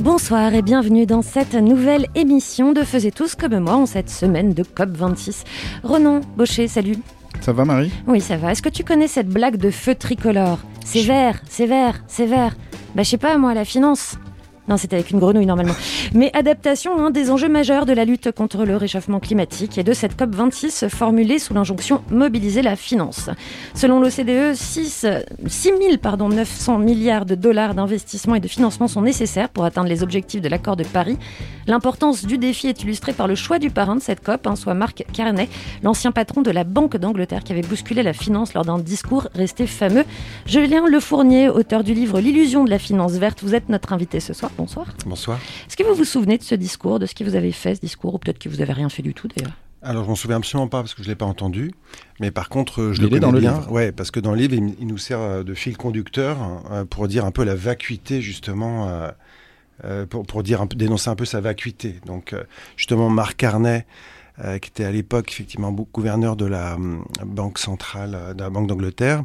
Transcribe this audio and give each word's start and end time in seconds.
Bonsoir 0.00 0.54
et 0.54 0.62
bienvenue 0.62 1.04
dans 1.04 1.20
cette 1.20 1.52
nouvelle 1.52 2.06
émission 2.14 2.72
de 2.72 2.84
Faisez 2.84 3.10
tous 3.10 3.34
comme 3.34 3.58
moi 3.58 3.74
en 3.74 3.84
cette 3.84 4.08
semaine 4.08 4.54
de 4.54 4.62
COP26. 4.62 5.44
Renan 5.84 6.22
Baucher, 6.38 6.68
salut. 6.68 6.96
Ça 7.42 7.52
va 7.52 7.66
Marie? 7.66 7.92
Oui, 8.06 8.22
ça 8.22 8.38
va. 8.38 8.52
Est-ce 8.52 8.62
que 8.62 8.70
tu 8.70 8.82
connais 8.82 9.08
cette 9.08 9.28
blague 9.28 9.58
de 9.58 9.70
feu 9.70 9.94
tricolore? 9.94 10.60
C'est 10.86 11.02
vert, 11.02 11.42
c'est 11.50 11.66
vert, 11.66 12.02
c'est 12.08 12.24
vert. 12.24 12.56
Bah, 12.94 13.02
je 13.02 13.10
sais 13.10 13.18
pas, 13.18 13.36
moi, 13.36 13.52
la 13.52 13.66
finance. 13.66 14.16
Non, 14.70 14.76
c'était 14.76 14.94
avec 14.94 15.10
une 15.10 15.18
grenouille 15.18 15.46
normalement. 15.46 15.74
Mais 16.14 16.30
adaptation 16.32 17.04
hein, 17.04 17.10
des 17.10 17.32
enjeux 17.32 17.48
majeurs 17.48 17.86
de 17.86 17.92
la 17.92 18.04
lutte 18.04 18.30
contre 18.30 18.64
le 18.64 18.76
réchauffement 18.76 19.18
climatique 19.18 19.78
et 19.78 19.82
de 19.82 19.92
cette 19.92 20.16
COP26 20.16 20.88
formulée 20.88 21.40
sous 21.40 21.54
l'injonction 21.54 22.02
mobiliser 22.08 22.62
la 22.62 22.76
finance. 22.76 23.30
Selon 23.74 23.98
l'OCDE, 23.98 24.54
6, 24.54 25.06
6 25.44 25.68
000, 25.68 25.96
pardon, 26.00 26.28
900 26.28 26.78
milliards 26.78 27.26
de 27.26 27.34
dollars 27.34 27.74
d'investissement 27.74 28.36
et 28.36 28.40
de 28.40 28.46
financement 28.46 28.86
sont 28.86 29.02
nécessaires 29.02 29.48
pour 29.48 29.64
atteindre 29.64 29.88
les 29.88 30.04
objectifs 30.04 30.40
de 30.40 30.48
l'accord 30.48 30.76
de 30.76 30.84
Paris. 30.84 31.18
L'importance 31.66 32.24
du 32.24 32.38
défi 32.38 32.68
est 32.68 32.84
illustrée 32.84 33.12
par 33.12 33.26
le 33.26 33.34
choix 33.34 33.58
du 33.58 33.70
parrain 33.70 33.96
de 33.96 34.00
cette 34.00 34.22
COP, 34.22 34.46
hein, 34.46 34.54
soit 34.54 34.74
Marc 34.74 35.04
Carnet, 35.12 35.48
l'ancien 35.82 36.12
patron 36.12 36.42
de 36.42 36.50
la 36.52 36.62
Banque 36.62 36.96
d'Angleterre 36.96 37.42
qui 37.42 37.50
avait 37.50 37.62
bousculé 37.62 38.04
la 38.04 38.12
finance 38.12 38.54
lors 38.54 38.64
d'un 38.64 38.78
discours 38.78 39.26
resté 39.34 39.66
fameux. 39.66 40.04
Julien 40.46 40.86
Lefournier, 40.86 41.48
auteur 41.48 41.82
du 41.82 41.92
livre 41.92 42.20
L'illusion 42.20 42.62
de 42.62 42.70
la 42.70 42.78
finance 42.78 43.14
verte, 43.14 43.40
vous 43.42 43.56
êtes 43.56 43.68
notre 43.68 43.92
invité 43.92 44.20
ce 44.20 44.32
soir. 44.32 44.52
Bonsoir. 44.60 44.86
Bonsoir. 45.06 45.38
Est-ce 45.66 45.76
que 45.76 45.82
vous 45.84 45.94
vous 45.94 46.04
souvenez 46.04 46.36
de 46.38 46.42
ce 46.42 46.54
discours, 46.54 46.98
de 46.98 47.06
ce 47.06 47.14
que 47.14 47.24
vous 47.24 47.34
avez 47.34 47.52
fait, 47.52 47.74
ce 47.76 47.80
discours, 47.80 48.14
ou 48.14 48.18
peut-être 48.18 48.38
que 48.38 48.48
vous 48.48 48.56
n'avez 48.58 48.72
rien 48.74 48.88
fait 48.90 49.02
du 49.02 49.14
tout 49.14 49.26
d'ailleurs 49.28 49.52
Alors, 49.82 50.04
je 50.04 50.08
m'en 50.10 50.14
souviens 50.14 50.36
absolument 50.36 50.68
pas 50.68 50.80
parce 50.82 50.92
que 50.94 51.02
je 51.02 51.08
l'ai 51.08 51.14
pas 51.14 51.24
entendu, 51.24 51.72
mais 52.20 52.30
par 52.30 52.48
contre, 52.50 52.82
euh, 52.82 52.92
je 52.92 52.98
Il 53.00 53.04
le 53.04 53.08
connais 53.08 53.20
dans 53.20 53.32
le 53.32 53.40
bien. 53.40 53.54
livre. 53.54 53.72
Ouais, 53.72 53.90
parce 53.90 54.10
que 54.10 54.20
dans 54.20 54.32
le 54.32 54.36
livre, 54.36 54.54
il, 54.54 54.74
il 54.78 54.86
nous 54.86 54.98
sert 54.98 55.18
euh, 55.20 55.42
de 55.42 55.54
fil 55.54 55.76
conducteur 55.78 56.36
euh, 56.70 56.84
pour 56.84 57.08
dire 57.08 57.24
un 57.24 57.30
peu 57.30 57.42
la 57.44 57.54
vacuité 57.54 58.20
justement, 58.20 58.88
euh, 58.88 59.10
euh, 59.84 60.04
pour, 60.06 60.26
pour 60.26 60.42
dire 60.42 60.60
un 60.60 60.66
peu, 60.66 60.76
dénoncer 60.76 61.08
un 61.08 61.16
peu 61.16 61.24
sa 61.24 61.40
vacuité. 61.40 61.96
Donc, 62.04 62.34
euh, 62.34 62.44
justement, 62.76 63.08
Marc 63.08 63.36
Carnet, 63.38 63.86
euh, 64.44 64.58
qui 64.58 64.68
était 64.70 64.84
à 64.84 64.92
l'époque 64.92 65.30
effectivement 65.32 65.72
gouverneur 65.72 66.36
de 66.36 66.44
la 66.44 66.74
hum, 66.74 67.04
banque 67.24 67.58
centrale 67.58 68.34
de 68.36 68.42
la 68.42 68.50
Banque 68.50 68.66
d'Angleterre, 68.66 69.24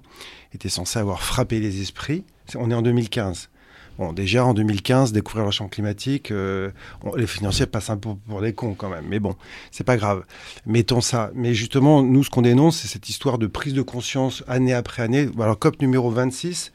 était 0.54 0.70
censé 0.70 0.98
avoir 0.98 1.22
frappé 1.22 1.60
les 1.60 1.82
esprits. 1.82 2.24
On 2.56 2.72
est 2.72 2.74
en 2.76 2.82
2015. 2.82 3.50
Bon, 3.98 4.12
déjà 4.12 4.44
en 4.46 4.54
2015, 4.54 5.14
découvrir 5.14 5.46
le 5.46 5.52
champ 5.52 5.70
climatique, 5.70 6.32
euh, 6.32 6.72
les 7.16 7.28
financiers 7.28 7.66
passent 7.66 7.90
un 7.90 7.98
peu 7.98 8.10
pour 8.28 8.42
des 8.42 8.54
cons 8.54 8.74
quand 8.74 8.90
même. 8.90 9.06
Mais 9.08 9.20
bon, 9.20 9.36
c'est 9.72 9.86
pas 9.86 9.96
grave. 9.96 10.26
Mettons 10.66 11.00
ça. 11.00 11.32
Mais 11.34 11.54
justement, 11.54 12.04
nous, 12.04 12.24
ce 12.24 12.30
qu'on 12.30 12.42
dénonce, 12.42 12.78
c'est 12.78 12.90
cette 12.90 13.08
histoire 13.08 13.38
de 13.38 13.48
prise 13.48 13.74
de 13.74 13.82
conscience 13.82 14.44
année 14.48 14.74
après 14.74 15.02
année. 15.02 15.30
Alors, 15.40 15.58
COP 15.58 15.82
numéro 15.82 16.10
26. 16.10 16.74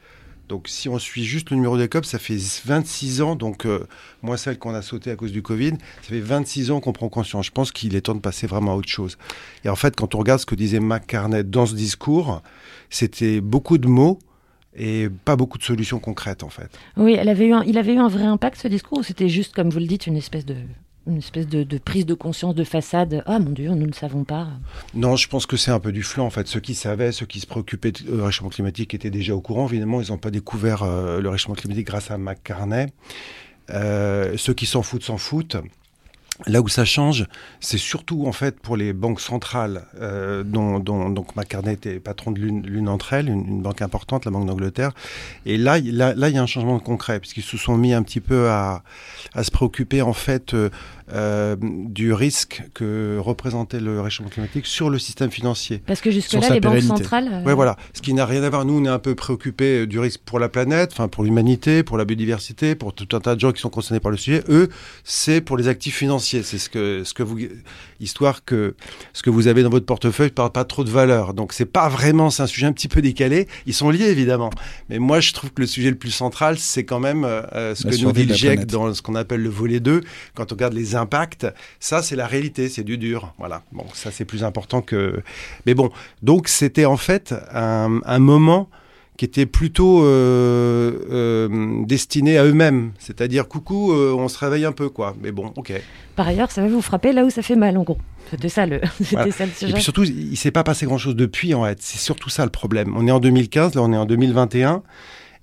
Donc, 0.49 0.67
si 0.67 0.89
on 0.89 0.97
suit 0.97 1.23
juste 1.23 1.51
le 1.51 1.57
numéro 1.57 1.77
des 1.77 1.87
COP, 1.87 2.05
ça 2.05 2.17
fait 2.17 2.37
26 2.65 3.21
ans. 3.21 3.35
Donc, 3.35 3.65
euh, 3.65 3.87
moins 4.23 4.35
celle 4.35 4.57
qu'on 4.57 4.73
a 4.73 4.81
sautée 4.81 5.11
à 5.11 5.15
cause 5.15 5.31
du 5.31 5.43
Covid, 5.43 5.73
ça 6.01 6.09
fait 6.09 6.19
26 6.19 6.71
ans 6.71 6.79
qu'on 6.81 6.91
prend 6.91 7.07
conscience. 7.07 7.45
Je 7.45 7.51
pense 7.51 7.71
qu'il 7.71 7.95
est 7.95 8.01
temps 8.01 8.15
de 8.15 8.19
passer 8.19 8.47
vraiment 8.47 8.73
à 8.73 8.75
autre 8.75 8.89
chose. 8.89 9.17
Et 9.63 9.69
en 9.69 9.75
fait, 9.75 9.95
quand 9.95 10.15
on 10.15 10.17
regarde 10.17 10.41
ce 10.41 10.47
que 10.47 10.55
disait 10.55 10.79
Mac 10.79 11.05
Carnet 11.05 11.43
dans 11.43 11.67
ce 11.67 11.75
discours, 11.75 12.41
c'était 12.89 13.41
beaucoup 13.41 13.77
de 13.77 13.87
mots 13.87 14.19
et 14.75 15.09
pas 15.25 15.35
beaucoup 15.35 15.57
de 15.57 15.63
solutions 15.63 15.99
concrètes, 15.99 16.43
en 16.43 16.49
fait. 16.49 16.69
Oui, 16.97 17.15
elle 17.19 17.29
avait 17.29 17.47
eu 17.47 17.53
un- 17.53 17.63
il 17.63 17.77
avait 17.77 17.93
eu 17.93 17.97
un 17.99 18.07
vrai 18.07 18.23
impact 18.25 18.57
ce 18.61 18.67
discours 18.67 18.99
ou 18.99 19.03
c'était 19.03 19.29
juste, 19.29 19.53
comme 19.53 19.69
vous 19.69 19.79
le 19.79 19.85
dites, 19.87 20.07
une 20.07 20.15
espèce 20.17 20.45
de, 20.45 20.55
une 21.07 21.17
espèce 21.17 21.47
de, 21.47 21.63
de 21.63 21.77
prise 21.77 22.05
de 22.05 22.13
conscience 22.13 22.53
de 22.55 22.63
façade 22.63 23.23
Ah 23.25 23.39
mon 23.39 23.49
Dieu, 23.49 23.69
nous 23.71 23.87
ne 23.87 23.91
savons 23.93 24.23
pas. 24.23 24.47
Non, 24.93 25.15
je 25.15 25.27
pense 25.27 25.45
que 25.45 25.57
c'est 25.57 25.71
un 25.71 25.79
peu 25.79 25.91
du 25.91 26.03
flanc 26.03 26.25
en 26.25 26.29
fait. 26.29 26.47
Ceux 26.47 26.59
qui 26.59 26.75
savaient, 26.75 27.11
ceux 27.11 27.25
qui 27.25 27.39
se 27.39 27.47
préoccupaient 27.47 27.91
du 27.91 28.09
réchauffement 28.11 28.49
climatique 28.49 28.93
étaient 28.93 29.09
déjà 29.09 29.35
au 29.35 29.41
courant. 29.41 29.67
Évidemment, 29.67 29.99
ils 30.01 30.11
n'ont 30.11 30.17
pas 30.19 30.31
découvert 30.31 30.83
euh, 30.83 31.19
le 31.19 31.27
réchauffement 31.29 31.55
climatique 31.55 31.87
grâce 31.87 32.11
à 32.11 32.17
McCartney. 32.17 32.87
Euh, 33.71 34.35
ceux 34.37 34.53
qui 34.53 34.65
s'en 34.65 34.83
foutent 34.83 35.03
s'en 35.03 35.17
foutent. 35.17 35.57
Là 36.47 36.61
où 36.61 36.67
ça 36.67 36.85
change, 36.85 37.27
c'est 37.59 37.77
surtout 37.77 38.25
en 38.25 38.31
fait 38.31 38.59
pour 38.59 38.75
les 38.75 38.93
banques 38.93 39.21
centrales, 39.21 39.85
euh, 39.99 40.43
dont, 40.43 40.79
dont 40.79 41.09
donc 41.09 41.27
était 41.67 41.99
patron 41.99 42.31
de 42.31 42.39
l'une 42.39 42.85
d'entre 42.85 43.13
elles, 43.13 43.29
une, 43.29 43.47
une 43.47 43.61
banque 43.61 43.81
importante, 43.81 44.25
la 44.25 44.31
Banque 44.31 44.47
d'Angleterre. 44.47 44.91
Et 45.45 45.57
là, 45.57 45.79
là, 45.79 46.13
là, 46.15 46.29
il 46.29 46.35
y 46.35 46.37
a 46.39 46.41
un 46.41 46.47
changement 46.47 46.79
concret 46.79 47.19
puisqu'ils 47.19 47.43
se 47.43 47.57
sont 47.57 47.77
mis 47.77 47.93
un 47.93 48.01
petit 48.01 48.21
peu 48.21 48.49
à, 48.49 48.81
à 49.35 49.43
se 49.43 49.51
préoccuper 49.51 50.01
en 50.01 50.13
fait 50.13 50.53
euh, 50.53 50.69
euh, 51.13 51.55
du 51.61 52.13
risque 52.13 52.63
que 52.73 53.17
représentait 53.19 53.79
le 53.79 54.01
réchauffement 54.01 54.29
climatique 54.29 54.65
sur 54.65 54.89
le 54.89 54.99
système 54.99 55.31
financier. 55.31 55.81
Parce 55.85 56.01
que 56.01 56.11
jusque-là, 56.11 56.49
les 56.49 56.59
banques 56.59 56.81
centrales. 56.81 57.29
euh, 57.31 57.43
Ouais, 57.43 57.53
voilà. 57.53 57.77
Ce 57.93 58.01
qui 58.01 58.13
n'a 58.13 58.25
rien 58.25 58.43
à 58.43 58.49
voir. 58.49 58.65
Nous, 58.65 58.79
on 58.79 58.85
est 58.85 58.89
un 58.89 58.99
peu 58.99 59.15
préoccupés 59.15 59.87
du 59.87 59.99
risque 59.99 60.21
pour 60.25 60.39
la 60.39 60.49
planète, 60.49 60.91
enfin 60.93 61.07
pour 61.07 61.23
l'humanité, 61.23 61.83
pour 61.83 61.97
la 61.97 62.05
biodiversité, 62.05 62.75
pour 62.75 62.93
tout 62.93 63.15
un 63.15 63.19
tas 63.19 63.35
de 63.35 63.39
gens 63.39 63.51
qui 63.51 63.61
sont 63.61 63.69
concernés 63.69 63.99
par 63.99 64.11
le 64.11 64.17
sujet. 64.17 64.43
Eux, 64.49 64.69
c'est 65.03 65.41
pour 65.41 65.57
les 65.57 65.67
actifs 65.67 65.95
financiers. 65.97 66.43
C'est 66.43 66.57
ce 66.57 66.69
que, 66.69 67.03
ce 67.03 67.13
que 67.13 67.23
vous, 67.23 67.37
histoire 67.99 68.43
que 68.45 68.75
ce 69.13 69.21
que 69.23 69.29
vous 69.29 69.47
avez 69.47 69.63
dans 69.63 69.69
votre 69.69 69.85
portefeuille 69.85 70.27
ne 70.27 70.33
parle 70.33 70.51
pas 70.51 70.65
trop 70.65 70.83
de 70.83 70.89
valeur. 70.89 71.33
Donc 71.33 71.53
c'est 71.53 71.65
pas 71.65 71.89
vraiment, 71.89 72.29
c'est 72.29 72.43
un 72.43 72.47
sujet 72.47 72.67
un 72.67 72.73
petit 72.73 72.87
peu 72.87 73.01
décalé. 73.01 73.47
Ils 73.65 73.73
sont 73.73 73.89
liés 73.89 74.05
évidemment, 74.09 74.49
mais 74.89 74.99
moi 74.99 75.19
je 75.19 75.33
trouve 75.33 75.51
que 75.51 75.61
le 75.61 75.67
sujet 75.67 75.89
le 75.89 75.95
plus 75.97 76.11
central, 76.11 76.57
c'est 76.57 76.83
quand 76.83 76.99
même 76.99 77.23
euh, 77.25 77.75
ce 77.75 77.85
La 77.87 77.91
que 77.95 78.01
nous 78.01 78.11
dit 78.11 78.25
le 78.25 78.33
GIEC 78.33 78.65
dans 78.65 78.93
ce 78.93 79.01
qu'on 79.01 79.15
appelle 79.15 79.41
le 79.41 79.49
volet 79.49 79.79
2. 79.79 80.01
Quand 80.35 80.51
on 80.51 80.55
regarde 80.55 80.73
les 80.73 80.95
ça 81.79 82.01
c'est 82.01 82.15
la 82.15 82.27
réalité, 82.27 82.69
c'est 82.69 82.83
du 82.83 82.97
dur. 82.97 83.33
Voilà. 83.37 83.63
Bon, 83.71 83.85
ça 83.93 84.11
c'est 84.11 84.25
plus 84.25 84.43
important 84.43 84.81
que. 84.81 85.21
Mais 85.65 85.73
bon, 85.73 85.91
donc 86.21 86.47
c'était 86.47 86.85
en 86.85 86.97
fait 86.97 87.33
un, 87.53 87.99
un 88.05 88.19
moment 88.19 88.69
qui 89.21 89.25
était 89.25 89.45
plutôt 89.45 90.03
euh, 90.03 90.93
euh, 91.11 91.85
destiné 91.85 92.39
à 92.39 92.43
eux-mêmes. 92.43 92.91
C'est-à-dire, 92.97 93.47
coucou, 93.47 93.91
euh, 93.93 94.15
on 94.17 94.27
se 94.27 94.39
réveille 94.39 94.65
un 94.65 94.71
peu, 94.71 94.89
quoi. 94.89 95.15
Mais 95.21 95.31
bon, 95.31 95.53
ok. 95.57 95.73
Par 96.15 96.27
ailleurs, 96.27 96.49
ça 96.49 96.63
va 96.63 96.67
vous 96.67 96.81
frapper 96.81 97.13
là 97.13 97.23
où 97.23 97.29
ça 97.29 97.43
fait 97.43 97.55
mal, 97.55 97.77
en 97.77 97.83
gros. 97.83 97.99
C'était 98.31 98.49
ça 98.49 98.65
le, 98.65 98.81
Voilà. 99.11 99.31
ça 99.31 99.45
le 99.45 99.51
Et 99.51 99.53
sujet. 99.53 99.73
puis 99.73 99.83
surtout, 99.83 100.05
il 100.05 100.31
ne 100.31 100.35
s'est 100.35 100.49
pas 100.49 100.63
passé 100.63 100.87
grand-chose 100.87 101.15
depuis, 101.15 101.53
en 101.53 101.65
fait. 101.65 101.77
C'est 101.81 101.99
surtout 101.99 102.29
ça 102.29 102.45
le 102.45 102.49
problème. 102.49 102.95
On 102.97 103.05
est 103.07 103.11
en 103.11 103.19
2015, 103.19 103.75
là 103.75 103.83
on 103.83 103.93
est 103.93 103.97
en 103.97 104.05
2021. 104.05 104.81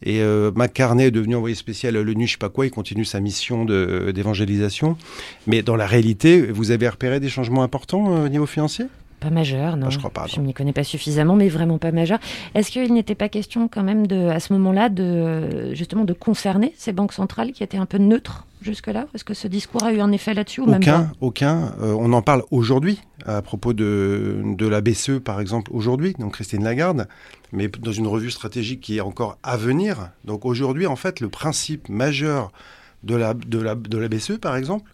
Et 0.02 0.20
euh, 0.20 0.52
McCartney 0.54 1.04
est 1.04 1.10
devenu 1.10 1.34
envoyé 1.36 1.54
spécial 1.56 1.96
à 1.96 2.02
l'ONU, 2.02 2.26
je 2.26 2.32
sais 2.32 2.38
pas 2.38 2.48
quoi, 2.50 2.66
il 2.66 2.70
continue 2.70 3.04
sa 3.04 3.18
mission 3.20 3.64
de- 3.64 4.12
d'évangélisation. 4.14 4.96
Mais 5.46 5.62
dans 5.62 5.76
la 5.76 5.86
réalité, 5.86 6.42
vous 6.42 6.70
avez 6.70 6.88
repéré 6.88 7.18
des 7.20 7.28
changements 7.28 7.62
importants 7.62 8.14
euh, 8.14 8.26
au 8.26 8.28
niveau 8.28 8.46
financier? 8.46 8.86
Pas 9.20 9.30
majeur, 9.30 9.76
non. 9.76 9.86
Ah, 9.88 9.90
je 9.90 9.98
crois 9.98 10.10
pas, 10.10 10.26
Je 10.28 10.40
m'y 10.40 10.54
connais 10.54 10.72
pas 10.72 10.84
suffisamment, 10.84 11.34
mais 11.34 11.48
vraiment 11.48 11.78
pas 11.78 11.90
majeur. 11.90 12.20
Est-ce 12.54 12.70
qu'il 12.70 12.92
n'était 12.94 13.16
pas 13.16 13.28
question 13.28 13.66
quand 13.66 13.82
même 13.82 14.06
de, 14.06 14.28
à 14.28 14.38
ce 14.38 14.52
moment-là, 14.52 14.88
de 14.88 15.02
euh, 15.02 15.74
justement 15.74 16.04
de 16.04 16.12
concerner 16.12 16.72
ces 16.76 16.92
banques 16.92 17.12
centrales 17.12 17.50
qui 17.50 17.64
étaient 17.64 17.78
un 17.78 17.86
peu 17.86 17.98
neutres? 17.98 18.46
Jusque-là 18.68 19.06
Est-ce 19.14 19.24
que 19.24 19.34
ce 19.34 19.48
discours 19.48 19.82
a 19.82 19.92
eu 19.92 20.00
un 20.00 20.12
effet 20.12 20.34
là-dessus 20.34 20.60
ou 20.60 20.66
même 20.66 20.82
Aucun, 20.82 21.00
pas 21.00 21.12
aucun. 21.20 21.74
Euh, 21.80 21.94
on 21.98 22.12
en 22.12 22.22
parle 22.22 22.42
aujourd'hui 22.50 23.00
à 23.26 23.42
propos 23.42 23.72
de, 23.72 24.42
de 24.44 24.66
la 24.66 24.80
BCE, 24.80 25.18
par 25.24 25.40
exemple, 25.40 25.70
aujourd'hui, 25.74 26.14
donc 26.18 26.34
Christine 26.34 26.62
Lagarde, 26.62 27.08
mais 27.52 27.68
dans 27.68 27.92
une 27.92 28.06
revue 28.06 28.30
stratégique 28.30 28.80
qui 28.80 28.98
est 28.98 29.00
encore 29.00 29.38
à 29.42 29.56
venir. 29.56 30.10
Donc 30.24 30.44
aujourd'hui, 30.44 30.86
en 30.86 30.96
fait, 30.96 31.20
le 31.20 31.28
principe 31.28 31.88
majeur 31.88 32.52
de 33.02 33.14
la, 33.14 33.34
de 33.34 33.58
la, 33.58 33.74
de 33.74 33.98
la 33.98 34.08
BCE, 34.08 34.38
par 34.38 34.56
exemple, 34.56 34.90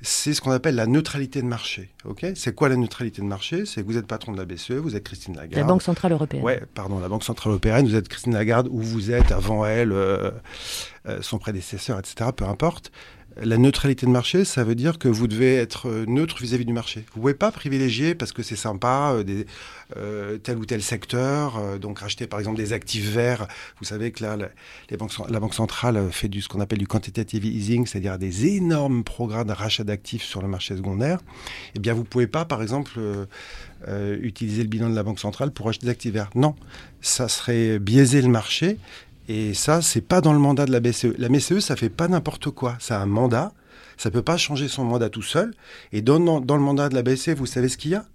c'est 0.00 0.32
ce 0.32 0.40
qu'on 0.40 0.52
appelle 0.52 0.76
la 0.76 0.86
neutralité 0.86 1.42
de 1.42 1.46
marché. 1.46 1.90
ok? 2.04 2.26
C'est 2.34 2.54
quoi 2.54 2.68
la 2.68 2.76
neutralité 2.76 3.20
de 3.20 3.26
marché? 3.26 3.66
C'est 3.66 3.82
que 3.82 3.86
vous 3.86 3.96
êtes 3.96 4.06
patron 4.06 4.32
de 4.32 4.38
la 4.38 4.44
BCE, 4.44 4.72
vous 4.72 4.94
êtes 4.94 5.04
Christine 5.04 5.34
Lagarde. 5.34 5.56
La 5.56 5.64
Banque 5.64 5.82
Centrale 5.82 6.12
Européenne. 6.12 6.42
Ouais, 6.44 6.62
pardon, 6.74 7.00
la 7.00 7.08
Banque 7.08 7.24
Centrale 7.24 7.52
Européenne, 7.52 7.86
vous 7.86 7.96
êtes 7.96 8.08
Christine 8.08 8.34
Lagarde 8.34 8.68
ou 8.70 8.80
vous 8.80 9.10
êtes 9.10 9.32
avant 9.32 9.66
elle, 9.66 9.92
euh, 9.92 10.30
euh, 11.06 11.20
son 11.20 11.38
prédécesseur, 11.38 11.98
etc., 11.98 12.30
peu 12.34 12.44
importe. 12.44 12.92
La 13.40 13.56
neutralité 13.56 14.04
de 14.04 14.10
marché, 14.10 14.44
ça 14.44 14.64
veut 14.64 14.74
dire 14.74 14.98
que 14.98 15.06
vous 15.06 15.28
devez 15.28 15.54
être 15.54 15.88
euh, 15.88 16.04
neutre 16.08 16.38
vis-à-vis 16.40 16.64
du 16.64 16.72
marché. 16.72 17.04
Vous 17.14 17.20
pouvez 17.20 17.34
pas 17.34 17.52
privilégier 17.52 18.16
parce 18.16 18.32
que 18.32 18.42
c'est 18.42 18.56
sympa 18.56 19.12
euh, 19.14 19.44
euh, 19.96 20.38
tel 20.38 20.58
ou 20.58 20.66
tel 20.66 20.82
secteur, 20.82 21.78
donc 21.78 22.00
racheter 22.00 22.26
par 22.26 22.40
exemple 22.40 22.56
des 22.56 22.72
actifs 22.72 23.08
verts. 23.08 23.46
Vous 23.78 23.84
savez 23.84 24.10
que 24.10 24.24
là, 24.24 24.36
la, 24.36 24.48
la 24.90 25.40
Banque 25.40 25.54
centrale 25.54 26.10
fait 26.10 26.28
du 26.28 26.42
ce 26.42 26.48
qu'on 26.48 26.60
appelle 26.60 26.78
du 26.78 26.88
quantitative 26.88 27.44
easing, 27.44 27.86
c'est-à-dire 27.86 28.18
des 28.18 28.46
énormes 28.46 29.04
programmes 29.04 29.46
de 29.46 29.52
rachat 29.52 29.84
d'actifs 29.84 30.24
sur 30.24 30.42
le 30.42 30.48
marché 30.48 30.76
secondaire. 30.76 31.20
Eh 31.76 31.78
bien, 31.78 31.94
vous 31.94 32.04
pouvez 32.04 32.26
pas, 32.26 32.44
par 32.44 32.60
exemple, 32.60 32.98
utiliser 34.20 34.62
le 34.62 34.68
bilan 34.68 34.90
de 34.90 34.96
la 34.96 35.02
Banque 35.04 35.20
centrale 35.20 35.52
pour 35.52 35.68
acheter 35.68 35.86
des 35.86 35.92
actifs 35.92 36.12
verts. 36.12 36.30
Non, 36.34 36.56
ça 37.00 37.28
serait 37.28 37.78
biaiser 37.78 38.20
le 38.20 38.28
marché. 38.28 38.78
Et 39.28 39.52
ça, 39.52 39.82
c'est 39.82 40.00
pas 40.00 40.22
dans 40.22 40.32
le 40.32 40.38
mandat 40.38 40.64
de 40.64 40.72
la 40.72 40.80
BCE. 40.80 41.14
La 41.18 41.28
BCE, 41.28 41.60
ça 41.60 41.76
fait 41.76 41.90
pas 41.90 42.08
n'importe 42.08 42.50
quoi. 42.50 42.76
C'est 42.80 42.94
un 42.94 43.06
mandat 43.06 43.52
Ça 43.98 44.10
peut 44.10 44.22
pas 44.22 44.38
changer 44.38 44.68
son 44.68 44.84
mandat 44.84 45.10
tout 45.10 45.22
seul. 45.22 45.54
Et 45.92 46.00
dans, 46.00 46.40
dans, 46.40 46.56
le 46.56 46.62
mandat 46.62 46.88
de 46.88 46.94
la 46.94 47.02
BCE, 47.02 47.30
vous 47.30 47.46
savez 47.46 47.68
ce 47.68 47.76
qu'il 47.76 47.90
y 47.90 47.94
a? 47.94 48.06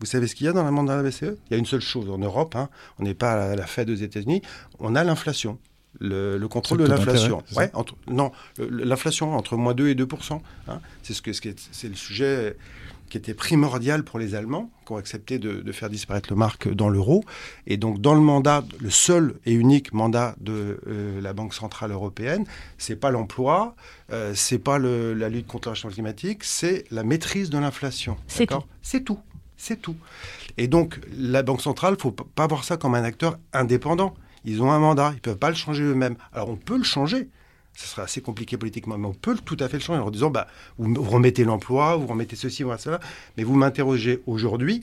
Vous 0.00 0.06
savez 0.06 0.26
ce 0.26 0.34
qu'il 0.34 0.46
y 0.46 0.48
a 0.48 0.52
dans 0.52 0.64
le 0.64 0.70
mandat 0.72 0.98
de 0.98 1.02
la 1.02 1.08
BCE 1.08 1.38
Il 1.46 1.52
y 1.52 1.54
a 1.54 1.56
une 1.56 1.66
seule 1.66 1.80
chose 1.80 2.10
en 2.10 2.18
Europe. 2.18 2.56
Hein, 2.56 2.68
on 2.98 3.04
n'est 3.04 3.14
pas 3.14 3.52
à 3.52 3.56
la, 3.56 3.66
Fed 3.66 3.88
aux 3.90 3.94
États-Unis. 3.94 4.42
On 4.80 4.96
a 4.96 5.04
l'inflation. 5.04 5.58
Le, 6.00 6.36
le, 6.36 6.48
contrôle 6.48 6.78
le 6.78 6.84
de 6.84 6.90
l'inflation. 6.90 7.42
Ouais, 7.56 7.70
entre- 7.74 7.96
non, 8.08 8.30
l'inflation 8.58 9.36
entre 9.36 9.56
moins 9.56 9.74
2 9.74 9.88
et 9.88 9.94
2 9.94 10.06
hein, 10.68 10.80
C'est 11.02 11.14
ce 11.14 11.22
que, 11.22 11.32
c'est 11.32 11.88
le 11.88 11.94
sujet 11.94 12.56
qui 13.08 13.16
était 13.18 13.34
primordial 13.34 14.04
pour 14.04 14.18
les 14.18 14.34
Allemands, 14.34 14.70
qui 14.86 14.92
ont 14.92 14.96
accepté 14.96 15.38
de, 15.38 15.60
de 15.60 15.72
faire 15.72 15.88
disparaître 15.90 16.28
le 16.30 16.36
marque 16.36 16.68
dans 16.72 16.88
l'euro. 16.88 17.24
Et 17.66 17.76
donc, 17.76 18.00
dans 18.00 18.14
le 18.14 18.20
mandat, 18.20 18.64
le 18.80 18.90
seul 18.90 19.34
et 19.46 19.52
unique 19.52 19.92
mandat 19.92 20.34
de 20.40 20.80
euh, 20.86 21.20
la 21.20 21.32
Banque 21.32 21.54
centrale 21.54 21.90
européenne, 21.92 22.44
c'est 22.78 22.96
pas 22.96 23.10
l'emploi, 23.10 23.74
euh, 24.12 24.32
c'est 24.34 24.58
pas 24.58 24.78
le- 24.78 25.14
la 25.14 25.28
lutte 25.28 25.46
contre 25.46 25.68
le 25.70 25.74
changement 25.74 25.90
climatique, 25.94 26.44
c'est 26.44 26.84
la 26.90 27.02
maîtrise 27.02 27.50
de 27.50 27.58
l'inflation. 27.58 28.16
C'est 28.26 28.40
D'accord 28.46 28.66
C'est 28.82 29.04
tout. 29.04 29.18
C'est 29.56 29.80
tout. 29.82 29.96
Et 30.56 30.68
donc, 30.68 31.00
la 31.16 31.42
Banque 31.42 31.62
centrale, 31.62 31.96
faut 31.98 32.12
pas 32.12 32.46
voir 32.46 32.62
ça 32.64 32.76
comme 32.76 32.94
un 32.94 33.02
acteur 33.04 33.38
indépendant. 33.52 34.14
Ils 34.44 34.62
ont 34.62 34.70
un 34.70 34.78
mandat, 34.78 35.12
ils 35.14 35.20
peuvent 35.20 35.36
pas 35.38 35.50
le 35.50 35.56
changer 35.56 35.82
eux-mêmes. 35.82 36.16
Alors, 36.32 36.48
on 36.48 36.56
peut 36.56 36.76
le 36.78 36.84
changer. 36.84 37.28
Ce 37.78 37.86
serait 37.86 38.02
assez 38.02 38.20
compliqué 38.20 38.56
politiquement, 38.56 38.98
mais 38.98 39.06
on 39.06 39.14
peut 39.14 39.36
tout 39.44 39.56
à 39.60 39.68
fait 39.68 39.76
le 39.76 39.82
changer 39.84 40.00
en 40.00 40.10
disant, 40.10 40.30
bah, 40.30 40.48
vous, 40.78 41.00
remettez 41.00 41.44
l'emploi, 41.44 41.94
vous 41.94 42.08
remettez 42.08 42.34
ceci, 42.34 42.64
vous 42.64 42.70
remettez 42.70 42.82
cela. 42.82 42.98
Mais 43.36 43.44
vous 43.44 43.54
m'interrogez 43.54 44.20
aujourd'hui, 44.26 44.80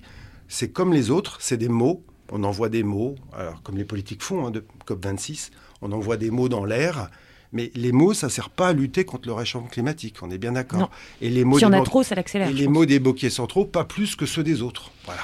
c'est 0.48 0.70
comme 0.70 0.94
les 0.94 1.12
autres, 1.12 1.36
c'est 1.42 1.58
des 1.58 1.68
mots. 1.68 2.02
On 2.32 2.46
envoie 2.46 2.70
des 2.70 2.84
mots, 2.84 3.16
alors 3.34 3.62
comme 3.64 3.78
les 3.78 3.84
politiques 3.84 4.24
font, 4.24 4.48
hein, 4.48 4.52
de 4.52 4.64
COP26, 4.88 5.50
on 5.82 5.92
envoie 5.92 6.16
des 6.16 6.32
mots 6.32 6.48
dans 6.48 6.64
l'air. 6.64 7.10
Mais 7.52 7.70
les 7.76 7.92
mots, 7.92 8.14
ça 8.14 8.30
sert 8.30 8.50
pas 8.50 8.70
à 8.70 8.74
lutter 8.74 9.04
contre 9.04 9.28
le 9.28 9.34
réchauffement 9.34 9.68
climatique, 9.68 10.16
on 10.22 10.32
est 10.32 10.38
bien 10.38 10.54
d'accord. 10.54 10.90
Et 11.22 11.30
les 11.30 11.44
mots 11.44 11.60
Si 11.60 11.66
on 11.66 11.74
a 11.74 11.82
trop, 11.82 12.02
ça 12.02 12.16
l'accélère. 12.16 12.48
et 12.48 12.54
les 12.54 12.64
pense. 12.64 12.74
mots 12.74 12.86
des 12.86 13.00
boquiers 13.00 13.30
centraux, 13.30 13.66
pas 13.66 13.84
plus 13.84 14.16
que 14.16 14.26
ceux 14.26 14.44
des 14.44 14.62
autres. 14.62 14.92
Voilà. 15.04 15.22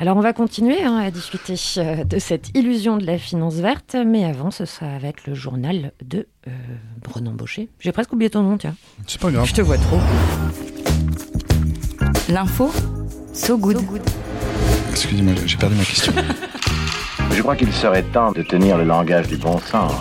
Alors 0.00 0.16
on 0.16 0.20
va 0.20 0.32
continuer 0.32 0.82
hein, 0.82 0.96
à 0.96 1.10
discuter 1.12 1.54
euh, 1.78 2.02
de 2.02 2.18
cette 2.18 2.50
illusion 2.56 2.96
de 2.96 3.06
la 3.06 3.16
finance 3.16 3.54
verte, 3.54 3.94
mais 4.04 4.24
avant 4.24 4.50
ce 4.50 4.64
sera 4.64 4.86
avec 4.86 5.26
le 5.26 5.34
journal 5.34 5.92
de 6.04 6.26
euh, 6.48 6.50
Renan 7.08 7.32
Baucher. 7.32 7.68
J'ai 7.78 7.92
presque 7.92 8.12
oublié 8.12 8.28
ton 8.28 8.42
nom, 8.42 8.58
tiens. 8.58 8.74
C'est 9.06 9.20
pas 9.20 9.30
grave. 9.30 9.46
Je 9.46 9.54
te 9.54 9.62
vois 9.62 9.78
trop. 9.78 10.00
L'info, 12.28 12.72
so 13.32 13.56
good. 13.56 13.78
Excusez-moi, 14.90 15.34
j'ai 15.46 15.56
perdu 15.56 15.76
ma 15.76 15.84
question. 15.84 16.12
Je 17.30 17.40
crois 17.42 17.54
qu'il 17.54 17.72
serait 17.72 18.02
temps 18.02 18.32
de 18.32 18.42
tenir 18.42 18.76
le 18.76 18.84
langage 18.84 19.28
du 19.28 19.36
bon 19.36 19.58
sens. 19.58 19.92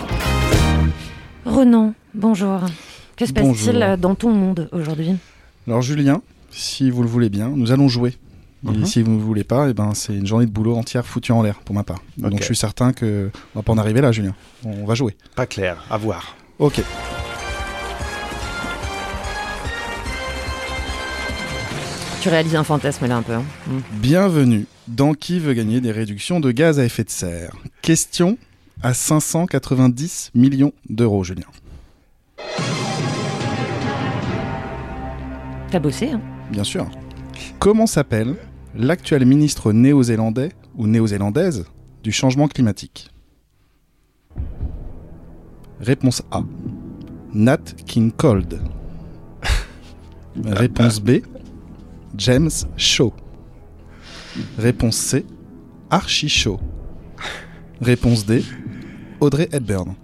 Renan, 1.46 1.94
bonjour. 2.16 2.62
Que 3.16 3.28
se 3.28 3.34
passe-t-il 3.34 3.98
dans 4.00 4.16
ton 4.16 4.32
monde 4.32 4.70
aujourd'hui? 4.72 5.16
Alors 5.68 5.84
Julien, 5.84 6.22
si 6.50 6.90
vous 6.90 7.04
le 7.04 7.10
voulez 7.10 7.30
bien, 7.30 7.50
nous 7.50 7.72
allons 7.72 7.88
jouer. 7.88 8.18
Et 8.66 8.78
Mhm. 8.78 8.86
si 8.86 9.02
vous 9.02 9.12
ne 9.12 9.22
voulez 9.22 9.44
pas, 9.44 9.68
eh 9.70 9.74
ben, 9.74 9.94
c'est 9.94 10.16
une 10.16 10.26
journée 10.26 10.46
de 10.46 10.52
boulot 10.52 10.76
entière 10.78 11.06
foutue 11.06 11.34
en 11.34 11.42
l'air 11.42 11.60
pour 11.66 11.76
ma 11.76 11.84
part. 11.84 12.02
Donc 12.18 12.40
je 12.40 12.46
suis 12.46 12.56
certain 12.56 12.94
que 12.94 13.30
on 13.56 13.60
va 13.60 13.64
pas 13.64 13.74
en 13.74 13.78
arriver 13.78 14.00
là, 14.02 14.12
Julien. 14.14 14.34
On 14.64 14.86
va 14.86 14.96
jouer. 14.96 15.18
Pas 15.36 15.46
clair, 15.46 15.84
à 15.90 15.98
voir. 15.98 16.36
Ok. 16.60 16.82
Tu 22.22 22.30
réalises 22.30 22.56
un 22.56 22.64
fantasme 22.64 23.06
là 23.08 23.18
un 23.18 23.22
peu. 23.22 23.34
hein. 23.34 23.44
Mm. 23.68 23.80
Bienvenue 24.00 24.66
dans 24.88 25.14
Qui 25.14 25.40
veut 25.40 25.54
gagner 25.54 25.82
des 25.82 25.92
réductions 25.92 26.40
de 26.40 26.52
gaz 26.52 26.80
à 26.80 26.86
effet 26.86 27.04
de 27.04 27.10
serre. 27.10 27.52
Question 27.82 28.38
à 28.82 28.94
590 28.94 30.32
millions 30.34 30.72
d'euros, 30.90 31.24
Julien. 31.24 31.44
T'as 35.70 35.80
bossé, 35.80 36.12
hein 36.12 36.22
Bien 36.52 36.64
sûr. 36.64 36.90
Comment 37.60 37.88
s'appelle 37.88 38.36
l'actuel 38.76 39.26
ministre 39.26 39.72
néo-zélandais 39.72 40.52
ou 40.76 40.88
néo-zélandaise 40.88 41.66
du 42.04 42.12
changement 42.12 42.48
climatique 42.48 43.10
Réponse 45.80 46.24
A. 46.32 46.44
Nat 47.34 47.64
King 47.86 48.12
Cold. 48.12 48.62
Réponse 50.46 51.02
B. 51.02 51.22
James 52.18 52.50
Shaw. 52.78 53.14
Réponse 54.58 54.96
C. 54.96 55.26
Archie 55.90 56.30
Shaw. 56.30 56.60
Réponse 57.82 58.26
D. 58.26 58.44
Audrey 59.20 59.50
Hepburn. 59.52 59.96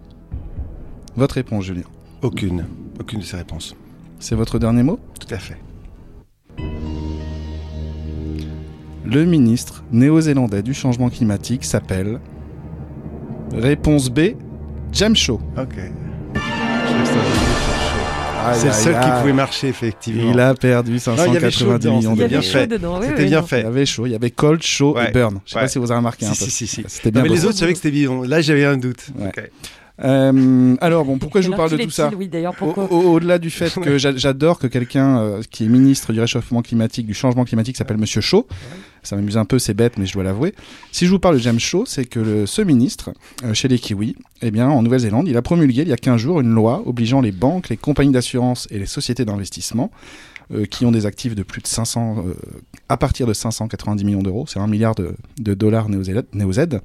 Votre 1.15 1.35
réponse, 1.35 1.65
Julien. 1.65 1.83
Aucune. 2.21 2.65
Aucune 2.99 3.19
de 3.19 3.25
ces 3.25 3.37
réponses. 3.37 3.75
C'est 4.19 4.35
votre 4.35 4.59
dernier 4.59 4.83
mot? 4.83 4.99
Tout 5.19 5.33
à 5.33 5.37
fait. 5.37 5.57
Le 9.11 9.25
ministre 9.25 9.83
néo-zélandais 9.91 10.61
du 10.61 10.73
changement 10.73 11.09
climatique 11.09 11.65
s'appelle. 11.65 12.19
Réponse 13.53 14.09
B. 14.09 14.19
James 14.91 15.15
Shaw. 15.15 15.39
Ok. 15.57 15.75
C'est 18.53 18.67
le 18.67 18.73
seul 18.73 18.99
qui 18.99 19.09
pouvait 19.19 19.33
marcher, 19.33 19.67
effectivement. 19.67 20.31
Il 20.31 20.39
a 20.39 20.53
perdu 20.55 20.93
Non, 21.07 21.13
il 21.27 21.33
y 21.33 21.37
avait 21.37 21.51
chaud 21.51 21.65
590 21.71 21.79
dedans, 21.79 21.97
millions 21.97 22.11
de 22.11 22.15
bien 22.17 22.27
dollars. 22.27 22.43
fait. 22.43 22.61
C'était 22.61 22.73
oui, 22.75 22.79
bien 22.79 22.89
non. 22.89 22.99
Il 23.17 23.45
y 23.45 23.47
fait. 23.47 23.65
avait 23.65 23.85
chaud, 23.85 24.05
il 24.07 24.11
y 24.11 24.15
avait 24.15 24.31
cold, 24.31 24.63
chaud 24.63 24.95
Ouais, 24.95 25.09
et 25.09 25.11
burn. 25.11 25.39
Je 25.45 25.51
sais 25.51 25.55
ouais. 25.57 25.61
pas 25.63 25.67
si 25.67 25.77
vous 25.77 25.91
avez 25.91 25.97
remarqué 25.97 26.25
un 26.25 26.33
Si, 26.33 26.45
peu. 26.45 26.49
si, 26.49 26.67
si, 26.67 26.67
si. 26.67 26.83
C'était 26.87 27.11
Non, 27.11 27.21
mais 27.23 27.29
les 27.29 27.45
autres, 27.45 27.53
je 27.55 27.59
savais 27.59 27.73
que 27.73 27.77
c'était 27.77 27.91
bidon. 27.91 28.23
Là, 28.23 28.41
j'avais 28.41 28.65
un 28.65 28.77
doute. 28.77 29.07
Ouais. 29.19 29.27
Ok. 29.27 29.43
Euh, 30.01 30.75
alors 30.79 31.03
bon, 31.03 31.17
pourquoi 31.17 31.41
je 31.41 31.49
vous 31.49 31.57
parle 31.57 31.71
de 31.71 31.77
tout 31.77 31.89
ça 31.89 32.09
Oui, 32.17 32.29
Au- 32.61 32.65
au- 32.65 33.13
Au-delà 33.15 33.37
du 33.37 33.49
fait 33.49 33.71
que 33.81 33.97
j'a- 33.97 34.15
j'adore 34.15 34.57
que 34.57 34.67
quelqu'un 34.67 35.19
euh, 35.19 35.41
qui 35.51 35.65
est 35.65 35.67
ministre 35.67 36.13
du 36.13 36.21
réchauffement 36.21 36.61
climatique, 36.61 37.05
du 37.05 37.13
changement 37.13 37.43
climatique, 37.43 37.75
s'appelle 37.77 37.97
Monsieur 37.97 38.21
Shaw. 38.21 38.47
Ça 39.03 39.15
m'amuse 39.15 39.37
un 39.37 39.45
peu, 39.45 39.59
c'est 39.59 39.73
bête, 39.73 39.97
mais 39.97 40.05
je 40.05 40.13
dois 40.13 40.23
l'avouer. 40.23 40.53
Si 40.91 41.05
je 41.05 41.11
vous 41.11 41.19
parle 41.19 41.35
de 41.35 41.41
James 41.41 41.59
Shaw, 41.59 41.85
c'est 41.85 42.05
que 42.05 42.45
ce 42.45 42.61
ministre, 42.61 43.11
euh, 43.43 43.53
chez 43.53 43.67
les 43.67 43.79
Kiwis, 43.79 44.15
eh 44.41 44.51
bien, 44.51 44.69
en 44.69 44.81
Nouvelle-Zélande, 44.81 45.27
il 45.27 45.37
a 45.37 45.41
promulgué 45.41 45.81
il 45.81 45.87
y 45.87 45.93
a 45.93 45.97
15 45.97 46.19
jours 46.19 46.41
une 46.41 46.53
loi 46.53 46.83
obligeant 46.85 47.21
les 47.21 47.31
banques, 47.31 47.69
les 47.69 47.77
compagnies 47.77 48.11
d'assurance 48.11 48.67
et 48.71 48.79
les 48.79 48.85
sociétés 48.85 49.25
d'investissement 49.25 49.91
euh, 50.51 50.65
qui 50.65 50.83
ont 50.85 50.91
des 50.91 51.05
actifs 51.05 51.35
de 51.35 51.43
plus 51.43 51.61
de 51.61 51.67
500, 51.67 52.25
euh, 52.25 52.33
à 52.87 52.97
partir 52.97 53.27
de 53.27 53.33
590 53.33 54.03
millions 54.03 54.23
d'euros, 54.23 54.45
c'est 54.47 54.59
un 54.59 54.65
milliard 54.65 54.95
de, 54.95 55.15
dollars 55.37 55.89
néo-Z, 55.89 56.23
néo-Z, 56.33 56.79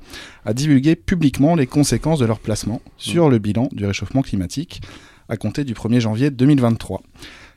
à 0.44 0.52
divulguer 0.52 0.96
publiquement 0.96 1.54
les 1.54 1.66
conséquences 1.66 2.18
de 2.18 2.26
leurs 2.26 2.40
placements 2.40 2.82
sur 2.98 3.30
le 3.30 3.38
bilan 3.38 3.70
du 3.72 3.86
réchauffement 3.86 4.20
climatique 4.20 4.82
à 5.30 5.38
compter 5.38 5.64
du 5.64 5.72
1er 5.72 6.00
janvier 6.00 6.30
2023. 6.30 7.02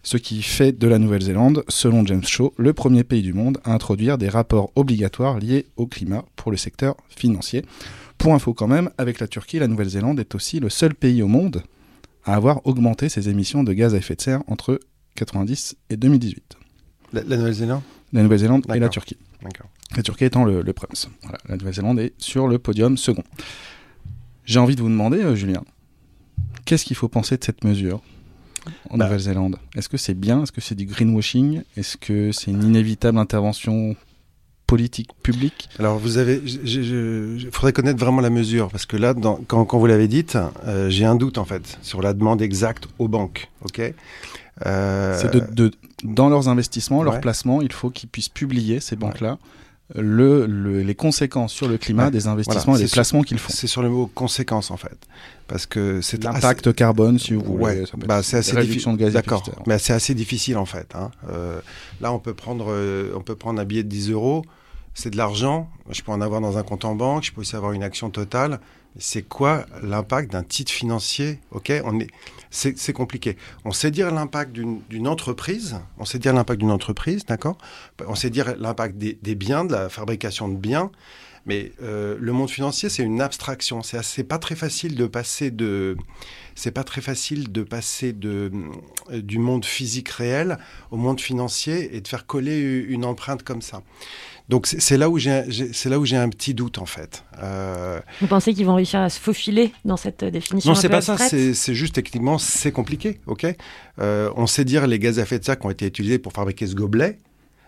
Ce 0.08 0.16
qui 0.16 0.42
fait 0.42 0.72
de 0.72 0.88
la 0.88 1.00
Nouvelle-Zélande, 1.00 1.66
selon 1.68 2.06
James 2.06 2.24
Shaw, 2.24 2.54
le 2.56 2.72
premier 2.72 3.04
pays 3.04 3.22
du 3.22 3.34
monde 3.34 3.58
à 3.66 3.74
introduire 3.74 4.18
des 4.18 4.30
rapports 4.30 4.72
obligatoires 4.78 5.38
liés 5.38 5.66
au 5.76 5.86
climat 5.86 6.24
pour 6.38 6.50
le 6.50 6.56
secteur 6.56 6.96
financier. 7.10 7.66
Pour 8.18 8.34
info 8.34 8.54
quand 8.54 8.70
même, 8.70 8.90
avec 8.98 9.20
la 9.20 9.28
Turquie, 9.28 9.60
la 9.60 9.68
Nouvelle-Zélande 9.68 10.18
est 10.22 10.34
aussi 10.34 10.62
le 10.62 10.70
seul 10.70 10.96
pays 10.96 11.22
au 11.22 11.28
monde 11.28 11.62
à 12.24 12.36
avoir 12.36 12.66
augmenté 12.66 13.10
ses 13.10 13.28
émissions 13.28 13.66
de 13.66 13.74
gaz 13.74 13.96
à 13.96 13.98
effet 13.98 14.16
de 14.16 14.22
serre 14.22 14.44
entre 14.48 14.80
90 15.16 15.76
et 15.90 15.98
2018. 15.98 16.56
La, 17.12 17.24
la 17.24 17.36
Nouvelle-Zélande? 17.36 17.82
La 18.14 18.24
Nouvelle-Zélande 18.24 18.66
et 18.74 18.80
la. 18.80 18.88
Turquie. 18.88 19.18
La 19.94 20.04
Turquie 20.04 20.24
étant 20.24 20.46
le, 20.46 20.62
le 20.62 20.72
prince. 20.72 21.10
Voilà, 21.24 21.40
la 21.50 21.58
Nouvelle-Zélande 21.58 22.00
est 22.00 22.14
sur 22.18 22.48
le 22.48 22.60
podium 22.60 22.96
second. 22.96 23.26
J'ai 24.46 24.60
envie 24.60 24.78
de 24.78 24.82
vous 24.82 24.88
demander, 24.88 25.18
euh, 25.18 25.36
Julien, 25.36 25.66
qu'est-ce 26.64 26.86
qu'il 26.86 26.96
faut 26.96 27.10
penser 27.10 27.36
de 27.36 27.44
cette 27.44 27.66
mesure? 27.66 28.02
En 28.90 28.98
Bah. 28.98 29.06
Nouvelle-Zélande 29.06 29.58
Est-ce 29.76 29.90
que 29.90 29.98
c'est 29.98 30.14
bien? 30.14 30.44
Est-ce 30.44 30.52
que 30.52 30.62
c'est 30.62 30.76
du 30.76 30.86
greenwashing? 30.86 31.62
Est-ce 31.78 31.98
que 31.98 32.32
c'est 32.32 32.52
une 32.52 32.64
inévitable 32.64 33.18
intervention 33.18 33.96
politique 34.66 35.10
publique? 35.24 35.70
Alors, 35.80 35.98
vous 35.98 36.18
avez. 36.18 36.42
Il 36.46 37.50
faudrait 37.52 37.74
connaître 37.74 38.00
vraiment 38.00 38.22
la 38.22 38.30
mesure, 38.30 38.70
parce 38.70 38.86
que 38.86 38.98
là, 38.98 39.14
dans- 39.14 39.40
quand, 39.48 39.64
quand 39.66 39.78
vous 39.80 39.86
l'avez 39.86 40.08
dite, 40.08 40.38
euh, 40.66 40.90
j'ai 40.90 41.06
un 41.06 41.16
doute, 41.16 41.38
en 41.38 41.46
fait, 41.46 41.78
sur 41.82 42.02
la 42.02 42.14
demande 42.14 42.42
exacte 42.42 42.88
aux 43.00 43.08
banques. 43.08 43.50
OK? 43.64 43.82
Euh, 44.66 45.18
C'est 45.22 45.32
de, 45.34 45.40
de- 45.54 45.72
dans 46.04 46.30
leurs 46.30 46.50
investissements, 46.50 47.04
leurs 47.04 47.22
placements, 47.22 47.62
il 47.62 47.72
faut 47.72 47.90
qu'ils 47.90 48.10
puissent 48.10 48.30
publier, 48.30 48.80
ces 48.80 48.96
banques-là, 48.96 49.38
le, 49.96 50.46
le- 50.46 50.82
les 50.82 50.96
conséquences 50.96 51.54
sur 51.54 51.68
le 51.68 51.78
climat 51.78 52.06
Ouais, 52.06 52.12
des 52.12 52.28
investissements 52.28 52.74
voilà, 52.74 52.82
et 52.84 52.86
des 52.88 52.92
placements 52.92 53.22
qu'ils 53.22 53.40
font. 53.40 53.54
C'est 53.54 53.68
sur 53.68 53.82
le 53.82 53.90
mot 53.90 54.08
conséquence, 54.14 54.70
en 54.72 54.78
fait. 54.78 54.98
Parce 55.48 55.66
que 55.66 56.02
c'est. 56.02 56.22
L'impact 56.24 56.74
carbone, 56.74 57.18
si 57.20 57.34
vous 57.34 57.42
voulez. 57.44 57.64
Ouais, 57.64 57.84
bah, 58.06 58.22
c'est 58.22 58.38
assez 58.38 58.56
difficile. 58.58 58.98
gaz 58.98 59.16
à 59.16 59.20
effet 59.20 59.26
de 59.26 59.32
D'accord, 59.32 59.46
serre. 59.46 59.64
mais 59.66 59.80
c'est 59.80 59.94
assez 59.94 60.14
difficile 60.14 60.58
en 60.58 60.66
fait. 60.66 60.94
hein. 60.96 61.10
Euh, 61.32 61.62
là, 62.02 62.12
on 62.12 62.20
peut 62.20 62.34
prendre, 62.34 62.66
euh, 62.70 63.14
on 63.16 63.22
peut 63.22 63.36
prendre 63.36 63.62
un 63.62 63.66
billet 63.66 63.84
de 63.84 63.90
10 63.90 64.12
euros. 64.12 64.44
C'est 64.94 65.12
de 65.12 65.18
l'argent. 65.18 65.70
Je 65.90 66.02
peux 66.02 66.12
en 66.12 66.22
avoir 66.22 66.42
dans 66.42 66.58
un 66.58 66.64
compte 66.64 66.84
en 66.84 66.96
banque. 66.96 67.24
Je 67.24 67.32
peux 67.32 67.42
aussi 67.42 67.56
avoir 67.56 67.72
une 67.72 67.84
action 67.84 68.10
totale. 68.10 68.60
C'est 69.00 69.22
quoi 69.22 69.66
l'impact 69.84 70.32
d'un 70.32 70.42
titre 70.44 70.72
financier? 70.72 71.40
Ok, 71.52 71.72
on 71.86 72.00
est, 72.00 72.08
c'est 72.58 72.94
compliqué. 72.94 73.38
On 73.66 73.72
sait 73.72 73.92
dire 73.92 74.12
l'impact 74.12 74.52
d'une 74.52 74.82
d'une 74.90 75.08
entreprise. 75.08 75.80
On 75.98 76.06
sait 76.06 76.20
dire 76.20 76.34
l'impact 76.34 76.60
d'une 76.60 76.72
entreprise, 76.72 77.26
d'accord? 77.26 77.58
On 78.08 78.16
sait 78.16 78.30
dire 78.30 78.56
l'impact 78.58 78.98
des, 78.98 79.18
des 79.22 79.36
biens, 79.36 79.66
de 79.66 79.74
la 79.74 79.90
fabrication 79.90 80.48
de 80.50 80.56
biens. 80.56 80.92
Mais 81.48 81.72
euh, 81.82 82.18
le 82.20 82.32
monde 82.34 82.50
financier, 82.50 82.90
c'est 82.90 83.04
une 83.04 83.22
abstraction. 83.22 83.82
C'est 83.82 84.24
pas 84.26 84.38
très 84.38 84.56
facile 84.56 84.96
de 84.96 85.08
passer 85.08 85.50
de, 85.50 85.96
c'est 86.56 86.72
pas 86.72 86.84
très 86.84 87.02
facile 87.02 87.52
de 87.52 87.64
passer 87.64 88.12
de 88.12 88.52
euh, 89.12 89.22
du 89.22 89.40
monde 89.40 89.64
physique 89.64 90.10
réel 90.10 90.58
au 90.92 90.98
monde 90.98 91.22
financier 91.22 91.96
et 91.96 92.02
de 92.02 92.08
faire 92.08 92.26
coller 92.26 92.60
une 92.60 93.06
empreinte 93.06 93.44
comme 93.44 93.62
ça. 93.62 93.82
Donc 94.50 94.66
c'est 94.66 94.98
là 94.98 95.10
où 95.10 95.18
j'ai, 95.18 95.44
c'est 95.74 95.90
là 95.90 96.00
où 96.00 96.06
j'ai 96.06 96.16
un 96.16 96.30
petit 96.30 96.54
doute 96.54 96.78
en 96.78 96.86
fait. 96.86 97.24
Euh, 97.42 98.00
Vous 98.22 98.28
pensez 98.28 98.54
qu'ils 98.54 98.66
vont 98.66 98.76
réussir 98.76 99.02
à 99.02 99.10
se 99.10 99.20
faufiler 99.20 99.74
dans 99.84 99.98
cette 99.98 100.24
définition 100.24 100.72
non, 100.72 100.76
c'est 100.76 100.88
pas 100.88 101.02
ça. 101.02 101.14
abstraite 101.14 101.30
C'est 101.30 101.54
c'est 101.54 101.76
juste 101.76 101.96
techniquement, 101.96 102.38
c'est 102.38 102.72
compliqué. 102.72 103.20
Ok? 103.28 103.46
Euh, 104.00 104.32
on 104.36 104.48
sait 104.48 104.64
dire 104.64 104.88
les 104.88 105.00
gaz 105.00 105.20
à 105.20 105.24
effet 105.24 105.40
de 105.40 105.44
serre 105.44 105.60
qui 105.60 105.66
ont 105.66 105.70
été 105.72 105.86
utilisés 105.86 106.18
pour 106.18 106.32
fabriquer 106.32 106.66
ce 106.66 106.76
gobelet. 106.76 107.20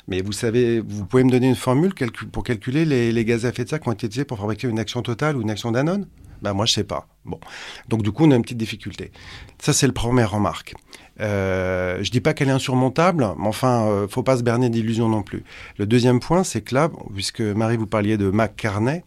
Mais 0.09 0.21
vous 0.21 0.31
savez, 0.33 0.79
vous 0.81 1.05
pouvez 1.05 1.23
me 1.23 1.29
donner 1.29 1.47
une 1.47 1.55
formule 1.55 1.93
calcu- 1.93 2.25
pour 2.25 2.43
calculer 2.43 2.83
les, 2.83 3.11
les 3.11 3.25
gaz 3.25 3.45
à 3.45 3.49
effet 3.49 3.63
de 3.63 3.69
serre 3.69 3.79
qui 3.79 3.87
ont 3.87 3.91
été 3.93 4.07
utilisés 4.07 4.25
pour 4.25 4.39
fabriquer 4.39 4.67
une 4.67 4.79
action 4.79 5.01
totale 5.01 5.37
ou 5.37 5.41
une 5.41 5.51
action 5.51 5.71
Danone 5.71 6.07
Ben 6.41 6.53
moi, 6.53 6.65
je 6.65 6.73
sais 6.73 6.83
pas. 6.83 7.07
Bon. 7.25 7.39
Donc 7.87 8.01
du 8.01 8.11
coup, 8.11 8.25
on 8.25 8.31
a 8.31 8.35
une 8.35 8.41
petite 8.41 8.57
difficulté. 8.57 9.11
Ça, 9.59 9.71
c'est 9.71 9.87
le 9.87 9.93
premier 9.93 10.23
remarque. 10.23 10.73
Euh, 11.21 11.99
je 12.01 12.09
dis 12.11 12.21
pas 12.21 12.33
qu'elle 12.33 12.47
est 12.49 12.53
insurmontable, 12.53 13.27
mais 13.37 13.47
enfin, 13.47 13.85
euh, 13.87 14.07
faut 14.07 14.23
pas 14.23 14.37
se 14.37 14.43
berner 14.43 14.69
d'illusions 14.69 15.09
non 15.09 15.21
plus. 15.21 15.43
Le 15.77 15.85
deuxième 15.85 16.19
point, 16.19 16.43
c'est 16.43 16.61
que 16.61 16.73
là, 16.73 16.87
bon, 16.87 17.05
puisque 17.13 17.41
Marie 17.41 17.77
vous 17.77 17.87
parliez 17.87 18.17
de 18.17 18.29
Mac 18.29 18.55
Carnet, 18.55 19.03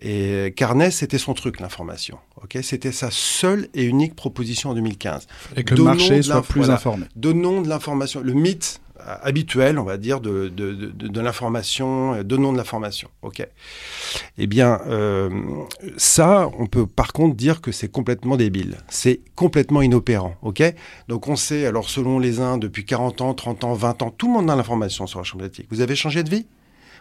et 0.00 0.52
Carnet, 0.56 0.92
c'était 0.92 1.18
son 1.18 1.34
truc, 1.34 1.58
l'information. 1.58 2.18
Ok, 2.40 2.58
c'était 2.62 2.92
sa 2.92 3.08
seule 3.10 3.66
et 3.74 3.82
unique 3.82 4.14
proposition 4.14 4.70
en 4.70 4.74
2015. 4.74 5.26
Et 5.56 5.64
que 5.64 5.74
le 5.74 5.82
marché 5.82 6.22
soit 6.22 6.42
plus 6.42 6.60
voilà. 6.60 6.74
informé. 6.74 7.06
Donnons 7.16 7.62
de 7.62 7.68
l'information. 7.68 8.20
Le 8.20 8.32
mythe 8.32 8.80
euh, 8.84 8.87
habituel, 9.22 9.78
on 9.78 9.84
va 9.84 9.96
dire, 9.96 10.20
de, 10.20 10.48
de, 10.48 10.72
de, 10.72 11.08
de- 11.08 11.20
l'information, 11.20 12.14
euh, 12.14 12.22
de 12.22 12.36
l'information. 12.36 13.08
Ok. 13.22 13.46
Eh 14.38 14.46
bien, 14.46 14.80
euh, 14.86 15.30
ça, 15.96 16.50
on 16.58 16.66
peut 16.66 16.86
par 16.86 17.12
contre 17.12 17.36
dire 17.36 17.60
que 17.60 17.72
c'est 17.72 17.88
complètement 17.88 18.36
débile. 18.36 18.76
C'est 18.88 19.20
complètement 19.34 19.82
inopérant. 19.82 20.34
Ok. 20.42 20.62
Donc 21.08 21.28
on 21.28 21.36
sait, 21.36 21.66
alors 21.66 21.90
selon 21.90 22.18
les 22.18 22.40
uns, 22.40 22.58
depuis 22.58 22.84
40 22.84 23.20
ans, 23.20 23.34
30 23.34 23.64
ans, 23.64 23.74
20 23.74 24.02
ans, 24.02 24.10
tout 24.10 24.26
le 24.28 24.32
monde 24.34 24.50
a 24.50 24.56
l'information 24.56 25.06
sur 25.06 25.18
la 25.20 25.24
chambre 25.24 25.44
électrique. 25.44 25.68
Vous 25.70 25.80
avez 25.80 25.96
changé 25.96 26.22
de 26.22 26.30
vie? 26.30 26.46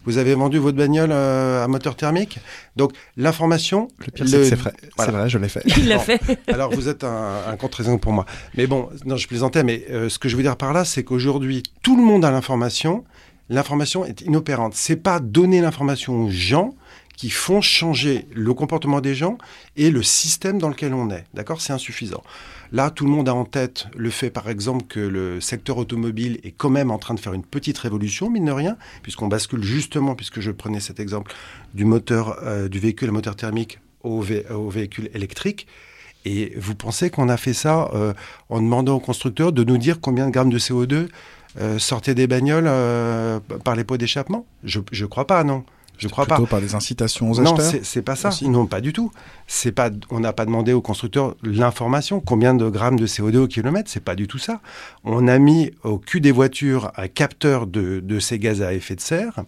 Vous 0.07 0.17
avez 0.17 0.33
vendu 0.33 0.57
votre 0.57 0.77
bagnole 0.77 1.11
euh, 1.11 1.63
à 1.63 1.67
moteur 1.67 1.95
thermique 1.95 2.39
Donc 2.75 2.93
l'information... 3.17 3.89
Le 3.99 4.05
pire, 4.11 4.27
c'est 4.27 4.37
que 4.37 4.43
c'est 4.45 4.55
vrai. 4.55 4.73
C'est 4.97 5.11
vrai, 5.11 5.29
je 5.29 5.37
l'ai 5.37 5.49
fait. 5.49 5.61
Il 5.77 5.87
l'a 5.87 5.97
Bon. 5.97 6.01
fait. 6.03 6.19
Alors 6.47 6.71
vous 6.73 6.87
êtes 6.87 7.03
un, 7.03 7.41
un 7.47 7.55
contre-exemple 7.57 7.99
pour 7.99 8.13
moi. 8.13 8.25
Mais 8.55 8.65
bon, 8.67 8.89
non, 9.05 9.17
je 9.17 9.27
plaisantais, 9.27 9.63
mais 9.63 9.85
euh, 9.91 10.09
ce 10.09 10.17
que 10.17 10.29
je 10.29 10.35
veux 10.37 10.41
dire 10.43 10.55
par 10.57 10.73
là, 10.73 10.85
c'est 10.85 11.03
qu'aujourd'hui, 11.03 11.61
tout 11.83 11.95
le 11.97 12.03
monde 12.03 12.23
a 12.25 12.31
l'information. 12.31 13.03
L'information 13.49 14.05
est 14.05 14.21
inopérante. 14.21 14.73
C'est 14.75 14.95
pas 14.95 15.19
donner 15.19 15.61
l'information 15.61 16.23
aux 16.23 16.29
gens 16.29 16.73
qui 17.17 17.29
font 17.29 17.61
changer 17.61 18.27
le 18.33 18.53
comportement 18.53 19.01
des 19.01 19.13
gens 19.15 19.37
et 19.75 19.89
le 19.91 20.03
système 20.03 20.57
dans 20.59 20.69
lequel 20.69 20.93
on 20.93 21.09
est. 21.09 21.25
D'accord? 21.33 21.59
C'est 21.61 21.73
insuffisant. 21.73 22.23
Là, 22.71 22.89
tout 22.89 23.05
le 23.05 23.11
monde 23.11 23.29
a 23.29 23.33
en 23.33 23.45
tête 23.45 23.87
le 23.95 24.09
fait, 24.09 24.29
par 24.29 24.49
exemple, 24.49 24.85
que 24.87 24.99
le 24.99 25.39
secteur 25.39 25.77
automobile 25.77 26.39
est 26.43 26.51
quand 26.51 26.69
même 26.69 26.91
en 26.91 26.97
train 26.97 27.13
de 27.13 27.19
faire 27.19 27.33
une 27.33 27.43
petite 27.43 27.77
révolution, 27.77 28.29
mine 28.29 28.45
de 28.45 28.51
rien, 28.51 28.77
puisqu'on 29.03 29.27
bascule 29.27 29.63
justement, 29.63 30.15
puisque 30.15 30.39
je 30.41 30.51
prenais 30.51 30.79
cet 30.79 30.99
exemple, 30.99 31.33
du 31.73 31.85
moteur, 31.85 32.39
euh, 32.43 32.67
du 32.67 32.79
véhicule 32.79 33.09
à 33.09 33.11
moteur 33.13 33.35
thermique 33.35 33.79
au, 34.03 34.21
vé- 34.21 34.49
au 34.51 34.69
véhicule 34.69 35.09
électrique. 35.13 35.67
Et 36.25 36.53
vous 36.57 36.75
pensez 36.75 37.09
qu'on 37.09 37.29
a 37.29 37.37
fait 37.37 37.53
ça 37.53 37.89
euh, 37.93 38.13
en 38.49 38.61
demandant 38.61 38.95
aux 38.95 38.99
constructeurs 38.99 39.53
de 39.53 39.63
nous 39.63 39.77
dire 39.77 40.01
combien 40.01 40.27
de 40.27 40.31
grammes 40.31 40.49
de 40.49 40.59
CO2 40.59 41.07
euh, 41.59 41.79
sortaient 41.79 42.15
des 42.15 42.27
bagnoles 42.27 42.67
euh, 42.67 43.39
par 43.63 43.75
les 43.75 43.85
pots 43.85 43.97
d'échappement? 43.97 44.45
Je 44.63 44.79
ne 44.79 45.05
crois 45.05 45.25
pas, 45.25 45.43
non. 45.45 45.63
Je 45.97 46.07
crois 46.07 46.25
pas. 46.25 46.39
Par 46.49 46.61
des 46.61 46.75
incitations 46.75 47.31
aux 47.31 47.41
Non, 47.41 47.53
acheteurs. 47.53 47.71
c'est- 47.71 47.83
c'est 47.85 48.01
pas 48.01 48.15
ça. 48.15 48.29
aussi. 48.29 48.47
Non, 48.49 48.65
pas 48.67 48.81
du 48.81 48.93
tout. 48.93 49.11
C'est 49.47 49.71
pas. 49.71 49.89
On 50.11 50.19
n'a 50.19 50.33
pas 50.33 50.45
demandé 50.45 50.73
aux 50.73 50.81
constructeurs 50.81 51.35
l'information, 51.43 52.19
combien 52.19 52.53
de 52.53 52.69
grammes 52.69 52.99
de 52.99 53.07
CO2 53.07 53.37
au 53.39 53.47
kilomètre. 53.47 53.89
C'est 53.89 54.03
pas 54.03 54.15
du 54.15 54.27
tout 54.27 54.37
ça. 54.37 54.61
On 55.03 55.27
a 55.27 55.37
mis 55.39 55.71
au 55.83 55.97
cul 55.97 56.21
des 56.21 56.31
voitures 56.31 56.91
un 56.97 57.07
capteur 57.07 57.67
de, 57.67 57.99
de 57.99 58.19
ces 58.19 58.39
gaz 58.39 58.61
à 58.61 58.73
effet 58.73 58.95
de 58.95 59.01
serre. 59.01 59.43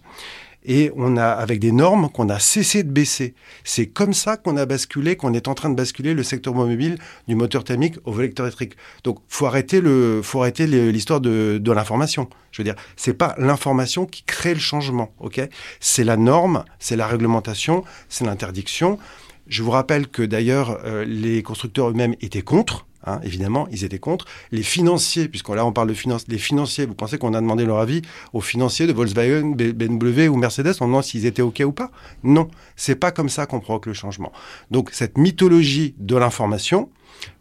Et 0.66 0.92
on 0.96 1.16
a, 1.18 1.26
avec 1.26 1.60
des 1.60 1.72
normes 1.72 2.10
qu'on 2.10 2.30
a 2.30 2.40
cessé 2.40 2.84
de 2.84 2.92
baisser. 2.92 3.34
C'est 3.64 3.88
comme 3.88 4.14
ça 4.14 4.38
qu'on 4.38 4.58
a 4.58 4.66
basculé, 4.66 5.16
qu'on 5.16 5.34
est 5.34 5.48
en 5.48 5.54
train 5.54 5.70
de 5.70 5.76
basculer 5.76 6.14
le 6.14 6.24
secteur 6.24 6.54
automobile 6.54 6.98
du 7.28 7.36
moteur 7.36 7.64
thermique 7.64 7.96
au 8.04 8.18
lecteur 8.18 8.46
électrique. 8.46 8.74
Donc, 9.04 9.20
faut 9.28 9.46
arrêter 9.46 9.80
le, 9.80 10.22
faut 10.22 10.42
arrêter 10.42 10.68
l'histoire 10.68 11.22
de, 11.22 11.60
de 11.62 11.72
l'information. 11.72 12.30
Je 12.52 12.62
veux 12.62 12.66
dire, 12.66 12.76
c'est 12.98 13.14
pas 13.14 13.36
l'information 13.38 14.06
qui 14.06 14.24
crée 14.24 14.54
le 14.54 14.60
changement, 14.60 15.14
ok? 15.20 15.42
C'est 15.80 16.04
la 16.04 16.18
norme, 16.18 16.66
c'est 16.80 16.96
la 16.96 17.08
réglementation, 17.08 17.84
c'est 18.10 18.26
l'interdiction. 18.26 19.00
Je 19.48 19.64
vous 19.64 19.72
rappelle 19.72 20.08
que 20.08 20.22
d'ailleurs, 20.22 20.80
euh, 20.86 21.06
les 21.06 21.42
constructeurs 21.42 21.90
eux-mêmes 21.90 22.16
étaient 22.22 22.42
contre. 22.42 22.86
Hein, 23.06 23.20
évidemment, 23.24 23.68
ils 23.72 23.84
étaient 23.84 24.00
contre. 24.00 24.26
Les 24.52 24.64
financiers, 24.64 25.28
puisqu'on 25.28 25.54
là 25.54 25.66
on 25.66 25.72
parle 25.72 25.90
de 25.90 25.94
finance, 25.94 26.26
les 26.28 26.38
financiers, 26.38 26.86
vous 26.86 26.96
pensez 26.96 27.18
qu'on 27.18 27.34
a 27.34 27.42
demandé 27.42 27.66
leur 27.66 27.80
avis 27.80 28.02
aux 28.34 28.42
financiers 28.42 28.88
de 28.88 28.94
Volkswagen, 28.94 29.56
BMW 29.56 30.28
ou 30.28 30.36
Mercedes 30.36 30.74
en 30.80 30.86
demandant 30.86 31.02
s'ils 31.02 31.26
étaient 31.26 31.42
OK 31.42 31.62
ou 31.66 31.72
pas? 31.72 31.92
Non, 32.24 32.50
c'est 32.76 32.96
pas 32.96 33.12
comme 33.12 33.30
ça 33.30 33.46
qu'on 33.46 33.60
provoque 33.60 33.86
le 33.86 33.94
changement. 33.94 34.32
Donc 34.72 34.90
cette 34.92 35.18
mythologie 35.18 35.96
de 35.98 36.16
l'information, 36.16 36.90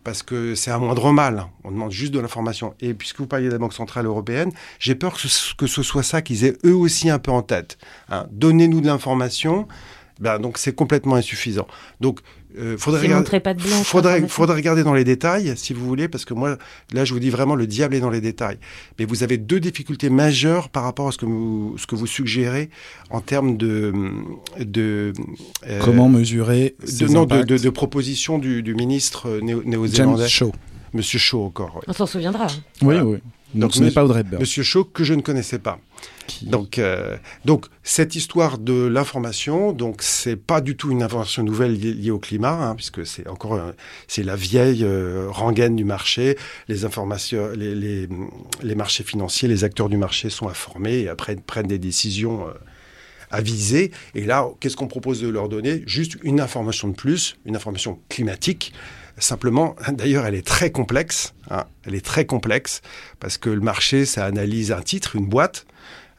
parce 0.02 0.22
que 0.22 0.54
c'est 0.54 0.70
un 0.70 0.78
moindre 0.78 1.12
mal, 1.12 1.46
on 1.64 1.70
demande 1.70 1.92
juste 1.92 2.12
de 2.12 2.18
l'information. 2.18 2.74
Et 2.80 2.94
puisque 2.94 3.18
vous 3.20 3.26
parliez 3.26 3.46
de 3.46 3.52
la 3.52 3.58
Banque 3.58 3.74
Centrale 3.74 4.06
Européenne, 4.06 4.50
j'ai 4.78 4.94
peur 4.94 5.14
que 5.14 5.28
ce, 5.28 5.54
que 5.54 5.66
ce 5.66 5.82
soit 5.82 6.02
ça 6.02 6.22
qu'ils 6.22 6.44
aient 6.44 6.56
eux 6.64 6.74
aussi 6.74 7.10
un 7.10 7.18
peu 7.18 7.30
en 7.30 7.42
tête. 7.42 7.78
hein. 8.08 8.26
Donnez-nous 8.32 8.80
de 8.80 8.86
l'information. 8.86 9.68
Ben, 10.20 10.40
donc 10.40 10.58
c'est 10.58 10.74
complètement 10.74 11.14
insuffisant. 11.14 11.68
Donc 12.00 12.20
euh, 12.56 12.78
faudrait 12.78 13.40
pas 13.40 13.52
de 13.54 13.62
blanche, 13.62 13.84
faudrait, 13.84 14.54
regarder 14.54 14.82
dans 14.82 14.94
les 14.94 15.04
détails, 15.04 15.52
si 15.56 15.72
vous 15.74 15.84
voulez, 15.86 16.08
parce 16.08 16.24
que 16.24 16.32
moi, 16.34 16.56
là, 16.92 17.04
je 17.04 17.12
vous 17.12 17.20
dis 17.20 17.30
vraiment, 17.30 17.54
le 17.54 17.66
diable 17.66 17.94
est 17.94 18.00
dans 18.00 18.10
les 18.10 18.20
détails. 18.20 18.58
Mais 18.98 19.04
vous 19.04 19.22
avez 19.22 19.36
deux 19.36 19.60
difficultés 19.60 20.08
majeures 20.10 20.68
par 20.70 20.82
rapport 20.84 21.08
à 21.08 21.12
ce 21.12 21.18
que 21.18 21.26
vous, 21.26 21.74
ce 21.76 21.86
que 21.86 21.94
vous 21.94 22.06
suggérez 22.06 22.70
en 23.10 23.20
termes 23.20 23.56
de, 23.56 23.92
de 24.58 25.12
euh, 25.68 25.80
Comment 25.84 26.08
mesurer 26.08 26.74
de, 26.80 27.06
non, 27.08 27.24
de, 27.24 27.42
de, 27.42 27.58
de 27.58 27.70
proposition 27.70 28.38
du, 28.38 28.62
du 28.62 28.74
ministre 28.74 29.28
euh, 29.28 29.40
néo- 29.40 29.60
James 29.62 29.70
néo-zélandais, 29.70 30.28
Shaw. 30.28 30.52
Monsieur 30.94 31.18
Shaw 31.18 31.44
encore. 31.44 31.82
On 31.86 31.92
s'en 31.92 32.06
souviendra. 32.06 32.44
hein. 32.44 32.48
Oui, 32.80 32.94
Voilà. 32.94 33.04
oui. 33.04 33.18
Donc, 33.54 33.60
Donc, 33.62 33.74
ce 33.74 33.78
n'est 33.80 33.84
monsieur- 33.86 33.94
pas 33.94 34.04
Audrey 34.04 34.20
Hepburn. 34.20 34.40
Monsieur 34.40 34.62
Shaw 34.62 34.84
que 34.84 35.04
je 35.04 35.14
ne 35.14 35.20
connaissais 35.22 35.58
pas. 35.58 35.78
Donc, 36.42 36.78
euh, 36.78 37.16
donc 37.44 37.66
cette 37.82 38.14
histoire 38.14 38.58
de 38.58 38.86
l'information, 38.86 39.72
donc 39.72 40.02
c'est 40.02 40.36
pas 40.36 40.60
du 40.60 40.76
tout 40.76 40.90
une 40.90 41.02
information 41.02 41.42
nouvelle 41.42 41.74
liée, 41.78 42.10
au 42.10 42.18
climat, 42.18 42.52
hein, 42.52 42.74
puisque 42.74 43.06
c'est 43.06 43.26
encore 43.28 43.60
c'est 44.06 44.22
la 44.22 44.36
vieille 44.36 44.84
euh, 44.84 45.26
rengaine 45.30 45.76
du 45.76 45.84
marché. 45.84 46.36
Les 46.68 46.84
informations, 46.84 47.50
les, 47.56 48.08
les 48.62 48.74
marchés 48.74 49.04
financiers, 49.04 49.48
les 49.48 49.64
acteurs 49.64 49.88
du 49.88 49.96
marché 49.96 50.30
sont 50.30 50.48
informés 50.48 51.00
et 51.00 51.08
après 51.08 51.36
prennent 51.36 51.66
des 51.66 51.78
décisions. 51.78 52.48
euh, 52.48 52.52
avisées. 53.30 53.90
Et 54.14 54.24
là, 54.24 54.48
qu'est-ce 54.60 54.76
qu'on 54.76 54.86
propose 54.88 55.20
de 55.20 55.28
leur 55.28 55.48
donner? 55.48 55.82
Juste 55.86 56.16
une 56.22 56.40
information 56.40 56.88
de 56.88 56.94
plus, 56.94 57.36
une 57.44 57.56
information 57.56 57.98
climatique. 58.08 58.72
Simplement, 59.18 59.74
d'ailleurs, 59.92 60.26
elle 60.26 60.34
est 60.34 60.46
très 60.46 60.70
complexe. 60.70 61.34
hein, 61.50 61.64
elle 61.84 61.94
est 61.94 62.04
très 62.04 62.24
complexe 62.24 62.80
parce 63.20 63.36
que 63.36 63.50
le 63.50 63.60
marché, 63.60 64.04
ça 64.04 64.24
analyse 64.24 64.72
un 64.72 64.80
titre, 64.82 65.16
une 65.16 65.26
boîte. 65.26 65.66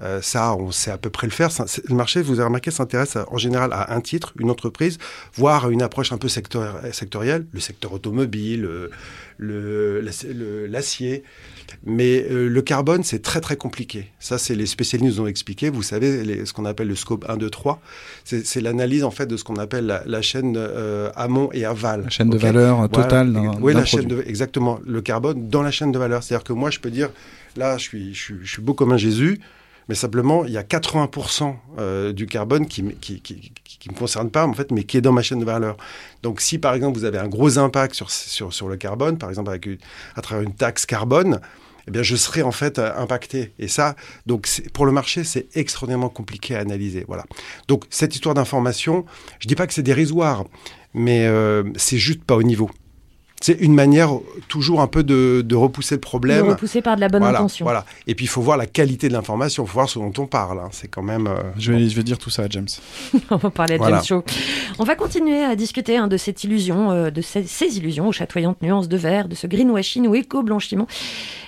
Euh, 0.01 0.21
ça, 0.21 0.55
on 0.55 0.71
sait 0.71 0.91
à 0.91 0.97
peu 0.97 1.09
près 1.09 1.27
le 1.27 1.31
faire. 1.31 1.49
Le 1.89 1.95
marché, 1.95 2.21
vous 2.21 2.35
avez 2.39 2.45
remarqué, 2.47 2.71
s'intéresse 2.71 3.17
en 3.27 3.37
général 3.37 3.71
à 3.73 3.93
un 3.93 4.01
titre, 4.01 4.33
une 4.39 4.49
entreprise, 4.49 4.97
voire 5.35 5.65
à 5.65 5.69
une 5.69 5.81
approche 5.81 6.11
un 6.13 6.17
peu 6.17 6.27
secteur- 6.29 6.79
sectorielle, 6.93 7.45
le 7.51 7.59
secteur 7.59 7.91
automobile, 7.93 8.65
euh, 8.65 8.89
l'acier. 10.69 11.23
Mais 11.85 12.25
euh, 12.29 12.49
le 12.49 12.61
carbone, 12.61 13.03
c'est 13.03 13.21
très 13.21 13.41
très 13.41 13.55
compliqué. 13.55 14.09
Ça, 14.19 14.37
c'est 14.37 14.55
les 14.55 14.65
spécialistes 14.65 15.17
nous 15.17 15.21
ont 15.23 15.27
expliqué. 15.27 15.69
Vous 15.69 15.83
savez, 15.83 16.23
les- 16.23 16.45
ce 16.45 16.53
qu'on 16.53 16.65
appelle 16.65 16.87
le 16.87 16.95
scope 16.95 17.25
1, 17.29 17.37
2, 17.37 17.49
3, 17.49 17.79
c'est 18.23 18.61
l'analyse 18.61 19.03
en 19.03 19.11
fait 19.11 19.27
de 19.27 19.37
ce 19.37 19.43
qu'on 19.43 19.55
appelle 19.57 19.85
la, 19.85 20.03
la 20.05 20.21
chaîne 20.21 20.55
euh, 20.57 21.11
amont 21.15 21.49
et 21.53 21.65
aval. 21.65 22.03
La 22.03 22.09
chaîne 22.09 22.29
de 22.29 22.37
valeur 22.37 22.77
Voilà. 22.77 22.89
totale 22.89 23.33
d'un 23.33 23.51
Oui, 23.61 23.73
la 23.73 23.85
chaîne 23.85 24.07
produit. 24.07 24.23
de, 24.25 24.29
exactement, 24.29 24.79
le 24.85 25.01
carbone 25.01 25.47
dans 25.47 25.61
la 25.61 25.71
chaîne 25.71 25.91
de 25.91 25.99
valeur. 25.99 26.23
C'est-à-dire 26.23 26.43
que 26.43 26.53
moi, 26.53 26.69
je 26.71 26.79
peux 26.79 26.91
dire, 26.91 27.09
là, 27.55 27.77
je 27.77 27.83
suis, 27.83 28.13
je 28.15 28.19
suis, 28.21 28.35
je 28.41 28.51
suis 28.51 28.61
beau 28.61 28.73
comme 28.73 28.91
un 28.91 28.97
Jésus, 28.97 29.39
mais 29.89 29.95
simplement, 29.95 30.45
il 30.45 30.51
y 30.51 30.57
a 30.57 30.61
80% 30.61 31.55
euh, 31.79 32.13
du 32.13 32.27
carbone 32.27 32.67
qui 32.67 32.83
ne 32.83 32.89
me 32.89 33.97
concerne 33.97 34.29
pas, 34.29 34.45
en 34.45 34.53
fait, 34.53 34.71
mais 34.71 34.83
qui 34.83 34.97
est 34.97 35.01
dans 35.01 35.11
ma 35.11 35.23
chaîne 35.23 35.39
de 35.39 35.45
valeur. 35.45 35.77
Donc, 36.21 36.41
si 36.41 36.59
par 36.59 36.75
exemple, 36.75 36.97
vous 36.97 37.05
avez 37.05 37.17
un 37.17 37.27
gros 37.27 37.57
impact 37.57 37.95
sur, 37.95 38.11
sur, 38.11 38.53
sur 38.53 38.69
le 38.69 38.77
carbone, 38.77 39.17
par 39.17 39.29
exemple, 39.29 39.51
à 40.15 40.21
travers 40.21 40.43
une 40.43 40.53
taxe 40.53 40.85
carbone, 40.85 41.41
eh 41.87 41.91
bien, 41.91 42.03
je 42.03 42.15
serai 42.15 42.43
en 42.43 42.51
fait 42.51 42.77
euh, 42.77 42.95
impacté. 42.97 43.51
Et 43.57 43.67
ça, 43.67 43.95
donc, 44.27 44.47
pour 44.73 44.85
le 44.85 44.91
marché, 44.91 45.23
c'est 45.23 45.47
extraordinairement 45.55 46.09
compliqué 46.09 46.55
à 46.55 46.59
analyser. 46.59 47.03
Voilà. 47.07 47.25
Donc, 47.67 47.85
cette 47.89 48.13
histoire 48.13 48.35
d'information, 48.35 49.05
je 49.39 49.47
dis 49.47 49.55
pas 49.55 49.65
que 49.65 49.73
c'est 49.73 49.81
dérisoire, 49.81 50.45
mais 50.93 51.25
euh, 51.25 51.63
c'est 51.77 51.97
juste 51.97 52.23
pas 52.23 52.35
au 52.35 52.43
niveau. 52.43 52.69
C'est 53.41 53.53
une 53.59 53.73
manière 53.73 54.09
toujours 54.47 54.81
un 54.81 54.87
peu 54.87 55.03
de, 55.03 55.41
de 55.45 55.55
repousser 55.55 55.95
le 55.95 56.01
problème. 56.01 56.45
De 56.45 56.51
repousser 56.51 56.81
par 56.81 56.95
de 56.95 57.01
la 57.01 57.07
bonne 57.09 57.21
voilà, 57.21 57.39
intention. 57.39 57.65
Voilà. 57.65 57.85
Et 58.07 58.15
puis 58.15 58.25
il 58.25 58.29
faut 58.29 58.41
voir 58.41 58.57
la 58.57 58.65
qualité 58.65 59.07
de 59.07 59.13
l'information, 59.13 59.63
il 59.63 59.67
faut 59.67 59.73
voir 59.73 59.89
ce 59.89 59.97
dont 59.99 60.11
on 60.17 60.25
parle. 60.27 60.59
hein. 60.59 60.69
C'est 60.71 60.87
quand 60.87 61.01
même. 61.03 61.27
euh, 61.27 61.35
Je 61.57 61.71
vais, 61.71 61.87
je 61.89 61.95
vais 61.95 62.03
dire 62.03 62.17
tout 62.17 62.29
ça 62.29 62.43
à 62.43 62.49
James. 62.49 62.67
On 63.29 63.37
va 63.37 63.49
parler 63.49 63.75
à 63.75 63.77
Voilà. 63.77 63.97
James 64.03 64.05
Shaw. 64.05 64.23
On 64.79 64.83
va 64.83 64.95
continuer 64.95 65.43
à 65.43 65.55
discuter 65.55 65.97
hein, 65.97 66.07
de 66.07 66.17
cette 66.17 66.43
illusion, 66.43 66.91
euh, 66.91 67.09
de 67.11 67.21
ces, 67.21 67.43
ces 67.43 67.77
illusions 67.77 68.07
aux 68.07 68.11
chatoyantes 68.11 68.61
nuances 68.61 68.87
de 68.89 68.97
vert, 68.97 69.27
de 69.27 69.35
ce 69.35 69.47
greenwashing 69.47 70.05
ou 70.07 70.15
éco-blanchiment. 70.15 70.87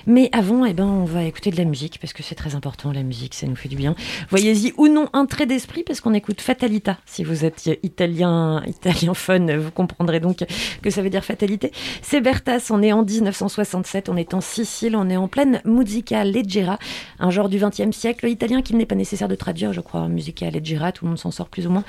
Mais 0.07 0.29
avant, 0.31 0.65
eh 0.65 0.73
ben, 0.73 0.85
on 0.85 1.05
va 1.05 1.23
écouter 1.23 1.51
de 1.51 1.57
la 1.57 1.65
musique 1.65 1.99
parce 2.01 2.13
que 2.13 2.23
c'est 2.23 2.35
très 2.35 2.55
important, 2.55 2.91
la 2.91 3.03
musique, 3.03 3.33
ça 3.35 3.45
nous 3.47 3.55
fait 3.55 3.69
du 3.69 3.75
bien. 3.75 3.95
Voyez-y 4.29 4.73
ou 4.77 4.87
non 4.87 5.09
un 5.13 5.25
trait 5.25 5.45
d'esprit 5.45 5.83
parce 5.83 6.01
qu'on 6.01 6.13
écoute 6.13 6.41
Fatalita. 6.41 6.97
Si 7.05 7.23
vous 7.23 7.45
êtes 7.45 7.69
italien, 7.83 8.63
italien 8.65 9.13
fun, 9.13 9.57
vous 9.57 9.71
comprendrez 9.71 10.19
donc 10.19 10.43
que 10.81 10.89
ça 10.89 11.01
veut 11.01 11.09
dire 11.09 11.23
fatalité. 11.23 11.71
C'est 12.01 12.21
Bertas, 12.21 12.67
on 12.69 12.81
est 12.81 12.91
en 12.91 13.03
1967, 13.03 14.09
on 14.09 14.17
est 14.17 14.33
en 14.33 14.41
Sicile, 14.41 14.95
on 14.95 15.09
est 15.09 15.17
en 15.17 15.27
pleine 15.27 15.61
musica 15.65 16.23
leggera, 16.23 16.77
un 17.19 17.29
genre 17.29 17.49
du 17.49 17.59
XXe 17.59 17.95
siècle 17.95 18.27
italien 18.27 18.61
qu'il 18.61 18.77
n'est 18.77 18.85
pas 18.85 18.95
nécessaire 18.95 19.27
de 19.27 19.35
traduire, 19.35 19.73
je 19.73 19.81
crois, 19.81 20.07
musica 20.07 20.49
leggera, 20.49 20.91
tout 20.91 21.05
le 21.05 21.09
monde 21.09 21.19
s'en 21.19 21.31
sort 21.31 21.49
plus 21.49 21.67
ou 21.67 21.69
moins. 21.69 21.83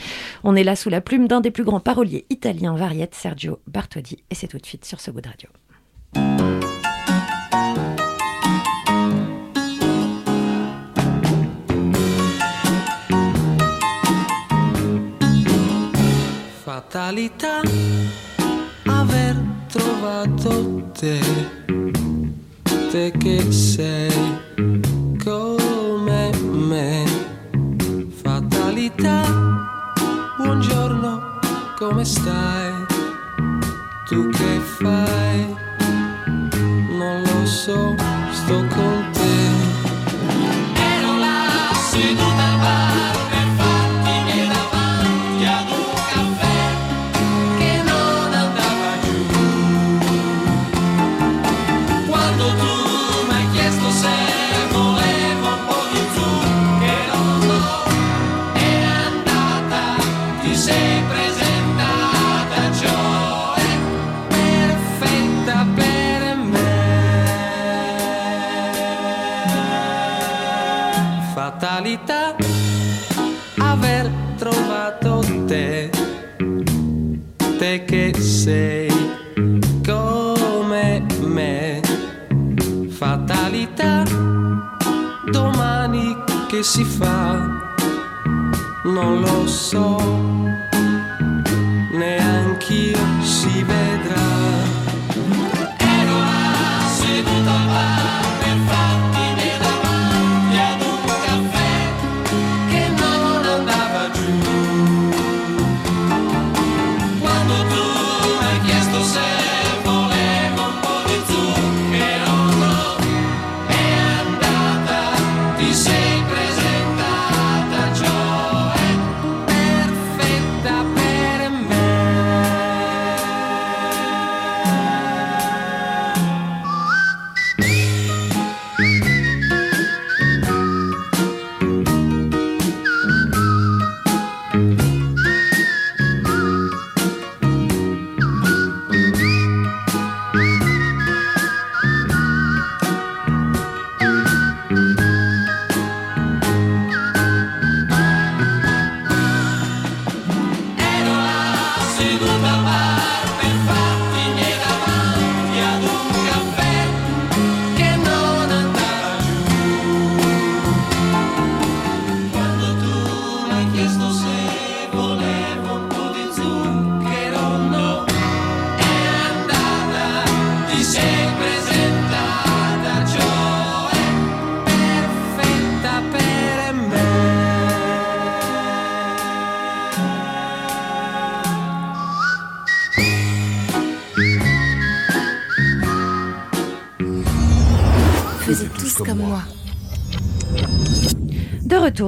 On 0.45 0.57
est 0.57 0.65
là 0.65 0.77
sous 0.77 0.91
la 0.91 1.01
plume 1.01 1.29
d'un 1.29 1.41
des 1.41 1.51
plus 1.51 1.65
grands 1.65 1.81
paroliers 1.81 2.27
italiens 2.31 2.77
variette, 2.77 3.15
Sergio 3.15 3.59
Bartoli, 3.67 4.23
et 4.31 4.35
c'est 4.35 4.49
tout 4.49 4.59
de 4.59 4.67
suite 4.67 4.85
sur 4.85 5.01
ce 5.01 5.11
bout 5.11 5.21
de 5.21 5.29
radio. 5.29 5.49
Fatalità 16.65 17.63
trovato 20.03 20.83
te, 20.99 21.21
te 22.91 23.13
che 23.19 23.53
sei 23.53 24.11
come 25.23 26.31
me. 26.51 27.05
Fatalità, 28.11 29.23
buongiorno, 30.39 31.39
come 31.79 32.05
stai? 32.05 32.73
Tu 34.09 34.29
che 34.31 34.59
fai? 34.81 35.55
Non 36.99 37.23
lo 37.23 37.47
so, 37.47 37.95
sto 38.33 38.67
con 38.75 39.11
te. 39.12 39.12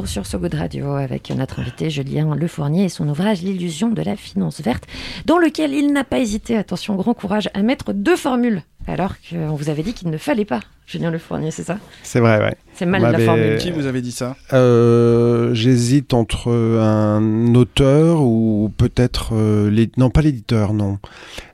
Sur 0.02 0.26
So 0.26 0.38
Good 0.38 0.54
Radio 0.54 0.94
avec 0.94 1.30
notre 1.30 1.60
invité 1.60 1.88
Julien 1.88 2.34
Lefournier 2.34 2.84
et 2.84 2.88
son 2.88 3.08
ouvrage 3.08 3.42
L'illusion 3.42 3.90
de 3.90 4.02
la 4.02 4.16
finance 4.16 4.60
verte, 4.60 4.84
dans 5.24 5.38
lequel 5.38 5.72
il 5.72 5.92
n'a 5.92 6.02
pas 6.02 6.18
hésité, 6.18 6.56
attention, 6.56 6.96
grand 6.96 7.14
courage, 7.14 7.48
à 7.54 7.62
mettre 7.62 7.92
deux 7.92 8.16
formules, 8.16 8.62
alors 8.86 9.14
qu'on 9.28 9.54
vous 9.54 9.68
avait 9.70 9.82
dit 9.82 9.94
qu'il 9.94 10.10
ne 10.10 10.18
fallait 10.18 10.44
pas. 10.44 10.60
Julien 10.86 11.10
Lefournier, 11.10 11.50
c'est 11.50 11.62
ça? 11.62 11.78
C'est 12.02 12.20
vrai, 12.20 12.38
ouais. 12.40 12.54
C'est 12.74 12.84
mal 12.84 13.00
la 13.00 13.18
formule. 13.18 13.56
Qui 13.56 13.70
vous 13.70 13.86
avait 13.86 14.02
dit 14.02 14.12
ça? 14.12 14.36
Euh, 14.52 15.54
J'hésite 15.54 16.12
entre 16.12 16.52
un 16.52 17.54
auteur 17.54 18.20
ou 18.20 18.70
peut-être 18.76 19.30
euh, 19.32 19.70
l'é- 19.70 19.90
non 19.96 20.10
pas 20.10 20.20
l'éditeur 20.20 20.74
non, 20.74 20.98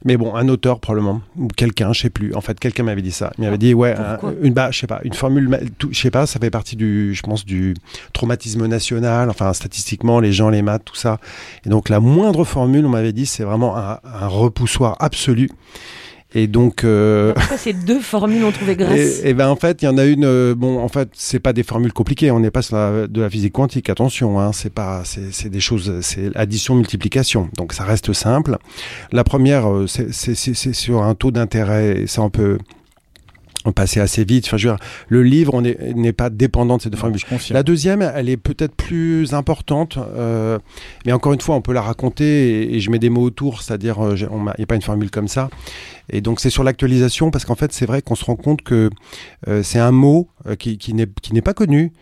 mais 0.05 0.17
bon 0.17 0.35
un 0.35 0.49
auteur 0.49 0.81
probablement 0.81 1.21
ou 1.37 1.47
quelqu'un, 1.47 1.93
je 1.93 2.01
sais 2.01 2.11
plus. 2.11 2.35
En 2.35 2.41
fait, 2.41 2.59
quelqu'un 2.59 2.83
m'avait 2.83 3.03
dit 3.03 3.13
ça. 3.13 3.33
Il 3.39 3.45
m'avait 3.45 3.59
dit 3.59 3.73
ouais 3.73 3.95
un- 3.97 4.19
une 4.43 4.53
bah 4.53 4.71
je 4.73 4.81
sais 4.81 4.87
pas 4.89 5.01
une 5.05 5.15
formule, 5.15 5.61
je 5.91 5.97
sais 6.01 6.11
pas, 6.11 6.27
ça 6.27 6.41
fait 6.41 6.51
partie 6.51 6.75
du 6.75 7.15
je 7.15 7.23
pense 7.23 7.45
du 7.47 7.75
traumatisme 8.13 8.67
national. 8.67 9.31
Enfin 9.31 9.53
statistiquement 9.53 10.19
les 10.19 10.33
gens 10.33 10.49
les 10.51 10.63
maths 10.63 10.85
tout 10.85 10.97
ça. 10.97 11.19
Et 11.65 11.69
donc 11.69 11.89
la 11.89 12.01
moindre 12.01 12.43
formule 12.45 12.85
on 12.85 12.89
m'avait 12.91 13.13
dit 13.13 13.27
c'est 13.27 13.45
vraiment 13.45 13.77
un, 13.77 14.01
un 14.05 14.27
repoussoir 14.27 14.97
absolu. 14.99 15.49
Et 16.35 16.47
donc 16.47 16.85
euh, 16.85 17.33
Pourquoi 17.35 17.57
ces 17.57 17.73
deux 17.73 17.99
formules 18.01 18.45
ont 18.45 18.53
trouvé 18.53 18.77
grâce 18.77 19.21
et, 19.25 19.31
et 19.31 19.35
ben 19.35 19.49
en 19.49 19.57
fait, 19.57 19.83
il 19.83 19.87
y 19.87 19.89
en 19.89 19.99
a 19.99 20.05
une. 20.05 20.25
euh, 20.25 20.55
bon, 20.55 20.79
en 20.79 20.87
fait, 20.89 21.09
c'est 21.15 21.41
pas 21.41 21.53
des 21.53 21.65
formules 21.65 21.93
compliquées. 21.93 22.31
On 22.31 22.39
n'est 22.39 22.53
pas 22.53 22.63
sur 22.63 22.77
la, 22.77 23.07
de 23.09 23.21
la 23.21 23.29
physique 23.29 23.53
quantique. 23.53 23.91
Attention, 23.91 24.39
hein, 24.39 24.53
c'est 24.53 24.73
pas, 24.73 25.03
c'est 25.05 25.33
c'est 25.33 25.49
des 25.49 25.59
choses. 25.61 25.93
C'est 26.03 26.31
addition 26.37 26.77
multiplication. 26.77 27.49
Donc 27.57 27.73
ça 27.73 27.83
reste 27.85 28.13
simple. 28.13 28.59
La 29.11 29.25
première, 29.25 29.69
euh, 29.71 29.87
c'est 29.89 30.13
c'est- 30.13 30.37
c'est- 30.37 30.55
c'est 30.55 30.73
sur 30.73 31.03
un 31.03 31.15
taux 31.17 31.33
d'intérêt. 31.33 32.03
et 32.03 32.07
Ça 32.07 32.23
on 32.23 32.31
peut 32.31 32.59
on 33.65 33.73
passait 33.73 34.01
assez 34.01 34.25
vite. 34.25 34.47
Enfin, 34.47 34.57
je 34.57 34.69
veux 34.69 34.75
dire, 34.75 34.85
le 35.09 35.23
livre, 35.23 35.55
on 35.55 35.61
n'est 35.63 36.13
pas 36.13 36.31
dépendant 36.31 36.77
de 36.77 36.83
ces 36.83 36.91
deux 36.91 36.97
Non, 36.97 37.01
formules. 37.01 37.21
La 37.51 37.63
deuxième, 37.63 38.03
elle 38.03 38.29
est 38.29 38.37
peut-être 38.37 38.75
plus 38.75 39.35
importante, 39.35 39.99
euh, 39.99 40.59
mais 41.05 41.13
encore 41.13 41.33
une 41.33 41.41
fois, 41.41 41.55
on 41.57 41.61
peut 41.61 41.73
la 41.73 41.83
raconter 41.83 42.25
et, 42.25 42.77
et 42.77 42.81
je 42.81 42.91
mets 42.91 42.99
des 42.99 43.11
mots 43.11 43.23
autour, 43.23 43.63
c'est-à-dire, 43.63 44.05
euh, 44.05 44.17
il 44.17 44.29
n'y 44.59 44.65
a 44.65 44.67
pas 44.67 44.77
une 44.77 44.83
formule 44.83 45.11
comme 45.11 45.29
ça. 45.29 45.51
Et 46.13 46.21
donc, 46.21 46.41
c'est 46.41 46.51
sur 46.51 46.65
l'actualisation, 46.65 47.31
parce 47.31 47.45
qu'en 47.45 47.55
fait, 47.55 47.73
c'est 47.73 47.87
vrai 47.87 48.03
qu'on 48.03 48.15
se 48.17 48.25
rend 48.25 48.37
compte 48.37 48.63
que 48.63 48.91
euh, 49.49 49.63
c'est 49.63 49.79
un 49.79 49.93
mot 49.93 50.29
euh, 50.47 50.57
qui 50.57 50.95
n'est 50.95 51.43
pas 51.43 51.55
connu. 51.55 51.93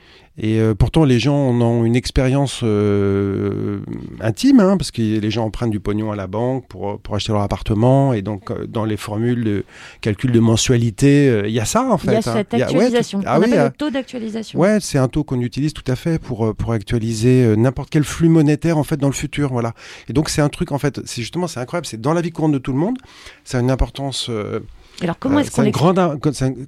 Et 0.40 0.60
euh, 0.60 0.74
pourtant, 0.74 1.04
les 1.04 1.18
gens 1.18 1.48
en 1.48 1.60
ont 1.60 1.84
une 1.84 1.96
expérience 1.96 2.60
euh, 2.62 3.80
intime, 4.20 4.60
hein, 4.60 4.76
parce 4.76 4.90
que 4.92 5.02
les 5.02 5.30
gens 5.30 5.44
empruntent 5.46 5.70
du 5.72 5.80
pognon 5.80 6.12
à 6.12 6.16
la 6.16 6.26
banque 6.28 6.66
pour, 6.68 6.98
pour 7.00 7.14
acheter 7.16 7.32
leur 7.32 7.42
appartement. 7.42 8.12
Et 8.12 8.22
donc, 8.22 8.50
euh, 8.50 8.66
dans 8.66 8.84
les 8.84 8.96
formules 8.96 9.42
de 9.42 9.64
calcul 10.00 10.30
de 10.30 10.38
mensualité, 10.40 11.42
il 11.46 11.50
y 11.50 11.60
a 11.60 11.64
ça, 11.64 11.90
en 11.90 11.98
fait. 11.98 12.08
Il 12.08 12.12
y 12.12 12.16
a 12.16 12.18
hein. 12.18 12.44
cette 12.50 12.52
y 12.52 12.62
a- 12.62 12.66
ouais, 12.66 12.72
tout- 12.72 12.76
actualisation. 12.76 13.20
ah 13.26 13.38
on 13.38 13.42
oui, 13.42 13.52
appelle 13.52 13.64
le 13.64 13.70
taux 13.70 13.90
d'actualisation. 13.90 14.58
Ouais, 14.60 14.78
c'est 14.80 14.98
un 14.98 15.08
taux 15.08 15.24
qu'on 15.24 15.40
utilise 15.40 15.72
tout 15.72 15.90
à 15.90 15.96
fait 15.96 16.20
pour, 16.20 16.54
pour 16.54 16.72
actualiser 16.72 17.56
n'importe 17.56 17.90
quel 17.90 18.04
flux 18.04 18.28
monétaire 18.28 18.78
en 18.78 18.84
fait 18.84 18.96
dans 18.96 19.08
le 19.08 19.12
futur, 19.14 19.50
voilà. 19.52 19.74
Et 20.08 20.12
donc 20.12 20.28
c'est 20.28 20.40
un 20.42 20.48
truc 20.48 20.70
en 20.72 20.78
fait, 20.78 21.00
c'est 21.04 21.20
justement 21.22 21.46
c'est 21.48 21.60
incroyable, 21.60 21.86
c'est 21.86 22.00
dans 22.00 22.14
la 22.14 22.20
vie 22.20 22.30
courante 22.30 22.52
de 22.52 22.58
tout 22.58 22.72
le 22.72 22.78
monde, 22.78 22.96
ça 23.44 23.58
a 23.58 23.60
une 23.60 23.70
importance. 23.70 24.30
Alors 25.02 25.18
comment 25.18 25.38
euh, 25.38 25.40
est-ce 25.40 25.50
qu'on 25.50 25.62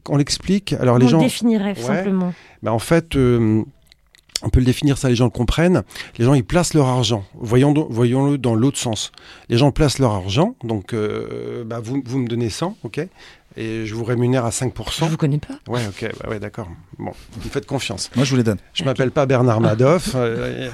on 0.09 0.17
l'explique. 0.17 0.73
Alors 0.75 0.99
les 0.99 1.07
on 1.07 1.09
gens, 1.09 1.19
le 1.19 1.25
définirait 1.25 1.75
Ouais. 1.77 1.83
simplement 1.83 2.33
bah, 2.63 2.73
en 2.73 2.79
fait. 2.79 3.17
euh, 3.17 3.63
on 4.43 4.49
peut 4.49 4.61
le 4.61 4.65
définir, 4.65 4.97
ça 4.97 5.09
les 5.11 5.15
gens 5.17 5.25
le 5.27 5.31
comprennent. 5.31 5.83
Les 6.19 6.25
gens, 6.25 6.33
ils 6.33 6.45
placent 6.45 6.73
leur 6.73 6.87
argent. 6.87 7.25
Voyons, 7.35 7.75
voyons-le 7.91 8.39
dans 8.39 8.55
l'autre 8.55 8.79
sens. 8.79 9.13
Les 9.51 9.59
gens 9.59 9.71
placent 9.71 9.99
leur 9.99 10.13
argent, 10.13 10.55
donc 10.65 10.95
euh, 10.95 11.63
bah, 11.65 11.81
vous, 11.83 12.03
vous 12.05 12.19
me 12.19 12.27
donnez 12.27 12.49
100, 12.49 12.77
ok? 12.85 13.07
Et 13.57 13.85
je 13.85 13.95
vous 13.95 14.05
rémunère 14.05 14.45
à 14.45 14.51
5%. 14.51 14.73
Je 15.01 15.05
vous 15.07 15.17
connais 15.17 15.39
pas. 15.39 15.55
Ouais, 15.69 15.81
ok, 15.89 16.09
bah 16.23 16.31
ouais, 16.31 16.39
d'accord. 16.39 16.69
Bon, 16.99 17.13
vous 17.33 17.45
me 17.45 17.51
faites 17.51 17.67
confiance. 17.67 18.09
Moi, 18.15 18.25
je 18.25 18.31
vous 18.31 18.37
les 18.37 18.43
donne. 18.45 18.59
Je 18.75 18.85
m'appelle 18.85 19.11
pas 19.11 19.27
Bernard 19.27 19.61
Madoff. 19.61 20.13
euh, 20.15 20.71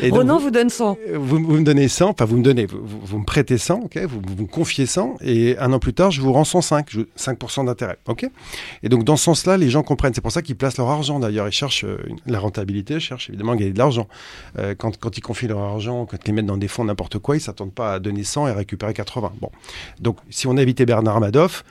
et 0.00 0.10
donc, 0.10 0.18
Ronan 0.18 0.38
vous 0.38 0.50
donne 0.50 0.70
100. 0.70 0.96
vous, 1.14 1.38
vous 1.44 1.54
me 1.56 1.64
donnez 1.64 1.88
100, 1.88 2.10
enfin 2.10 2.24
vous 2.24 2.36
me 2.36 2.42
donnez, 2.44 2.66
vous, 2.66 2.78
vous- 2.84 3.18
me 3.18 3.24
prêtez 3.24 3.58
100, 3.58 3.80
ok, 3.84 3.98
vous, 4.08 4.20
vous 4.24 4.42
me 4.42 4.46
confiez 4.48 4.86
100, 4.86 5.16
et 5.22 5.58
un 5.58 5.72
an 5.72 5.78
plus 5.80 5.92
tard, 5.92 6.10
je 6.12 6.20
vous 6.20 6.32
rends 6.32 6.44
105, 6.44 6.86
je- 6.90 7.00
5% 7.16 7.64
d'intérêt, 7.64 7.98
ok 8.06 8.26
Et 8.84 8.88
donc 8.88 9.02
dans 9.04 9.16
ce 9.16 9.24
sens-là, 9.24 9.56
les 9.56 9.68
gens 9.70 9.82
comprennent. 9.82 10.14
C'est 10.14 10.20
pour 10.20 10.32
ça 10.32 10.42
qu'ils 10.42 10.56
placent 10.56 10.78
leur 10.78 10.88
argent 10.90 11.18
d'ailleurs. 11.18 11.48
Ils 11.48 11.52
cherchent 11.52 11.84
euh, 11.84 11.98
une- 12.06 12.18
la 12.26 12.38
rentabilité, 12.38 12.94
ils 12.94 13.00
cherchent 13.00 13.28
évidemment 13.28 13.52
à 13.52 13.56
gagner 13.56 13.72
de 13.72 13.78
l'argent. 13.78 14.06
Euh, 14.58 14.74
quand, 14.78 14.96
quand 14.98 15.18
ils 15.18 15.20
confient 15.22 15.48
leur 15.48 15.58
argent, 15.60 16.06
quand 16.06 16.16
ils 16.24 16.26
les 16.28 16.32
mettent 16.32 16.46
dans 16.46 16.56
des 16.58 16.68
fonds 16.68 16.84
n'importe 16.84 17.18
quoi, 17.18 17.36
ils 17.36 17.40
s'attendent 17.40 17.74
pas 17.74 17.94
à 17.94 17.98
donner 17.98 18.22
100 18.22 18.46
et 18.48 18.52
récupérer 18.52 18.94
80. 18.94 19.32
Bon, 19.40 19.50
donc 20.00 20.18
si 20.30 20.46
on 20.46 20.56
a 20.56 20.62
évité 20.62 20.86
Bernard 20.86 21.20
Madoff, 21.20 21.64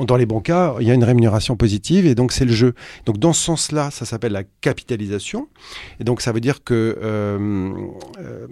dans 0.00 0.16
les 0.16 0.26
bons 0.26 0.40
cas, 0.40 0.76
il 0.80 0.86
y 0.86 0.90
a 0.90 0.94
une 0.94 1.04
rémunération 1.04 1.56
positive 1.56 2.06
et 2.06 2.14
donc 2.14 2.32
c'est 2.32 2.44
le 2.44 2.52
jeu. 2.52 2.74
Donc 3.06 3.18
dans 3.18 3.32
ce 3.32 3.42
sens-là, 3.42 3.90
ça 3.90 4.04
s'appelle 4.04 4.32
la 4.32 4.44
capitalisation. 4.60 5.48
Et 6.00 6.04
donc 6.04 6.20
ça 6.20 6.32
veut 6.32 6.40
dire 6.40 6.62
que 6.62 6.98
euh, 7.02 7.72
euh, 8.18 8.46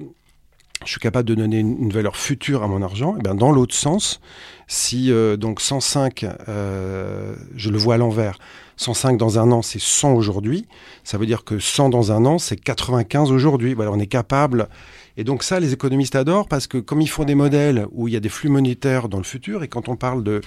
je 0.85 0.91
suis 0.91 1.01
capable 1.01 1.29
de 1.29 1.35
donner 1.35 1.59
une, 1.59 1.93
valeur 1.93 2.17
future 2.17 2.63
à 2.63 2.69
mon 2.69 2.83
argent. 2.83 3.17
Et 3.17 3.23
bien 3.23 3.35
dans 3.35 3.53
l'autre 3.53 3.75
sens, 3.75 4.21
si 4.67 5.13
euh, 5.13 5.37
donc 5.37 5.61
105, 5.61 6.27
euh, 6.49 7.35
je 7.57 7.71
le 7.71 7.79
vois 7.79 7.95
à 7.95 7.99
l'envers, 7.99 8.39
105 8.77 9.17
dans 9.17 9.39
un 9.39 9.53
an, 9.53 9.63
c'est 9.63 9.81
100 9.81 10.15
aujourd'hui. 10.15 10.67
Ça 11.05 11.19
veut 11.19 11.27
dire 11.27 11.45
que 11.45 11.59
100 11.59 11.91
dans 11.91 12.13
un 12.13 12.25
an, 12.25 12.39
c'est 12.39 12.57
95 12.57 13.31
aujourd'hui. 13.31 13.75
Voilà, 13.75 13.93
on 13.93 13.99
est 13.99 14.07
capable. 14.07 14.69
Et 15.17 15.25
donc 15.25 15.43
ça, 15.43 15.61
les 15.61 15.73
économistes 15.73 16.17
adorent 16.17 16.49
parce 16.49 16.67
que 16.67 16.79
comme 16.79 17.01
ils 17.01 17.09
font 17.09 17.25
des 17.25 17.35
modèles 17.35 17.87
où 17.93 18.09
il 18.09 18.15
y 18.15 18.17
a 18.17 18.21
des 18.21 18.29
flux 18.29 18.49
monétaires 18.49 19.09
dans 19.09 19.19
le 19.19 19.25
futur, 19.25 19.63
et 19.63 19.69
quand 19.69 19.89
on 19.89 19.97
parle 19.97 20.25
de... 20.25 20.41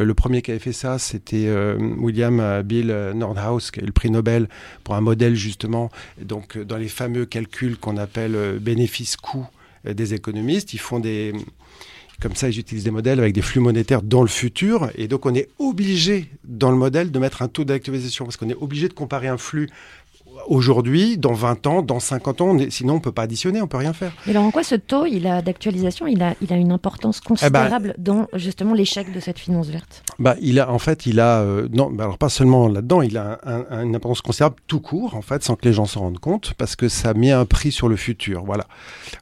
euh, 0.00 0.04
le 0.04 0.14
premier 0.14 0.42
qui 0.42 0.50
avait 0.50 0.60
fait 0.60 0.72
ça, 0.72 0.98
c'était 0.98 1.46
euh, 1.46 1.76
William 1.98 2.40
euh, 2.40 2.62
Bill 2.62 2.88
Nordhaus, 3.14 3.70
qui 3.70 3.80
a 3.80 3.82
eu 3.82 3.86
le 3.86 3.92
prix 3.92 4.10
Nobel 4.10 4.48
pour 4.82 4.94
un 4.94 5.00
modèle 5.00 5.34
justement. 5.34 5.90
Donc 6.20 6.56
dans 6.58 6.76
les 6.76 6.88
fameux 6.88 7.26
calculs 7.26 7.76
qu'on 7.76 7.96
appelle 7.96 8.58
bénéfice-coût 8.60 9.46
des 9.84 10.14
économistes, 10.14 10.74
ils 10.74 10.80
font 10.80 11.00
des... 11.00 11.32
Comme 12.20 12.34
ça, 12.34 12.48
ils 12.48 12.58
utilisent 12.58 12.82
des 12.82 12.90
modèles 12.90 13.20
avec 13.20 13.32
des 13.32 13.42
flux 13.42 13.60
monétaires 13.60 14.02
dans 14.02 14.22
le 14.22 14.28
futur. 14.28 14.90
Et 14.96 15.06
donc, 15.06 15.24
on 15.24 15.32
est 15.36 15.48
obligé, 15.60 16.28
dans 16.42 16.72
le 16.72 16.76
modèle, 16.76 17.12
de 17.12 17.18
mettre 17.20 17.42
un 17.42 17.48
taux 17.48 17.62
d'actualisation. 17.62 18.24
Parce 18.24 18.36
qu'on 18.36 18.50
est 18.50 18.56
obligé 18.56 18.88
de 18.88 18.92
comparer 18.92 19.28
un 19.28 19.36
flux 19.36 19.70
aujourd'hui, 20.46 21.18
dans 21.18 21.32
20 21.32 21.66
ans, 21.66 21.82
dans 21.82 22.00
50 22.00 22.40
ans. 22.40 22.46
On 22.50 22.58
est- 22.58 22.70
sinon, 22.70 22.94
on 22.94 22.96
ne 22.96 23.02
peut 23.02 23.12
pas 23.12 23.22
additionner, 23.22 23.60
on 23.60 23.64
ne 23.64 23.68
peut 23.68 23.76
rien 23.76 23.92
faire. 23.92 24.12
Mais 24.26 24.32
alors 24.32 24.44
en 24.44 24.50
quoi 24.50 24.62
ce 24.62 24.74
taux 24.74 25.06
il 25.06 25.26
a 25.26 25.42
d'actualisation 25.42 26.06
il 26.06 26.22
a, 26.22 26.34
il 26.40 26.52
a 26.52 26.56
une 26.56 26.72
importance 26.72 27.20
considérable 27.20 27.94
dans 27.98 28.26
justement 28.34 28.74
l'échec 28.74 29.12
de 29.12 29.20
cette 29.20 29.38
finance 29.38 29.68
verte? 29.68 30.02
Bah, 30.18 30.36
il 30.40 30.58
a, 30.60 30.70
en 30.70 30.78
fait, 30.78 31.06
il 31.06 31.20
a, 31.20 31.40
euh, 31.40 31.68
non, 31.72 31.90
bah, 31.90 32.04
alors 32.04 32.18
pas 32.18 32.28
seulement 32.28 32.68
là-dedans, 32.68 33.02
il 33.02 33.16
a 33.16 33.38
un- 33.44 33.64
un- 33.70 33.84
une 33.84 33.96
importance 33.96 34.20
considérable 34.22 34.56
tout 34.66 34.80
court, 34.80 35.14
en 35.14 35.22
fait, 35.22 35.42
sans 35.42 35.54
que 35.56 35.66
les 35.66 35.72
gens 35.72 35.86
s'en 35.86 36.00
rendent 36.00 36.18
compte, 36.18 36.54
parce 36.54 36.76
que 36.76 36.88
ça 36.88 37.14
met 37.14 37.30
un 37.30 37.44
prix 37.44 37.72
sur 37.72 37.88
le 37.88 37.96
futur, 37.96 38.44
voilà. 38.44 38.66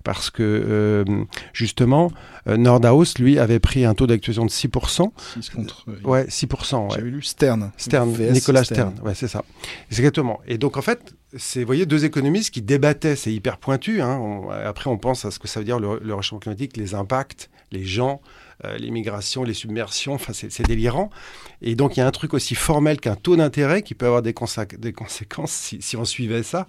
Parce 0.04 0.30
que, 0.30 0.42
euh, 0.42 1.04
justement, 1.52 2.10
euh, 2.48 2.56
Nordhaus, 2.56 3.18
lui, 3.18 3.38
avait 3.38 3.58
pris 3.58 3.84
un 3.84 3.94
taux 3.94 4.06
d'actualisation 4.06 4.44
de 4.46 4.50
6%. 4.50 5.12
6 5.34 5.50
contre. 5.50 5.84
euh, 5.88 5.92
Ouais, 6.04 6.26
6%. 6.28 6.84
Ouais. 6.84 6.94
J'avais 6.96 7.10
lu 7.10 7.22
Stern. 7.22 7.70
Stern, 7.76 8.10
VS 8.12 8.32
Nicolas 8.32 8.64
Stern. 8.64 8.94
Ouais, 9.04 9.14
c'est 9.14 9.28
ça. 9.28 9.42
Exactement. 9.90 10.40
Et 10.46 10.58
donc, 10.58 10.76
en 10.76 10.82
fait, 10.82 11.05
c'est, 11.36 11.60
vous 11.60 11.66
voyez, 11.66 11.86
deux 11.86 12.04
économistes 12.04 12.52
qui 12.52 12.62
débattaient, 12.62 13.16
c'est 13.16 13.32
hyper 13.32 13.58
pointu. 13.58 14.00
Hein. 14.00 14.20
Après, 14.64 14.90
on 14.90 14.98
pense 14.98 15.24
à 15.24 15.30
ce 15.30 15.38
que 15.38 15.48
ça 15.48 15.60
veut 15.60 15.64
dire 15.66 15.78
le, 15.78 15.98
le 16.02 16.14
réchauffement 16.14 16.40
climatique, 16.40 16.76
les 16.76 16.94
impacts, 16.94 17.50
les 17.72 17.84
gens, 17.84 18.20
euh, 18.64 18.78
les 18.78 19.54
submersions, 19.54 20.14
enfin, 20.14 20.32
c'est, 20.32 20.62
délirant. 20.66 21.10
Et 21.60 21.74
donc, 21.74 21.96
il 21.96 22.00
y 22.00 22.02
a 22.02 22.06
un 22.06 22.10
truc 22.10 22.32
aussi 22.32 22.54
formel 22.54 23.00
qu'un 23.00 23.16
taux 23.16 23.36
d'intérêt 23.36 23.82
qui 23.82 23.94
peut 23.94 24.06
avoir 24.06 24.22
des, 24.22 24.32
conséquences 24.32 25.50
si, 25.52 25.96
on 25.96 26.04
suivait 26.04 26.42
ça. 26.42 26.66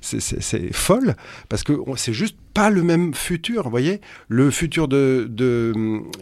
C'est, 0.00 0.72
folle, 0.72 1.14
parce 1.48 1.62
que 1.62 1.74
c'est 1.96 2.14
juste 2.14 2.36
pas 2.54 2.70
le 2.70 2.82
même 2.82 3.12
futur. 3.12 3.64
Vous 3.64 3.70
voyez, 3.70 4.00
le 4.28 4.50
futur 4.50 4.88
de, 4.88 5.26
de, 5.28 5.74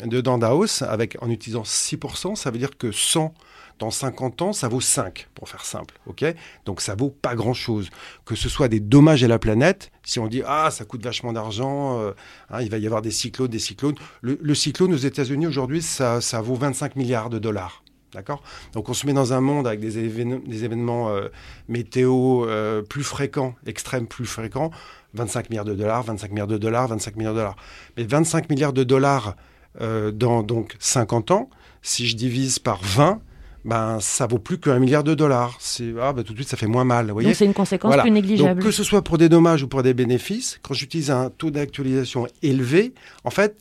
de 0.04 0.20
Dandaos, 0.20 0.82
avec, 0.82 1.16
en 1.22 1.30
utilisant 1.30 1.62
6%, 1.62 2.34
ça 2.34 2.50
veut 2.50 2.58
dire 2.58 2.76
que 2.76 2.90
100 2.90 3.34
dans 3.78 3.90
50 3.90 4.42
ans, 4.42 4.52
ça 4.52 4.68
vaut 4.68 4.80
5, 4.80 5.28
pour 5.34 5.48
faire 5.48 5.64
simple. 5.64 5.94
ok? 6.06 6.24
Donc 6.64 6.80
ça 6.80 6.94
vaut 6.94 7.10
pas 7.10 7.34
grand-chose. 7.34 7.90
Que 8.24 8.34
ce 8.36 8.48
soit 8.48 8.68
des 8.68 8.80
dommages 8.80 9.24
à 9.24 9.28
la 9.28 9.38
planète, 9.38 9.90
si 10.04 10.18
on 10.18 10.28
dit 10.28 10.42
ah 10.46 10.70
ça 10.70 10.84
coûte 10.84 11.02
vachement 11.02 11.32
d'argent, 11.32 11.98
euh, 12.00 12.12
hein, 12.50 12.60
il 12.62 12.70
va 12.70 12.78
y 12.78 12.86
avoir 12.86 13.02
des 13.02 13.10
cyclones, 13.10 13.48
des 13.48 13.58
cyclones. 13.58 13.96
Le, 14.22 14.54
cyclone 14.54 14.92
aux 14.94 14.98
États-Unis 14.98 15.46
aujourd'hui, 15.46 15.82
ça, 15.82 16.20
ça 16.20 16.40
vaut 16.40 16.54
25 16.54 16.96
milliards 16.96 17.30
de 17.30 17.38
dollars. 17.38 17.82
D'accord? 18.12 18.44
Donc 18.74 18.88
on 18.88 18.94
se 18.94 19.06
met 19.06 19.12
dans 19.12 19.32
un 19.32 19.40
monde 19.40 19.66
avec 19.66 19.80
des, 19.80 19.98
évén- 19.98 20.46
des 20.46 20.64
événements 20.64 21.08
euh, 21.08 21.28
météo 21.68 22.46
euh, 22.46 22.80
plus 22.80 23.02
fréquents, 23.02 23.56
extrêmes 23.66 24.06
plus 24.06 24.26
fréquents. 24.26 24.70
25 25.14 25.50
milliards 25.50 25.64
de 25.64 25.74
dollars, 25.74 26.04
25 26.04 26.30
milliards 26.30 26.46
de 26.46 26.58
dollars, 26.58 26.88
25 26.88 27.16
milliards 27.16 27.34
de 27.34 27.38
dollars. 27.38 27.56
Mais 27.96 28.04
25 28.04 28.50
milliards 28.50 28.72
de 28.72 28.84
dollars 28.84 29.36
dans 29.80 30.44
donc 30.44 30.76
50 30.78 31.32
ans, 31.32 31.50
si 31.82 32.06
je 32.06 32.14
divise 32.16 32.60
par 32.60 32.78
20, 32.82 33.20
ben 33.64 33.98
ça 34.00 34.26
vaut 34.26 34.38
plus 34.38 34.58
qu'un 34.58 34.78
milliard 34.78 35.04
de 35.04 35.14
dollars. 35.14 35.56
C'est 35.60 35.92
ah, 36.00 36.12
ben, 36.12 36.22
tout 36.22 36.32
de 36.32 36.38
suite 36.38 36.48
ça 36.48 36.56
fait 36.56 36.66
moins 36.66 36.84
mal. 36.84 37.06
Vous 37.08 37.12
voyez 37.14 37.28
Donc 37.28 37.36
c'est 37.36 37.44
une 37.46 37.54
conséquence 37.54 37.88
Voilà. 37.88 38.02
plus 38.02 38.10
négligeable. 38.10 38.60
Donc 38.60 38.64
que 38.68 38.70
ce 38.70 38.84
soit 38.84 39.02
pour 39.02 39.16
des 39.18 39.28
dommages 39.28 39.62
ou 39.62 39.68
pour 39.68 39.82
des 39.82 39.94
bénéfices, 39.94 40.58
quand 40.62 40.74
j'utilise 40.74 41.10
un 41.10 41.30
taux 41.30 41.50
d'actualisation 41.50 42.26
élevé, 42.42 42.92
en 43.24 43.30
fait, 43.30 43.56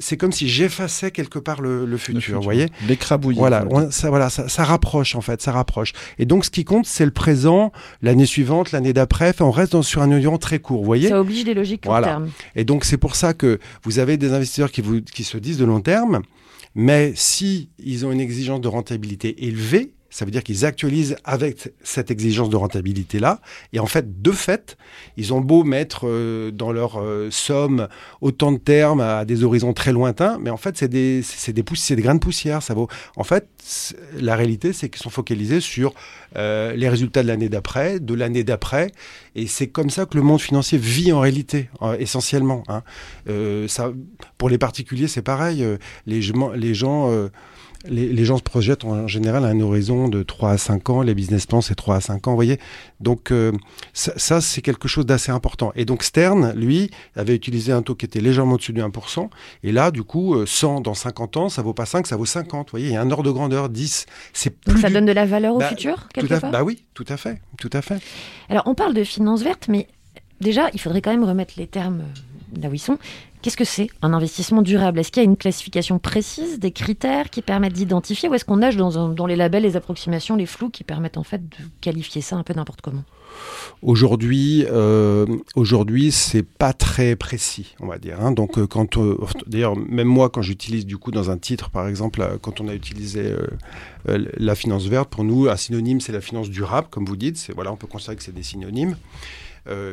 c'est 0.00 0.16
comme 0.16 0.32
si 0.32 0.48
j'effaçais 0.48 1.10
quelque 1.10 1.38
part 1.38 1.60
le, 1.60 1.84
le 1.84 1.96
futur. 1.98 2.36
Vous 2.38 2.42
voyez 2.42 2.66
L'écrabouillis. 2.88 3.38
voilà, 3.38 3.64
on- 3.70 3.90
ça, 3.90 4.08
voilà 4.08 4.30
ça, 4.30 4.48
ça 4.48 4.64
rapproche 4.64 5.14
en 5.14 5.20
fait, 5.20 5.42
ça 5.42 5.52
rapproche. 5.52 5.92
Et 6.18 6.24
donc 6.24 6.44
ce 6.46 6.50
qui 6.50 6.64
compte, 6.64 6.86
c'est 6.86 7.04
le 7.04 7.10
présent, 7.10 7.70
l'année 8.02 8.24
suivante, 8.26 8.72
l'année 8.72 8.92
d'après. 8.94 9.30
Enfin, 9.30 9.44
on 9.44 9.50
reste 9.50 9.72
dans, 9.72 9.82
sur 9.82 10.00
un 10.02 10.10
horizon 10.10 10.38
très 10.38 10.58
court. 10.58 10.78
Vous 10.80 10.86
voyez 10.86 11.08
Ça 11.08 11.20
oblige 11.20 11.44
des 11.44 11.52
logiques 11.54 11.84
Voilà. 11.84 12.06
terme. 12.08 12.30
et 12.56 12.64
donc 12.64 12.84
c'est 12.84 12.96
pour 12.96 13.14
ça 13.14 13.34
que 13.34 13.58
vous 13.84 13.98
avez 13.98 14.16
des 14.16 14.32
investisseurs 14.32 14.70
qui, 14.70 14.80
vous, 14.80 15.00
qui 15.02 15.22
se 15.24 15.36
disent 15.36 15.58
de 15.58 15.66
long 15.66 15.80
terme, 15.80 16.22
mais 16.78 17.12
si 17.16 17.70
ils 17.80 18.06
ont 18.06 18.12
une 18.12 18.20
exigence 18.20 18.60
de 18.60 18.68
rentabilité 18.68 19.44
élevée, 19.48 19.94
ça 20.10 20.24
veut 20.24 20.30
dire 20.30 20.42
qu'ils 20.42 20.64
actualisent 20.64 21.16
avec 21.24 21.72
cette 21.82 22.10
exigence 22.10 22.48
de 22.48 22.56
rentabilité-là. 22.56 23.40
Et 23.72 23.78
en 23.78 23.86
fait, 23.86 24.22
de 24.22 24.32
fait, 24.32 24.76
ils 25.16 25.34
ont 25.34 25.40
beau 25.40 25.64
mettre 25.64 26.06
euh, 26.06 26.50
dans 26.50 26.72
leur 26.72 27.00
euh, 27.00 27.28
somme 27.30 27.88
autant 28.20 28.52
de 28.52 28.58
termes 28.58 29.00
à 29.00 29.24
des 29.24 29.44
horizons 29.44 29.72
très 29.74 29.92
lointains, 29.92 30.38
mais 30.40 30.50
en 30.50 30.56
fait, 30.56 30.78
c'est 30.78 30.88
des, 30.88 31.22
c'est 31.22 31.52
des, 31.52 31.62
pouss- 31.62 31.80
c'est 31.80 31.96
des 31.96 32.02
grains 32.02 32.14
de 32.14 32.20
poussière. 32.20 32.62
Ça 32.62 32.74
vaut. 32.74 32.88
En 33.16 33.24
fait, 33.24 33.48
la 34.18 34.34
réalité, 34.34 34.72
c'est 34.72 34.88
qu'ils 34.88 35.02
sont 35.02 35.10
focalisés 35.10 35.60
sur 35.60 35.92
euh, 36.36 36.74
les 36.74 36.88
résultats 36.88 37.22
de 37.22 37.28
l'année 37.28 37.48
d'après, 37.48 38.00
de 38.00 38.14
l'année 38.14 38.44
d'après. 38.44 38.90
Et 39.34 39.46
c'est 39.46 39.68
comme 39.68 39.90
ça 39.90 40.06
que 40.06 40.16
le 40.16 40.22
monde 40.22 40.40
financier 40.40 40.78
vit 40.78 41.12
en 41.12 41.20
réalité, 41.20 41.68
euh, 41.82 41.96
essentiellement. 41.98 42.62
hein. 42.68 42.82
Euh, 43.28 43.68
ça, 43.68 43.92
pour 44.38 44.48
les 44.48 44.58
particuliers, 44.58 45.08
c'est 45.08 45.22
pareil. 45.22 45.62
euh, 45.62 45.76
les, 46.06 46.20
les 46.56 46.74
gens, 46.74 47.10
les, 47.86 48.12
les 48.12 48.24
gens 48.24 48.36
se 48.38 48.42
projettent 48.42 48.84
en 48.84 49.06
général 49.06 49.44
à 49.44 49.48
un 49.48 49.60
horizon 49.60 50.08
de 50.08 50.22
3 50.22 50.50
à 50.52 50.58
5 50.58 50.90
ans. 50.90 51.02
Les 51.02 51.14
business 51.14 51.46
plans, 51.46 51.60
c'est 51.60 51.74
3 51.74 51.96
à 51.96 52.00
5 52.00 52.26
ans, 52.26 52.30
vous 52.32 52.36
voyez. 52.36 52.58
Donc, 53.00 53.30
euh, 53.30 53.52
ça, 53.92 54.12
ça, 54.16 54.40
c'est 54.40 54.62
quelque 54.62 54.88
chose 54.88 55.06
d'assez 55.06 55.30
important. 55.30 55.72
Et 55.76 55.84
donc, 55.84 56.02
Stern, 56.02 56.52
lui, 56.54 56.90
avait 57.16 57.34
utilisé 57.34 57.72
un 57.72 57.82
taux 57.82 57.94
qui 57.94 58.04
était 58.04 58.20
légèrement 58.20 58.54
au-dessus 58.54 58.72
de 58.72 58.82
1%. 58.82 59.28
Et 59.62 59.72
là, 59.72 59.90
du 59.90 60.02
coup, 60.02 60.34
euh, 60.34 60.46
100 60.46 60.80
dans 60.80 60.94
50 60.94 61.36
ans, 61.36 61.48
ça 61.48 61.62
vaut 61.62 61.74
pas 61.74 61.86
5, 61.86 62.06
ça 62.06 62.16
vaut 62.16 62.24
50. 62.26 62.66
Vous 62.66 62.70
voyez, 62.72 62.88
il 62.88 62.92
y 62.92 62.96
a 62.96 63.00
un 63.00 63.10
ordre 63.10 63.24
de 63.24 63.30
grandeur, 63.30 63.68
10. 63.68 64.06
C'est 64.32 64.50
Donc 64.66 64.74
plus 64.74 64.80
ça 64.82 64.88
du- 64.88 64.94
donne 64.94 65.06
de 65.06 65.12
la 65.12 65.26
valeur 65.26 65.54
au 65.54 65.58
Bah, 65.58 65.68
futur, 65.68 66.08
quelque 66.12 66.34
part 66.40 66.50
Bah 66.50 66.64
oui, 66.64 66.84
tout 66.94 67.06
à 67.08 67.16
fait, 67.16 67.40
tout 67.58 67.70
à 67.72 67.80
fait. 67.82 68.00
Alors, 68.48 68.64
on 68.66 68.74
parle 68.74 68.94
de 68.94 69.04
finances 69.04 69.42
vertes, 69.42 69.68
mais 69.68 69.86
déjà, 70.40 70.68
il 70.74 70.80
faudrait 70.80 71.00
quand 71.02 71.10
même 71.12 71.24
remettre 71.24 71.54
les 71.56 71.66
termes 71.66 72.00
euh, 72.00 72.60
là 72.62 72.68
où 72.68 72.74
ils 72.74 72.78
sont. 72.78 72.98
Qu'est-ce 73.40 73.56
que 73.56 73.64
c'est 73.64 73.88
un 74.02 74.12
investissement 74.12 74.62
durable? 74.62 74.98
Est-ce 74.98 75.12
qu'il 75.12 75.22
y 75.22 75.26
a 75.26 75.28
une 75.28 75.36
classification 75.36 75.98
précise, 75.98 76.58
des 76.58 76.72
critères 76.72 77.30
qui 77.30 77.40
permettent 77.40 77.72
d'identifier, 77.74 78.28
ou 78.28 78.34
est-ce 78.34 78.44
qu'on 78.44 78.56
nage 78.58 78.76
dans, 78.76 79.08
dans 79.10 79.26
les 79.26 79.36
labels, 79.36 79.62
les 79.62 79.76
approximations, 79.76 80.34
les 80.36 80.46
flous 80.46 80.70
qui 80.70 80.82
permettent 80.84 81.18
en 81.18 81.22
fait 81.22 81.48
de 81.48 81.56
qualifier 81.80 82.20
ça 82.20 82.36
un 82.36 82.42
peu 82.42 82.52
n'importe 82.54 82.80
comment? 82.80 83.04
Aujourd'hui, 83.82 84.64
euh, 84.68 85.24
aujourd'hui, 85.54 86.10
c'est 86.10 86.42
pas 86.42 86.72
très 86.72 87.14
précis, 87.14 87.76
on 87.78 87.86
va 87.86 87.98
dire. 87.98 88.20
hein. 88.20 88.32
Donc, 88.32 88.58
euh, 88.58 88.66
quand, 88.66 88.96
euh, 88.96 89.16
d'ailleurs, 89.46 89.76
même 89.76 90.08
moi, 90.08 90.30
quand 90.30 90.42
j'utilise 90.42 90.84
du 90.86 90.96
coup 90.98 91.12
dans 91.12 91.30
un 91.30 91.38
titre, 91.38 91.70
par 91.70 91.86
exemple, 91.86 92.20
euh, 92.22 92.38
quand 92.40 92.60
on 92.60 92.66
a 92.68 92.74
utilisé 92.74 93.34
la 94.06 94.54
finance 94.54 94.86
verte, 94.86 95.10
pour 95.10 95.22
nous, 95.24 95.48
un 95.48 95.56
synonyme, 95.56 96.00
c'est 96.00 96.12
la 96.12 96.20
finance 96.20 96.50
durable, 96.50 96.88
comme 96.90 97.04
vous 97.04 97.16
dites. 97.16 97.50
Voilà, 97.54 97.70
on 97.72 97.76
peut 97.76 97.86
considérer 97.86 98.16
que 98.16 98.22
c'est 98.22 98.34
des 98.34 98.42
synonymes. 98.42 98.96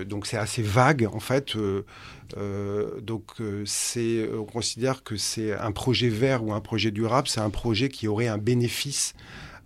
Donc 0.07 0.25
c'est 0.25 0.37
assez 0.37 0.61
vague 0.61 1.09
en 1.13 1.19
fait. 1.19 1.53
Euh, 2.37 2.99
donc 3.01 3.23
euh, 3.39 3.63
c'est, 3.65 4.29
on 4.37 4.45
considère 4.45 5.03
que 5.03 5.17
c'est 5.17 5.53
un 5.53 5.71
projet 5.71 6.09
vert 6.09 6.43
ou 6.43 6.53
un 6.53 6.61
projet 6.61 6.91
durable, 6.91 7.27
c'est 7.27 7.41
un 7.41 7.49
projet 7.49 7.89
qui 7.89 8.07
aurait 8.07 8.27
un 8.27 8.37
bénéfice 8.37 9.13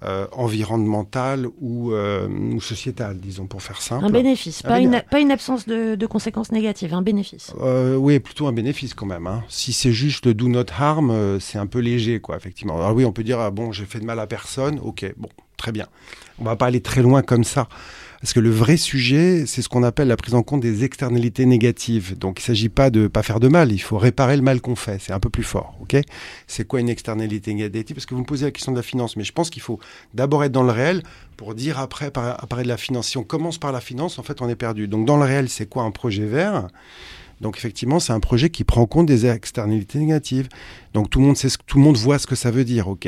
euh, 0.01 0.27
environnemental 0.31 1.47
ou, 1.59 1.91
euh, 1.91 2.27
ou 2.29 2.61
sociétal, 2.61 3.17
disons 3.19 3.47
pour 3.47 3.61
faire 3.61 3.81
simple. 3.81 4.05
Un 4.05 4.09
bénéfice, 4.09 4.63
Un 4.63 4.69
pas, 4.69 4.79
une, 4.79 5.01
pas 5.11 5.19
une 5.19 5.31
absence 5.31 5.65
de, 5.67 5.95
de 5.95 6.05
conséquences 6.05 6.51
négatives, 6.53 6.93
un 6.93 7.01
bénéfice. 7.01 7.53
Euh, 7.61 7.95
oui, 7.95 8.19
plutôt 8.19 8.47
un 8.47 8.53
bénéfice 8.53 8.93
quand 8.93 9.05
même. 9.05 9.27
hein. 9.27 9.43
Si 9.49 9.73
c'est 9.73 9.91
juste 9.91 10.25
le 10.25 10.33
do 10.33 10.47
not 10.47 10.65
harm, 10.77 11.11
euh, 11.11 11.39
c'est 11.39 11.57
un 11.57 11.67
peu 11.67 11.79
léger, 11.79 12.21
quoi, 12.21 12.37
effectivement. 12.37 12.77
Alors 12.77 12.93
oui, 12.95 13.03
on 13.03 13.11
peut 13.11 13.23
dire, 13.23 13.39
ah, 13.39 13.51
bon, 13.51 13.71
j'ai 13.73 13.85
fait 13.85 13.99
de 13.99 14.05
mal 14.05 14.19
à 14.19 14.27
personne, 14.27 14.79
ok, 14.81 15.13
bon, 15.17 15.29
très 15.57 15.73
bien. 15.73 15.87
On 16.39 16.45
va 16.45 16.55
pas 16.55 16.67
aller 16.67 16.81
très 16.81 17.01
loin 17.01 17.21
comme 17.21 17.43
ça. 17.43 17.67
Parce 18.21 18.33
que 18.33 18.41
le 18.41 18.49
vrai 18.49 18.75
sujet, 18.75 19.45
c'est 19.45 19.61
ce 19.61 19.69
qu'on 19.69 19.83
appelle 19.83 20.09
la 20.09 20.17
prise 20.17 20.35
en 20.35 20.43
compte 20.43 20.59
des 20.59 20.83
externalités 20.83 21.45
négatives. 21.45 22.17
Donc 22.17 22.39
il 22.39 22.43
ne 22.43 22.47
s'agit 22.47 22.67
pas 22.67 22.89
de 22.89 23.07
pas 23.07 23.23
faire 23.23 23.39
de 23.39 23.47
mal, 23.47 23.71
il 23.71 23.79
faut 23.79 23.97
réparer 23.97 24.35
le 24.35 24.41
mal 24.41 24.59
qu'on 24.59 24.75
fait. 24.75 24.99
C'est 24.99 25.13
un 25.13 25.19
peu 25.21 25.29
plus 25.29 25.43
fort, 25.43 25.77
C'est 26.45 26.67
quoi 26.67 26.81
une 26.81 26.89
externalité 26.89 27.53
négative? 27.53 27.95
Parce 27.95 28.05
que 28.05 28.15
vous 28.15 28.21
me 28.21 28.25
posez 28.25 28.45
la 28.45 28.51
question 28.51 28.73
de 28.73 28.77
la 28.77 28.83
finance, 28.83 29.15
mais 29.15 29.23
je 29.23 29.31
pense 29.31 29.49
qu'il 29.49 29.61
faut 29.61 29.79
d'abord 30.13 30.43
être 30.43 30.51
dans 30.51 30.63
le 30.63 30.71
réel 30.71 31.01
pour 31.37 31.55
dire 31.55 31.79
après 31.79 32.11
par- 32.11 32.43
après 32.43 32.63
de 32.63 32.67
la 32.67 32.77
finance. 32.77 33.07
Si 33.07 33.17
on 33.17 33.23
commence 33.23 33.57
par 33.57 33.71
la 33.71 33.79
finance, 33.79 34.19
en 34.19 34.23
fait, 34.23 34.41
on 34.41 34.49
est 34.49 34.55
perdu. 34.55 34.89
Donc 34.89 35.05
dans 35.05 35.17
le 35.17 35.23
réel, 35.23 35.47
c'est 35.47 35.67
quoi 35.67 35.83
un 35.83 35.91
projet 35.91 36.25
vert? 36.25 36.67
Donc 37.41 37.57
effectivement, 37.57 37.99
c'est 37.99 38.13
un 38.13 38.19
projet 38.19 38.49
qui 38.49 38.63
prend 38.63 38.81
en 38.81 38.85
compte 38.85 39.05
des 39.05 39.25
externalités 39.25 39.99
négatives. 39.99 40.49
Donc 40.93 41.09
tout 41.09 41.19
le 41.19 41.25
monde 41.25 41.37
sait 41.37 41.49
ce, 41.49 41.57
tout 41.65 41.77
le 41.77 41.83
monde 41.83 41.97
voit 41.97 42.19
ce 42.19 42.27
que 42.27 42.35
ça 42.35 42.51
veut 42.51 42.65
dire, 42.65 42.87
ok. 42.87 43.07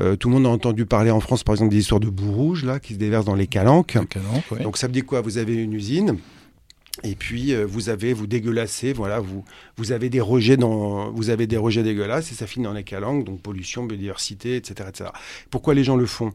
Euh, 0.00 0.16
tout 0.16 0.28
le 0.28 0.34
monde 0.34 0.46
a 0.46 0.50
entendu 0.50 0.84
parler 0.86 1.10
en 1.10 1.20
France, 1.20 1.42
par 1.44 1.54
exemple, 1.54 1.70
des 1.70 1.78
histoires 1.78 2.00
de 2.00 2.10
boue 2.10 2.32
rouge 2.32 2.64
là 2.64 2.80
qui 2.80 2.94
se 2.94 2.98
déversent 2.98 3.24
dans 3.24 3.34
les 3.34 3.46
calanques. 3.46 3.96
Donc 4.62 4.76
ça 4.76 4.86
veut 4.86 4.92
dire 4.92 5.06
quoi? 5.06 5.20
Vous 5.20 5.38
avez 5.38 5.54
une 5.54 5.72
usine. 5.72 6.18
Et 7.04 7.14
puis 7.14 7.54
euh, 7.54 7.64
vous 7.64 7.88
avez 7.88 8.12
vous 8.12 8.26
dégueulassez, 8.26 8.92
voilà, 8.92 9.18
vous 9.18 9.44
vous 9.78 9.92
avez 9.92 10.10
des 10.10 10.20
rejets 10.20 10.58
dans 10.58 11.10
vous 11.10 11.30
avez 11.30 11.46
des 11.46 11.56
rejets 11.56 11.82
dégueulasses 11.82 12.30
et 12.32 12.34
ça 12.34 12.46
finit 12.46 12.64
dans 12.64 12.74
les 12.74 12.84
calanques, 12.84 13.24
donc 13.24 13.40
pollution, 13.40 13.84
biodiversité, 13.84 14.56
etc., 14.56 14.90
etc. 14.90 15.10
Pourquoi 15.48 15.72
les 15.72 15.84
gens 15.84 15.96
le 15.96 16.04
font? 16.04 16.32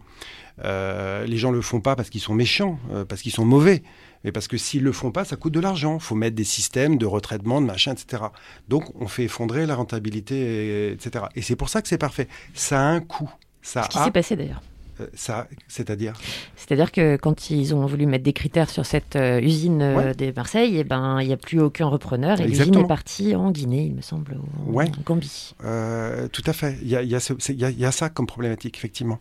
Euh, 0.65 1.28
Les 1.28 1.38
gens 1.38 1.52
le 1.52 1.62
font 1.62 1.80
pas 1.80 1.95
parce 1.95 2.10
qu'ils 2.10 2.21
sont 2.21 2.34
méchants, 2.34 2.80
euh, 2.91 3.06
parce 3.06 3.21
qu'ils 3.21 3.32
sont 3.32 3.45
mauvais, 3.45 3.84
mais 4.23 4.32
parce 4.32 4.47
que 4.47 4.58
s'ils 4.58 4.84
le 4.84 4.91
font 4.91 5.12
pas, 5.12 5.25
ça 5.25 5.36
coûte 5.36 5.53
de 5.53 5.60
l'argent. 5.60 5.99
faut 5.99 6.15
mettre 6.15 6.36
des 6.36 6.43
systèmes 6.43 6.97
de 6.97 7.06
retraitement, 7.06 7.62
de 7.62 7.65
machin, 7.65 7.93
etc. 7.93 8.23
Donc 8.67 8.84
on 8.99 9.08
fait 9.08 9.23
effondrer 9.25 9.65
la 9.65 9.75
rentabilité, 9.75 10.91
etc. 10.91 11.25
Et 11.36 11.41
c'est 11.41 11.56
pour 11.56 11.69
ça 11.69 11.82
que 11.82 11.88
c'est 11.88 11.97
parfait. 11.97 12.27
Ça 12.53 12.80
a 12.80 12.84
un 12.84 12.99
coût. 12.99 13.30
Ça 13.62 13.84
Ce 13.84 13.89
qui 13.89 13.97
a, 13.99 14.06
s'est 14.06 14.12
passé 14.12 14.36
d'ailleurs. 14.36 14.62
euh, 15.01 15.08
ça, 15.13 15.47
c'est-à-dire? 15.67 16.13
C'est-à-dire 16.56 16.91
que 16.91 17.17
quand 17.17 17.49
ils 17.51 17.75
ont 17.75 17.86
voulu 17.86 18.06
mettre 18.08 18.23
des 18.23 18.34
critères 18.34 18.69
sur 18.69 18.86
cette 18.86 19.15
euh, 19.15 19.39
usine 19.41 19.82
euh, 19.82 19.95
Ouais. 19.97 20.15
de 20.15 20.32
Marseille, 20.36 20.77
eh 20.77 20.84
ben, 20.84 21.21
il 21.21 21.27
n'y 21.27 21.34
a 21.34 21.38
plus 21.38 21.60
aucun 21.62 21.86
repreneur 21.88 22.39
et 22.41 22.47
l'usine 22.47 22.75
est 22.77 22.88
partie 22.88 23.36
en 23.36 23.51
Guinée, 23.51 23.84
il 23.86 23.93
me 23.95 24.01
semble, 24.01 24.38
ou 24.65 24.69
en 24.71 24.73
Ouais. 24.73 24.89
Gambie. 25.06 25.53
Euh, 25.63 26.27
tout 26.30 26.43
à 26.47 26.53
fait. 26.53 26.77
Il 26.82 26.88
y 26.88 26.95
il 26.95 27.12
y 27.12 27.15
il 27.15 27.56
y 27.56 27.63
il 27.65 27.80
y 27.80 27.86
a 27.86 27.91
ça 27.91 28.10
comme 28.10 28.25
problématique, 28.27 28.75
effectivement. 28.77 29.19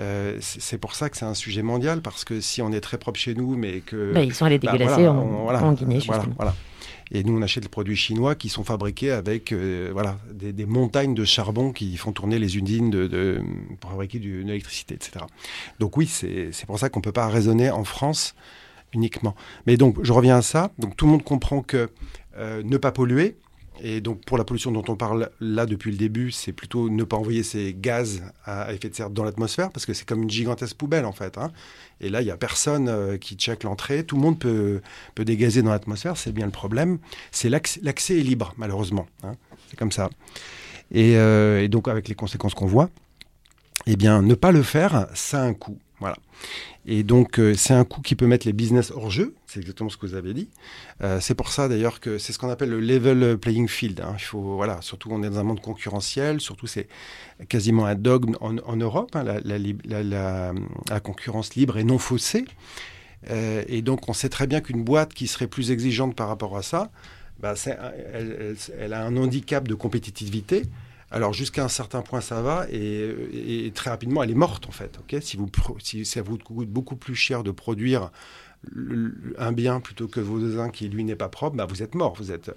Euh, 0.00 0.38
c'est 0.40 0.78
pour 0.78 0.94
ça 0.94 1.10
que 1.10 1.16
c'est 1.16 1.24
un 1.24 1.34
sujet 1.34 1.62
mondial, 1.62 2.00
parce 2.00 2.24
que 2.24 2.40
si 2.40 2.62
on 2.62 2.72
est 2.72 2.80
très 2.80 2.98
propre 2.98 3.18
chez 3.20 3.34
nous, 3.34 3.56
mais 3.56 3.80
que... 3.80 4.12
Bah, 4.12 4.22
ils 4.22 4.34
sont 4.34 4.44
allés 4.46 4.58
bah, 4.58 4.72
dégueulasser 4.72 5.02
voilà, 5.02 5.12
en, 5.12 5.18
on- 5.22 5.42
voilà, 5.42 5.62
en 5.64 5.72
Guinée, 5.72 5.96
justement. 6.00 6.24
voilà. 6.36 6.54
Et 7.14 7.24
nous, 7.24 7.36
on 7.36 7.42
achète 7.42 7.62
des 7.62 7.68
produits 7.68 7.94
chinois 7.96 8.34
qui 8.34 8.48
sont 8.48 8.64
fabriqués 8.64 9.10
avec 9.10 9.52
euh, 9.52 9.90
voilà, 9.92 10.18
des, 10.32 10.54
des 10.54 10.64
montagnes 10.64 11.14
de 11.14 11.24
charbon 11.26 11.72
qui 11.72 11.94
font 11.98 12.12
tourner 12.12 12.38
les 12.38 12.56
usines 12.56 12.88
de, 12.88 13.06
de- 13.06 13.42
pour 13.80 13.90
fabriquer 13.90 14.18
de 14.18 14.28
l'électricité, 14.42 14.94
etc. 14.94 15.26
Donc 15.78 15.98
oui, 15.98 16.06
c'est 16.06 16.48
c'est 16.52 16.64
pour 16.64 16.78
ça 16.78 16.88
qu'on 16.88 17.00
ne 17.00 17.04
peut 17.04 17.12
pas 17.12 17.28
raisonner 17.28 17.70
en 17.70 17.84
France 17.84 18.34
uniquement. 18.94 19.34
Mais 19.66 19.76
donc, 19.76 20.02
je 20.02 20.12
reviens 20.12 20.38
à 20.38 20.42
ça. 20.42 20.70
Donc, 20.78 20.96
tout 20.96 21.04
le 21.04 21.12
monde 21.12 21.22
comprend 21.24 21.60
que 21.62 21.90
euh, 22.38 22.62
ne 22.64 22.76
pas 22.78 22.92
polluer, 22.92 23.36
et 23.84 24.00
donc 24.00 24.24
pour 24.24 24.38
la 24.38 24.44
pollution 24.44 24.70
dont 24.70 24.84
on 24.88 24.94
parle 24.94 25.28
là 25.40 25.66
depuis 25.66 25.90
le 25.90 25.96
début, 25.96 26.30
c'est 26.30 26.52
plutôt 26.52 26.88
ne 26.88 27.02
pas 27.02 27.16
envoyer 27.16 27.42
ces 27.42 27.74
gaz 27.78 28.22
à 28.44 28.72
effet 28.72 28.88
de 28.88 28.94
serre 28.94 29.10
dans 29.10 29.24
l'atmosphère, 29.24 29.70
parce 29.70 29.84
que 29.86 29.92
c'est 29.92 30.06
comme 30.06 30.22
une 30.22 30.30
gigantesque 30.30 30.76
poubelle 30.76 31.04
en 31.04 31.12
fait. 31.12 31.36
hein. 31.36 31.50
Et 32.00 32.08
là, 32.08 32.22
il 32.22 32.24
n'y 32.24 32.30
a 32.30 32.36
personne 32.36 32.88
euh, 32.88 33.18
qui 33.18 33.34
check 33.34 33.64
l'entrée, 33.64 34.04
tout 34.04 34.16
le 34.16 34.22
monde 34.22 34.38
peut, 34.38 34.80
peut 35.14 35.24
dégazer 35.24 35.62
dans 35.62 35.70
l'atmosphère, 35.72 36.16
c'est 36.16 36.32
bien 36.32 36.46
le 36.46 36.52
problème. 36.52 36.98
C'est 37.32 37.48
l'accès 37.48 38.18
est 38.18 38.22
libre, 38.22 38.54
malheureusement. 38.56 39.06
hein. 39.24 39.32
C'est 39.68 39.76
comme 39.76 39.92
ça. 39.92 40.08
Et, 40.92 41.16
euh, 41.16 41.62
et 41.62 41.68
donc 41.68 41.88
avec 41.88 42.08
les 42.08 42.14
conséquences 42.14 42.54
qu'on 42.54 42.66
voit, 42.66 42.88
eh 43.86 43.96
bien, 43.96 44.22
ne 44.22 44.34
pas 44.34 44.52
le 44.52 44.62
faire, 44.62 45.08
ça 45.14 45.42
a 45.42 45.44
un 45.44 45.54
coût. 45.54 45.78
Voilà. 46.02 46.16
Et 46.84 47.04
donc, 47.04 47.38
euh, 47.38 47.54
c'est 47.54 47.74
un 47.74 47.84
coût 47.84 48.00
qui 48.00 48.16
peut 48.16 48.26
mettre 48.26 48.44
les 48.44 48.52
business 48.52 48.90
hors 48.90 49.08
jeu. 49.08 49.36
C'est 49.46 49.60
exactement 49.60 49.88
ce 49.88 49.96
que 49.96 50.04
vous 50.04 50.16
avez 50.16 50.34
dit. 50.34 50.48
Euh, 51.00 51.20
c'est 51.20 51.36
pour 51.36 51.52
ça 51.52 51.68
d'ailleurs 51.68 52.00
que 52.00 52.18
c'est 52.18 52.32
ce 52.32 52.40
qu'on 52.40 52.48
appelle 52.48 52.70
le 52.70 52.80
level 52.80 53.38
playing 53.38 53.68
field. 53.68 54.00
hein. 54.00 54.16
Il 54.18 54.24
faut, 54.24 54.56
voilà, 54.56 54.82
surtout 54.82 55.10
on 55.12 55.22
est 55.22 55.30
dans 55.30 55.38
un 55.38 55.44
monde 55.44 55.60
concurrentiel. 55.60 56.40
Surtout, 56.40 56.66
c'est 56.66 56.88
quasiment 57.48 57.86
un 57.86 57.94
dogme 57.94 58.34
en, 58.40 58.76
Europe, 58.76 59.14
hein, 59.14 59.22
la, 59.22 61.00
concurrence 61.00 61.54
libre 61.54 61.78
et 61.78 61.84
non 61.84 61.98
faussée. 61.98 62.46
Euh, 63.30 63.62
et 63.68 63.80
donc, 63.80 64.08
on 64.08 64.12
sait 64.12 64.28
très 64.28 64.48
bien 64.48 64.60
qu'une 64.60 64.82
boîte 64.82 65.14
qui 65.14 65.28
serait 65.28 65.46
plus 65.46 65.70
exigeante 65.70 66.16
par 66.16 66.26
rapport 66.26 66.56
à 66.56 66.62
ça, 66.62 66.90
bah, 67.38 67.54
elle 67.64 68.92
a 68.92 69.04
un 69.04 69.16
handicap 69.16 69.68
de 69.68 69.74
compétitivité. 69.74 70.64
Alors 71.12 71.32
jusqu'à 71.32 71.62
un 71.64 71.68
certain 71.68 72.02
point 72.02 72.20
ça 72.20 72.40
va 72.42 72.66
et, 72.70 73.66
et 73.66 73.70
très 73.72 73.90
rapidement 73.90 74.22
elle 74.22 74.30
est 74.30 74.34
morte 74.34 74.66
en 74.66 74.72
fait. 74.72 74.98
si, 75.20 75.36
vous, 75.36 75.48
si 75.78 76.04
ça 76.04 76.22
vous 76.22 76.38
coûte 76.38 76.68
beaucoup 76.68 76.96
plus 76.96 77.14
cher 77.14 77.42
de 77.42 77.50
produire 77.50 78.10
un 79.38 79.50
bien 79.52 79.80
plutôt 79.80 80.06
que 80.06 80.20
vos 80.20 80.38
voisin 80.38 80.70
qui 80.70 80.88
lui 80.88 81.02
n'est 81.02 81.16
pas 81.16 81.28
propre, 81.28 81.56
bah, 81.56 81.66
vous 81.68 81.82
êtes 81.82 81.96
mort, 81.96 82.14
vous 82.16 82.30
êtes 82.30 82.52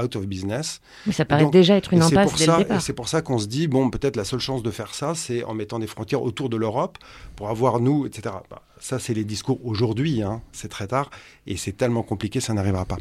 out 0.00 0.14
of 0.14 0.24
business. 0.26 0.80
Mais 1.06 1.12
ça 1.12 1.24
paraît 1.24 1.42
donc- 1.42 1.52
déjà 1.52 1.76
être 1.76 1.92
une 1.92 2.00
impasse 2.02 2.28
pour 2.30 2.38
dès 2.38 2.44
ça- 2.46 2.58
le 2.58 2.62
départ. 2.64 2.80
c'est 2.80 2.92
pour 2.92 3.08
ça 3.08 3.22
qu'on 3.22 3.38
se 3.38 3.46
dit, 3.48 3.66
bon, 3.66 3.90
peut-être 3.90 4.14
la 4.14 4.24
seule 4.24 4.38
chance 4.38 4.62
de 4.62 4.70
faire 4.70 4.94
ça, 4.94 5.16
c'est 5.16 5.42
en 5.42 5.54
mettant 5.54 5.80
des 5.80 5.88
frontières 5.88 6.22
autour 6.22 6.48
de 6.48 6.56
l'Europe 6.56 6.98
pour 7.34 7.48
avoir 7.48 7.80
nous, 7.80 8.06
etc. 8.06 8.36
Bah, 8.48 8.62
ça, 8.80 8.98
c'est 8.98 9.14
les 9.14 9.24
discours 9.24 9.64
aujourd'hui, 9.64 10.22
hein, 10.22 10.42
c'est 10.52 10.68
très 10.68 10.86
tard, 10.86 11.10
et 11.46 11.56
c'est 11.56 11.76
tellement 11.76 12.02
compliqué, 12.02 12.40
ça 12.40 12.54
n'arrivera 12.54 12.84
pas. 12.84 12.98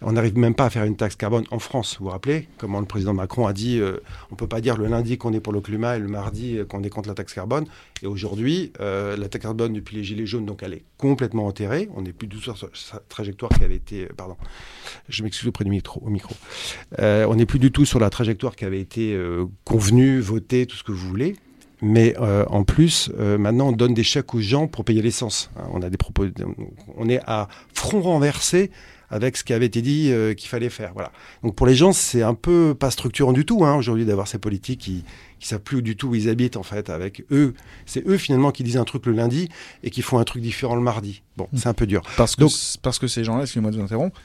On 0.00 0.12
n'arrive 0.12 0.36
même 0.36 0.54
pas 0.54 0.66
à 0.66 0.70
faire 0.70 0.84
une 0.84 0.96
taxe 0.96 1.16
carbone 1.16 1.44
en 1.50 1.58
France, 1.58 1.96
vous 1.98 2.06
vous 2.06 2.10
rappelez? 2.10 2.48
Comment 2.58 2.80
le 2.80 2.86
président 2.86 3.14
Macron 3.14 3.46
a 3.46 3.52
dit, 3.52 3.78
euh, 3.78 3.98
on 4.30 4.36
peut 4.36 4.46
pas 4.46 4.60
dire 4.60 4.76
le 4.76 4.86
lundi 4.86 5.18
qu'on 5.18 5.32
est 5.32 5.40
pour 5.40 5.52
le 5.52 5.60
climat 5.60 5.96
et 5.96 6.00
le 6.00 6.08
mardi 6.08 6.58
euh, 6.58 6.64
qu'on 6.64 6.82
est 6.82 6.90
contre 6.90 7.08
la 7.08 7.14
taxe 7.14 7.34
carbone, 7.34 7.66
et 8.02 8.06
aujourd'hui, 8.06 8.72
euh, 8.80 9.16
la 9.16 9.28
taxe 9.28 9.42
carbone 9.42 9.72
depuis 9.72 9.96
les 9.96 10.04
Gilets 10.04 10.26
jaunes, 10.26 10.46
donc 10.46 10.62
elle 10.62 10.74
est 10.74 10.84
complètement 10.98 11.46
enterrée, 11.46 11.88
on 11.94 12.02
n'est 12.02 12.12
plus 12.12 12.26
du 12.26 12.36
tout 12.36 12.42
sur 12.42 12.56
sa 12.74 12.98
trajectoire 13.08 13.50
qui 13.50 13.64
avait 13.64 13.76
été, 13.76 14.06
pardon, 14.16 14.36
je 15.08 15.22
m'excuse 15.22 15.48
auprès 15.48 15.64
du 15.64 15.70
micro, 15.70 16.02
on 16.98 17.34
n'est 17.34 17.46
plus 17.46 17.58
du 17.58 17.72
tout 17.72 17.84
sur 17.84 17.98
la 17.98 18.10
trajectoire 18.10 18.56
qui 18.56 18.64
avait 18.64 18.80
été 18.80 19.18
convenue, 19.64 20.20
votée, 20.20 20.66
tout 20.66 20.76
ce 20.76 20.84
que 20.84 20.92
vous 20.92 21.08
voulez. 21.08 21.36
Mais 21.84 22.14
euh, 22.20 22.44
en 22.48 22.62
plus, 22.64 23.10
euh, 23.18 23.36
maintenant, 23.38 23.68
on 23.68 23.72
donne 23.72 23.92
des 23.92 24.04
chèques 24.04 24.34
aux 24.34 24.40
gens 24.40 24.68
pour 24.68 24.84
payer 24.84 25.02
l'essence. 25.02 25.50
Hein, 25.56 25.64
on 25.72 25.82
a 25.82 25.90
des 25.90 25.96
propos, 25.96 26.24
on 26.96 27.08
est 27.08 27.20
à 27.26 27.48
front 27.74 28.00
renversé 28.00 28.70
avec 29.10 29.36
ce 29.36 29.44
qui 29.44 29.52
avait 29.52 29.66
été 29.66 29.82
dit 29.82 30.10
euh, 30.10 30.32
qu'il 30.32 30.48
fallait 30.48 30.70
faire. 30.70 30.92
Voilà. 30.94 31.10
Donc 31.42 31.54
pour 31.56 31.66
les 31.66 31.74
gens, 31.74 31.92
c'est 31.92 32.22
un 32.22 32.34
peu 32.34 32.74
pas 32.78 32.90
structurant 32.90 33.32
du 33.32 33.44
tout 33.44 33.64
hein, 33.64 33.74
aujourd'hui 33.74 34.04
d'avoir 34.06 34.26
ces 34.28 34.38
politiques 34.38 34.80
qui 34.80 35.04
qui 35.38 35.48
savent 35.48 35.60
plus 35.60 35.82
du 35.82 35.96
tout 35.96 36.08
où 36.10 36.14
ils 36.14 36.28
habitent 36.28 36.56
en 36.56 36.62
fait. 36.62 36.88
Avec 36.88 37.24
eux, 37.32 37.52
c'est 37.84 38.06
eux 38.06 38.16
finalement 38.16 38.52
qui 38.52 38.62
disent 38.62 38.76
un 38.76 38.84
truc 38.84 39.04
le 39.06 39.12
lundi 39.12 39.48
et 39.82 39.90
qui 39.90 40.00
font 40.02 40.18
un 40.18 40.24
truc 40.24 40.40
différent 40.40 40.76
le 40.76 40.82
mardi. 40.82 41.22
Bon, 41.36 41.48
c'est 41.54 41.66
un 41.66 41.74
peu 41.74 41.86
dur. 41.86 42.02
Parce 42.16 42.36
que, 42.36 42.42
Donc- 42.42 42.52
parce 42.80 43.00
que 43.00 43.08
ces 43.08 43.24
gens-là, 43.24 43.42
excusez-moi 43.42 43.72
de 43.72 43.76
vous 43.76 43.82
interrompre, 43.82 44.18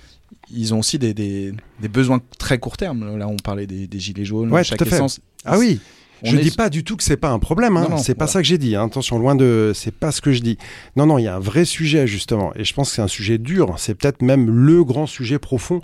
ils 0.51 0.73
ont 0.75 0.79
aussi 0.79 0.99
des, 0.99 1.13
des, 1.15 1.53
des 1.81 1.87
besoins 1.87 2.21
très 2.37 2.59
court 2.59 2.77
terme. 2.77 3.17
Là, 3.17 3.27
on 3.27 3.35
parlait 3.37 3.65
des, 3.65 3.87
des 3.87 3.99
gilets 3.99 4.25
jaunes, 4.25 4.51
Ouais, 4.51 4.63
chaque 4.63 4.81
essence. 4.83 5.19
Ah 5.43 5.57
oui. 5.57 5.79
On 6.23 6.29
Je 6.31 6.37
est- 6.37 6.41
dis 6.41 6.51
pas 6.51 6.69
du 6.69 6.83
tout 6.83 6.97
que 6.97 7.03
c'est 7.03 7.17
pas 7.17 7.29
un 7.31 7.39
problème. 7.39 7.77
Hein. 7.77 7.97
C'est 7.97 8.15
pas 8.15 8.25
voilà. 8.25 8.31
ça 8.33 8.41
que 8.41 8.47
j'ai 8.47 8.57
dit. 8.57 8.75
hein. 8.75 8.85
Attention, 8.85 9.19
loin 9.19 9.35
de. 9.35 9.71
C'est 9.75 9.91
pas 9.93 10.11
ce 10.11 10.21
que 10.21 10.31
je 10.31 10.41
dis. 10.41 10.57
Non, 10.95 11.05
non, 11.05 11.17
il 11.17 11.23
y 11.23 11.27
a 11.27 11.35
un 11.35 11.39
vrai 11.39 11.63
sujet 11.65 12.07
justement, 12.07 12.53
et 12.55 12.63
je 12.63 12.73
pense 12.73 12.89
que 12.89 12.95
c'est 12.95 13.01
un 13.01 13.07
sujet 13.07 13.37
dur. 13.37 13.75
C'est 13.77 13.95
peut-être 13.95 14.21
même 14.21 14.49
le 14.49 14.83
grand 14.83 15.05
sujet 15.07 15.39
profond. 15.39 15.81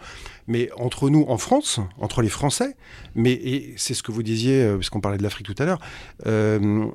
Mais 0.48 0.70
entre 0.78 1.10
nous 1.10 1.24
en 1.30 1.38
France, 1.38 1.80
entre 2.00 2.22
les 2.22 2.28
Français, 2.30 2.76
mais 3.16 3.32
et 3.32 3.74
c'est 3.78 3.94
ce 3.94 4.04
que 4.04 4.12
vous 4.12 4.24
disiez, 4.24 4.62
euh, 4.62 4.76
parce 4.76 4.90
qu'on 4.90 5.00
parlait 5.00 5.18
de 5.18 5.24
l'Afrique 5.24 5.48
tout 5.48 5.56
à 5.58 5.64
l'heure, 5.66 5.80
euh, 6.26 6.86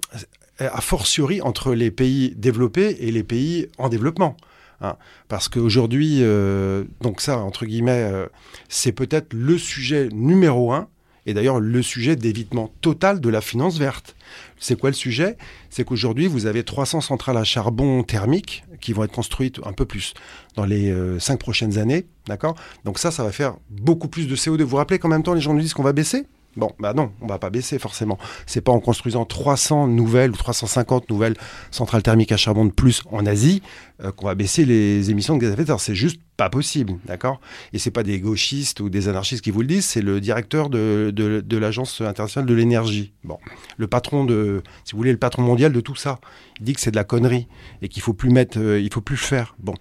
a 0.58 0.80
fortiori 0.82 1.40
entre 1.40 1.72
les 1.72 1.90
pays 1.90 2.34
développés 2.36 2.96
et 3.00 3.10
les 3.10 3.22
pays 3.22 3.68
en 3.78 3.88
développement. 3.88 4.36
hein. 4.80 4.96
parce 5.28 5.48
qu'aujourd'hui, 5.48 6.18
euh, 6.20 6.84
donc 7.00 7.20
ça, 7.20 7.38
entre 7.38 7.64
guillemets, 7.66 8.08
euh, 8.12 8.26
c'est 8.68 8.92
peut-être 8.92 9.32
le 9.32 9.56
sujet 9.58 10.08
numéro 10.12 10.72
un, 10.72 10.86
et 11.28 11.34
d'ailleurs 11.34 11.60
le 11.60 11.82
sujet 11.82 12.16
d'évitement 12.16 12.72
total 12.80 13.20
de 13.20 13.28
la 13.28 13.42
finance 13.42 13.78
verte. 13.78 14.16
C'est 14.58 14.80
quoi 14.80 14.88
le 14.88 14.94
sujet? 14.94 15.36
C'est 15.68 15.84
qu'aujourd'hui, 15.84 16.26
vous 16.26 16.46
avez 16.46 16.64
300 16.64 17.02
centrales 17.02 17.36
à 17.36 17.44
charbon 17.44 18.02
thermique 18.02 18.64
qui 18.80 18.94
vont 18.94 19.04
être 19.04 19.12
construites 19.12 19.60
un 19.64 19.74
peu 19.74 19.84
plus 19.84 20.14
dans 20.56 20.64
les 20.64 20.90
euh, 20.90 21.18
cinq 21.18 21.38
prochaines 21.38 21.76
années, 21.76 22.06
d'accord? 22.26 22.54
Donc 22.86 22.98
ça, 22.98 23.10
ça 23.10 23.24
va 23.24 23.30
faire 23.30 23.56
beaucoup 23.68 24.08
plus 24.08 24.26
de 24.26 24.34
CO2. 24.34 24.62
Vous 24.62 24.68
vous 24.68 24.76
rappelez 24.76 24.98
qu'en 24.98 25.08
même 25.08 25.22
temps, 25.22 25.34
les 25.34 25.42
gens 25.42 25.52
nous 25.52 25.60
disent 25.60 25.74
qu'on 25.74 25.82
va 25.82 25.92
baisser? 25.92 26.24
Bon, 26.58 26.72
bah 26.80 26.92
non, 26.92 27.12
on 27.20 27.28
va 27.28 27.38
pas 27.38 27.50
baisser 27.50 27.78
forcément. 27.78 28.18
C'est 28.46 28.60
pas 28.60 28.72
en 28.72 28.80
construisant 28.80 29.24
300 29.24 29.86
nouvelles 29.86 30.32
ou 30.32 30.36
350 30.36 31.08
nouvelles 31.08 31.36
centrales 31.70 32.02
thermiques 32.02 32.32
à 32.32 32.36
charbon 32.36 32.64
de 32.64 32.72
plus 32.72 33.04
en 33.12 33.26
Asie 33.26 33.62
euh, 34.02 34.10
qu'on 34.10 34.26
va 34.26 34.34
baisser 34.34 34.64
les 34.64 35.08
émissions 35.12 35.36
de 35.36 35.40
gaz 35.40 35.50
à 35.50 35.52
effet 35.52 35.62
de 35.62 35.68
serre. 35.68 35.78
C'est 35.78 35.94
juste 35.94 36.20
pas 36.36 36.50
possible, 36.50 36.94
d'accord? 37.04 37.40
Et 37.72 37.78
c'est 37.78 37.92
pas 37.92 38.02
des 38.02 38.18
gauchistes 38.18 38.80
ou 38.80 38.88
des 38.90 39.08
anarchistes 39.08 39.44
qui 39.44 39.52
vous 39.52 39.60
le 39.60 39.68
disent, 39.68 39.84
c'est 39.84 40.02
le 40.02 40.20
directeur 40.20 40.68
de, 40.68 41.12
l'agence 41.56 42.00
internationale 42.00 42.48
de 42.48 42.54
l'énergie. 42.54 43.12
Bon, 43.22 43.38
le 43.76 43.86
patron 43.86 44.24
de, 44.24 44.64
si 44.84 44.92
vous 44.92 44.98
voulez, 44.98 45.12
le 45.12 45.18
patron 45.18 45.42
mondial 45.42 45.72
de 45.72 45.80
tout 45.80 45.94
ça. 45.94 46.18
Il 46.58 46.64
dit 46.64 46.72
que 46.72 46.80
c'est 46.80 46.90
de 46.90 46.96
la 46.96 47.04
connerie 47.04 47.46
et 47.82 47.88
qu'il 47.88 48.02
faut 48.02 48.14
plus 48.14 48.30
mettre, 48.30 48.58
euh, 48.58 48.80
il 48.80 48.92
faut 48.92 49.00
plus 49.00 49.14
le 49.14 49.20
faire. 49.20 49.54
Bon. 49.60 49.74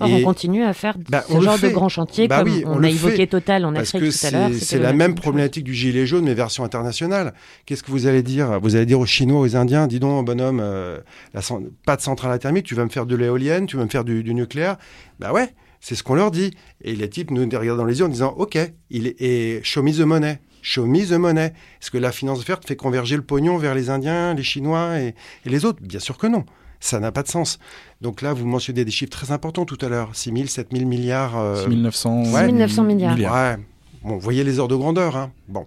Or, 0.00 0.10
on 0.10 0.22
continue 0.22 0.62
à 0.62 0.72
faire 0.72 0.96
Bah, 1.08 1.24
ce 1.28 1.40
genre 1.40 1.58
de 1.58 1.68
grands 1.68 1.88
chantiers, 1.88 2.28
Bah 2.28 2.40
comme 2.42 2.52
oui, 2.52 2.62
on, 2.66 2.78
on 2.78 2.82
a 2.82 2.88
évoqué 2.88 3.16
fait. 3.16 3.26
Total 3.26 3.64
en 3.64 3.74
Afrique 3.74 4.02
que 4.02 4.10
tout 4.10 4.26
à 4.26 4.30
l'heure. 4.30 4.50
c'est 4.60 4.78
la 4.78 4.92
même 4.92 5.14
problématique 5.14 5.64
du 5.64 5.74
gilet 5.74 6.06
jaune, 6.06 6.24
mais 6.24 6.34
version 6.34 6.64
internationale. 6.64 7.32
Qu'est-ce 7.64 7.82
que 7.82 7.90
vous 7.90 8.06
allez 8.06 8.22
dire? 8.22 8.60
Vous 8.60 8.76
allez 8.76 8.86
dire 8.86 9.00
aux 9.00 9.06
Chinois, 9.06 9.40
aux 9.40 9.56
Indiens, 9.56 9.86
dis 9.86 10.00
donc, 10.00 10.26
bonhomme, 10.26 10.60
euh, 10.62 10.98
la 11.34 11.40
pas 11.84 11.96
de 11.96 12.02
centrale 12.02 12.32
à 12.32 12.38
thermique, 12.38 12.66
tu 12.66 12.74
vas 12.74 12.84
me 12.84 12.90
faire 12.90 13.06
de 13.06 13.16
l'éolienne, 13.16 13.66
tu 13.66 13.76
vas 13.76 13.84
me 13.84 13.90
faire 13.90 14.04
du, 14.04 14.22
du 14.22 14.34
nucléaire. 14.34 14.76
Bah 15.18 15.32
ouais, 15.32 15.54
c'est 15.80 15.94
ce 15.94 16.02
qu'on 16.02 16.14
leur 16.14 16.30
dit. 16.30 16.52
Et 16.82 16.94
les 16.94 17.08
types 17.08 17.30
nous 17.30 17.42
regardent 17.42 17.78
dans 17.78 17.84
les 17.84 17.98
yeux 18.00 18.04
en 18.04 18.08
disant, 18.08 18.34
ok, 18.36 18.58
il 18.90 19.06
est 19.06 19.16
et 19.20 19.60
show 19.62 19.82
me 19.82 19.92
the 19.92 20.00
money. 20.00 20.38
Show 20.62 20.84
me 20.84 21.06
the 21.06 21.12
money. 21.12 21.52
Est-ce 21.80 21.90
que 21.90 21.98
la 21.98 22.10
finance 22.12 22.44
verte 22.44 22.66
fait 22.66 22.76
converger 22.76 23.16
le 23.16 23.22
pognon 23.22 23.56
vers 23.56 23.74
les 23.74 23.88
Indiens, 23.88 24.34
les 24.34 24.42
Chinois 24.42 24.98
et, 25.00 25.14
et 25.44 25.48
les 25.48 25.64
autres? 25.64 25.78
Bien 25.80 26.00
sûr 26.00 26.18
que 26.18 26.26
non. 26.26 26.44
Ça 26.80 27.00
n'a 27.00 27.12
pas 27.12 27.22
de 27.22 27.28
sens. 27.28 27.58
Donc 28.00 28.22
là, 28.22 28.32
vous 28.32 28.46
mentionnez 28.46 28.84
des 28.84 28.90
chiffres 28.90 29.10
très 29.10 29.32
importants 29.32 29.64
tout 29.64 29.78
à 29.80 29.88
l'heure. 29.88 30.10
6 30.14 30.32
000, 30.32 30.46
7 30.46 30.68
000 30.72 30.84
milliards. 30.86 31.36
euh, 31.38 31.64
6 31.68 31.76
900 31.76 32.32
Ouais. 32.32 32.46
6 32.46 32.52
900 32.52 32.82
milliards. 32.84 33.16
Ouais. 33.18 33.56
Bon, 34.02 34.14
vous 34.14 34.20
voyez 34.20 34.44
les 34.44 34.58
ordres 34.58 34.74
de 34.76 34.80
grandeur. 34.80 35.16
Hein. 35.16 35.32
Bon. 35.48 35.66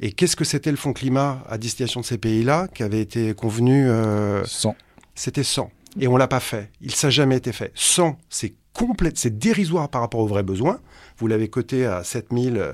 Et 0.00 0.12
qu'est-ce 0.12 0.36
que 0.36 0.44
c'était 0.44 0.70
le 0.70 0.76
fonds 0.76 0.92
climat 0.92 1.42
à 1.48 1.58
destination 1.58 2.00
de 2.00 2.04
ces 2.06 2.18
pays-là 2.18 2.68
qui 2.72 2.82
avait 2.82 3.00
été 3.00 3.34
convenu 3.34 3.88
euh, 3.88 4.44
100. 4.44 4.76
C'était 5.14 5.42
100. 5.42 5.70
Et 6.00 6.06
on 6.06 6.16
l'a 6.16 6.28
pas 6.28 6.40
fait. 6.40 6.70
Il 6.80 6.94
ça 6.94 7.10
jamais 7.10 7.36
été 7.36 7.52
fait. 7.52 7.72
100, 7.74 8.16
c'est 8.28 8.54
complète, 8.72 9.18
c'est 9.18 9.36
dérisoire 9.38 9.88
par 9.88 10.00
rapport 10.02 10.20
aux 10.20 10.28
vrais 10.28 10.44
besoins. 10.44 10.78
Vous 11.18 11.26
l'avez 11.26 11.48
coté 11.48 11.84
à 11.84 12.04
7000 12.04 12.56
euh, 12.58 12.72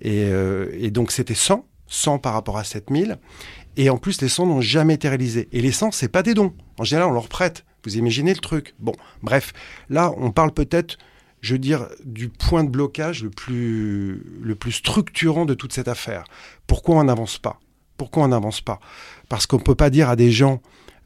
et, 0.00 0.24
euh, 0.24 0.68
et 0.72 0.90
donc 0.90 1.12
c'était 1.12 1.34
100, 1.34 1.66
100 1.86 2.18
par 2.18 2.32
rapport 2.32 2.56
à 2.56 2.64
7000. 2.64 3.18
Et 3.76 3.90
en 3.90 3.96
plus, 3.96 4.20
les 4.20 4.28
100 4.28 4.46
n'ont 4.46 4.60
jamais 4.60 4.94
été 4.94 5.08
réalisés. 5.08 5.48
Et 5.52 5.60
les 5.60 5.72
100, 5.72 5.90
c'est 5.92 6.08
pas 6.08 6.22
des 6.22 6.34
dons. 6.34 6.52
En 6.78 6.84
général, 6.84 7.10
on 7.10 7.14
leur 7.14 7.28
prête. 7.28 7.64
Vous 7.84 7.96
imaginez 7.96 8.32
le 8.32 8.38
truc. 8.40 8.74
Bon, 8.78 8.92
bref, 9.22 9.52
là, 9.90 10.12
on 10.16 10.30
parle 10.30 10.52
peut-être, 10.52 10.96
je 11.40 11.52
veux 11.54 11.58
dire, 11.58 11.86
du 12.04 12.28
point 12.28 12.64
de 12.64 12.70
blocage 12.70 13.22
le 13.24 13.30
plus, 13.30 14.22
le 14.42 14.54
plus 14.54 14.72
structurant 14.72 15.44
de 15.44 15.54
toute 15.54 15.72
cette 15.72 15.88
affaire. 15.88 16.24
Pourquoi 16.66 16.96
on 16.96 17.04
n'avance 17.04 17.38
pas? 17.38 17.60
Pourquoi 17.96 18.24
on 18.24 18.28
n'avance 18.28 18.60
pas? 18.60 18.80
Parce 19.28 19.46
qu'on 19.46 19.58
ne 19.58 19.62
peut 19.62 19.74
pas 19.74 19.90
dire 19.90 20.08
à 20.08 20.16
des 20.16 20.30
gens 20.30 20.60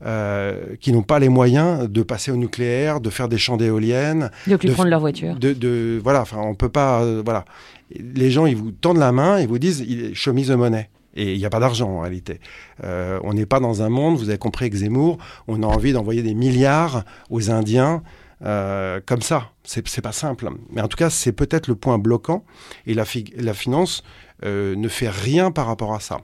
euh, 0.06 0.76
qui 0.80 0.92
n'ont 0.92 1.02
pas 1.02 1.18
les 1.18 1.28
moyens 1.28 1.88
de 1.90 2.02
passer 2.02 2.30
au 2.30 2.36
nucléaire, 2.36 3.00
de 3.00 3.10
faire 3.10 3.28
des 3.28 3.38
champs 3.38 3.56
d'éoliennes, 3.56 4.30
De 4.46 4.54
plus 4.56 4.68
de- 4.68 4.72
prendre 4.74 4.90
leur 4.90 5.00
voiture. 5.00 5.34
de, 5.34 5.52
de- 5.52 6.00
voilà, 6.02 6.20
enfin, 6.22 6.38
on 6.38 6.54
peut 6.54 6.68
pas, 6.68 7.02
euh, 7.02 7.20
voilà. 7.24 7.44
Les 7.90 8.30
gens, 8.30 8.46
ils 8.46 8.56
vous 8.56 8.70
tendent 8.70 8.98
la 8.98 9.10
main 9.12 9.38
et 9.38 9.46
vous 9.46 9.58
disent, 9.58 9.80
me 9.82 10.44
the 10.46 10.50
money. 10.50 10.88
Et 11.18 11.34
il 11.34 11.38
n'y 11.38 11.44
a 11.44 11.50
pas 11.50 11.60
d'argent 11.60 11.90
en 11.90 12.00
réalité. 12.00 12.40
Euh, 12.84 13.18
on 13.24 13.34
n'est 13.34 13.44
pas 13.44 13.58
dans 13.58 13.82
un 13.82 13.88
monde, 13.88 14.16
vous 14.16 14.28
avez 14.28 14.38
compris 14.38 14.66
avec 14.66 14.74
Zemmour, 14.74 15.18
on 15.48 15.62
a 15.62 15.66
envie 15.66 15.92
d'envoyer 15.92 16.22
des 16.22 16.34
milliards 16.34 17.04
aux 17.28 17.50
Indiens 17.50 18.02
euh, 18.44 19.00
comme 19.04 19.20
ça. 19.20 19.50
C'est 19.64 20.00
pas 20.00 20.12
simple. 20.12 20.48
Mais 20.70 20.80
en 20.80 20.88
tout 20.88 20.96
cas, 20.96 21.10
c'est 21.10 21.32
peut-être 21.32 21.66
le 21.66 21.74
point 21.74 21.98
bloquant. 21.98 22.44
Et 22.86 22.94
la 22.94 23.04
finance 23.04 24.04
euh, 24.44 24.76
ne 24.76 24.88
fait 24.88 25.08
rien 25.08 25.50
par 25.50 25.66
rapport 25.66 25.94
à 25.94 26.00
ça. 26.00 26.18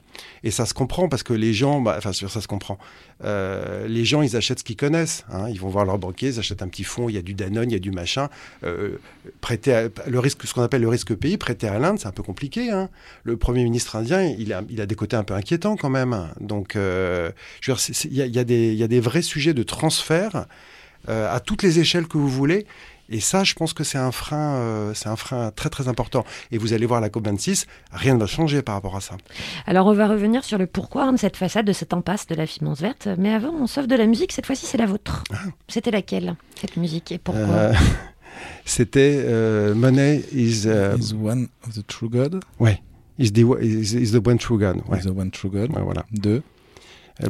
Et 0.45 0.51
ça 0.51 0.67
se 0.67 0.75
comprend 0.75 1.09
parce 1.09 1.23
que 1.23 1.33
les 1.33 1.53
gens, 1.53 1.81
bah, 1.81 1.95
enfin, 1.99 2.13
ça 2.13 2.41
se 2.41 2.47
comprend. 2.49 2.79
Euh, 3.25 3.87
les 3.89 4.05
gens, 4.05 4.23
ils 4.23 4.37
achètent 4.37 4.61
ce 4.61 4.65
qu'ils 4.65 4.77
connaissent. 4.77 5.25
hein. 5.33 5.49
Ils 5.49 5.61
vont 5.61 5.69
voir 5.69 5.85
leur 5.85 5.99
banquier, 5.99 6.29
ils 6.29 6.39
achètent 6.39 6.63
un 6.63 6.69
petit 6.69 6.85
fonds, 6.85 7.09
il 7.09 7.15
y 7.15 7.19
a 7.19 7.23
du 7.23 7.35
Danone, 7.35 7.71
il 7.71 7.73
y 7.73 7.77
a 7.77 7.81
du 7.81 7.91
machin. 7.91 8.29
Euh, 8.63 8.99
prêter 9.41 9.75
à- 9.75 9.89
le 10.07 10.19
risque, 10.19 10.47
ce 10.47 10.55
qu'on 10.55 10.63
appelle 10.63 10.83
le 10.83 10.89
risque 10.89 11.15
pays, 11.15 11.37
prêter 11.37 11.67
à 11.67 11.79
l'Inde, 11.79 11.99
c'est 11.99 12.09
un 12.09 12.13
peu 12.13 12.23
compliqué. 12.23 12.71
hein. 12.71 12.89
Le 13.25 13.37
Premier 13.37 13.65
ministre 13.65 13.97
indien, 13.97 14.23
il 14.23 14.53
a, 14.53 14.63
il 14.71 14.81
a 14.81 14.87
des 14.87 14.95
côtés 14.95 15.17
un 15.17 15.25
peu 15.25 15.35
inquiétants 15.35 15.77
quand 15.77 15.91
même. 15.91 16.29
Donc, 16.41 16.77
euh, 16.77 17.31
je 17.61 17.73
veux 17.73 17.77
dire, 17.77 17.97
il 18.05 18.13
y, 18.13 18.39
y 18.39 18.77
y 18.77 18.83
a 18.83 18.89
des 18.89 19.01
vrais 19.01 19.23
sujets 19.23 19.55
de 19.55 19.63
transfert 19.63 20.47
euh, 21.09 21.35
à 21.35 21.41
toutes 21.41 21.63
les 21.63 21.81
échelles 21.81 22.07
que 22.07 22.17
vous 22.17 22.29
voulez. 22.31 22.67
Et 23.11 23.21
ça, 23.21 23.45
je 23.45 23.55
pense 23.55 23.73
que 23.73 23.85
c'est 23.85 23.99
un 23.99 24.13
frein, 24.13 24.57
euh, 24.57 24.95
c'est 24.95 25.09
un 25.09 25.17
frein 25.17 25.51
très 25.51 25.69
très 25.69 25.89
important. 25.89 26.25
Et 26.51 26.59
vous 26.59 26.73
allez 26.73 26.87
voir 26.87 27.01
la 27.01 27.11
COP 27.11 27.27
26, 27.27 27.67
rien 27.93 28.15
ne 28.15 28.21
va 28.21 28.27
changer 28.27 28.63
par 28.63 28.75
rapport 28.75 28.97
à 28.97 29.01
ça. 29.01 29.17
Alors, 29.67 29.87
on 29.87 29.93
va 29.93 30.09
revenir 30.09 30.43
sur 30.45 30.59
le 30.59 30.67
pourquoi 30.67 31.11
de 31.13 31.17
cette 31.19 31.37
façade, 31.37 31.67
de 31.67 31.73
cette 31.73 31.93
impasse 31.93 32.27
de 32.27 32.35
la 32.35 32.47
finance 32.47 32.81
verte. 32.81 33.09
Mais 33.19 33.33
avant, 33.33 33.53
on 33.53 33.67
sauve 33.67 33.87
de 33.87 33.95
la 33.97 34.07
musique. 34.07 34.33
Cette 34.33 34.47
fois-ci, 34.47 34.67
c'est 34.67 34.79
la 34.79 34.87
vôtre. 34.87 35.23
C'était 35.69 35.91
laquelle, 35.91 36.37
cette 36.61 36.77
musique 36.77 37.13
Et 37.13 37.19
pourquoi 37.19 37.45
Ah. 37.45 37.59
Euh, 37.59 37.75
C'était 38.65 39.23
euh, 39.25 39.75
Money 39.75 40.23
is, 40.33 40.63
euh, 40.67 40.97
Is 40.99 41.15
one 41.15 41.49
of 41.67 41.75
the 41.75 41.87
true 41.87 42.09
God. 42.09 42.41
ouais, 42.59 42.83
is 43.19 43.31
the, 43.33 43.45
is, 43.61 43.95
is 43.95 44.13
the 44.13 44.27
one 44.27 44.39
true 44.39 44.59
God. 44.59 44.81
Ouais. 44.89 44.99
Is 44.99 45.03
the 45.03 45.17
one 45.17 45.31
true 45.31 45.51
God. 45.51 45.71
Ouais, 45.71 45.83
voilà. 45.83 46.05
De 46.11 46.43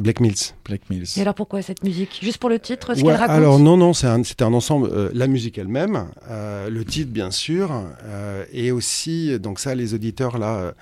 Black 0.00 0.20
Mills. 0.20 0.54
Black 0.64 0.80
Mills. 0.88 1.06
Et 1.16 1.20
alors, 1.20 1.34
pourquoi 1.34 1.60
cette 1.60 1.84
musique? 1.84 2.18
Juste 2.22 2.38
pour 2.38 2.48
le 2.48 2.58
titre, 2.58 2.94
ce 2.94 3.00
Ouais, 3.00 3.08
qu'elle 3.12 3.16
raconte? 3.20 3.36
alors 3.36 3.58
non, 3.58 3.76
non, 3.76 3.92
c'est 3.92 4.06
un- 4.06 4.24
c'était 4.24 4.44
un, 4.44 4.52
ensemble. 4.54 4.88
euh, 4.90 5.10
la 5.12 5.26
musique 5.26 5.58
elle-même, 5.58 6.06
euh, 6.30 6.70
le 6.70 6.84
titre 6.86 7.10
bien 7.12 7.30
sûr, 7.30 7.70
euh, 8.04 8.44
et 8.52 8.72
aussi, 8.72 9.38
donc 9.38 9.60
ça, 9.60 9.74
les 9.74 9.92
auditeurs 9.92 10.38
là 10.38 10.56
euh, 10.56 10.72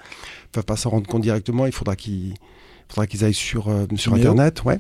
peuvent 0.53 0.65
pas 0.65 0.77
s'en 0.77 0.91
rendre 0.91 1.09
compte 1.09 1.23
directement. 1.23 1.67
Il 1.67 1.73
faudra 1.73 1.97
qu'ils, 1.97 2.35
faudra 2.89 3.09
qu'ils 3.09 3.25
aillent 3.25 3.35
sur 3.35 3.69
euh, 3.69 3.87
sur 3.97 4.15
internet, 4.15 4.63
ouais. 4.65 4.79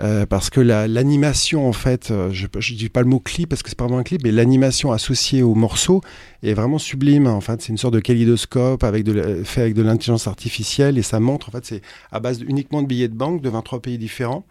Euh, 0.00 0.26
parce 0.26 0.50
que 0.50 0.60
la- 0.60 0.88
l'animation 0.88 1.68
en 1.68 1.72
fait, 1.72 2.10
euh, 2.10 2.28
je 2.32 2.48
je 2.58 2.74
dis 2.74 2.88
pas 2.88 3.00
le 3.00 3.06
mot 3.06 3.20
clip 3.20 3.48
parce 3.48 3.62
que 3.62 3.68
c'est 3.68 3.78
pas 3.78 3.84
vraiment 3.84 4.00
un 4.00 4.02
clip, 4.02 4.22
mais 4.24 4.32
l'animation 4.32 4.90
associée 4.90 5.42
au 5.42 5.54
morceau 5.54 6.00
est 6.42 6.52
vraiment 6.54 6.78
sublime. 6.78 7.28
En 7.28 7.40
fait, 7.40 7.62
c'est 7.62 7.68
une 7.68 7.78
sorte 7.78 7.94
de 7.94 8.00
kaléidoscope 8.00 8.80
fait 8.80 9.60
avec 9.60 9.74
de 9.74 9.82
l'intelligence 9.82 10.26
artificielle 10.26 10.98
et 10.98 11.02
ça 11.02 11.20
montre 11.20 11.48
en 11.48 11.52
fait 11.52 11.64
c'est 11.64 11.80
à 12.10 12.18
base 12.18 12.40
uniquement 12.42 12.82
de 12.82 12.88
billets 12.88 13.06
de 13.08 13.14
banque 13.14 13.40
de 13.40 13.48
23 13.48 13.80
pays 13.80 13.98
différents. 13.98 14.44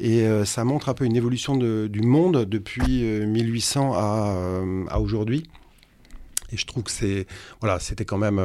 Et 0.00 0.22
euh, 0.22 0.44
ça 0.44 0.64
montre 0.64 0.88
un 0.88 0.94
peu 0.94 1.04
une 1.06 1.16
évolution 1.16 1.56
du 1.56 2.00
monde 2.02 2.44
depuis 2.44 3.04
euh, 3.04 3.26
1800 3.26 3.92
à, 3.94 4.98
aujourd'hui. 4.98 5.44
Et 6.52 6.56
je 6.58 6.66
trouve 6.66 6.82
que 6.82 6.90
c'est 6.90 7.26
voilà, 7.60 7.78
c'était 7.80 8.04
quand 8.04 8.18
même 8.18 8.38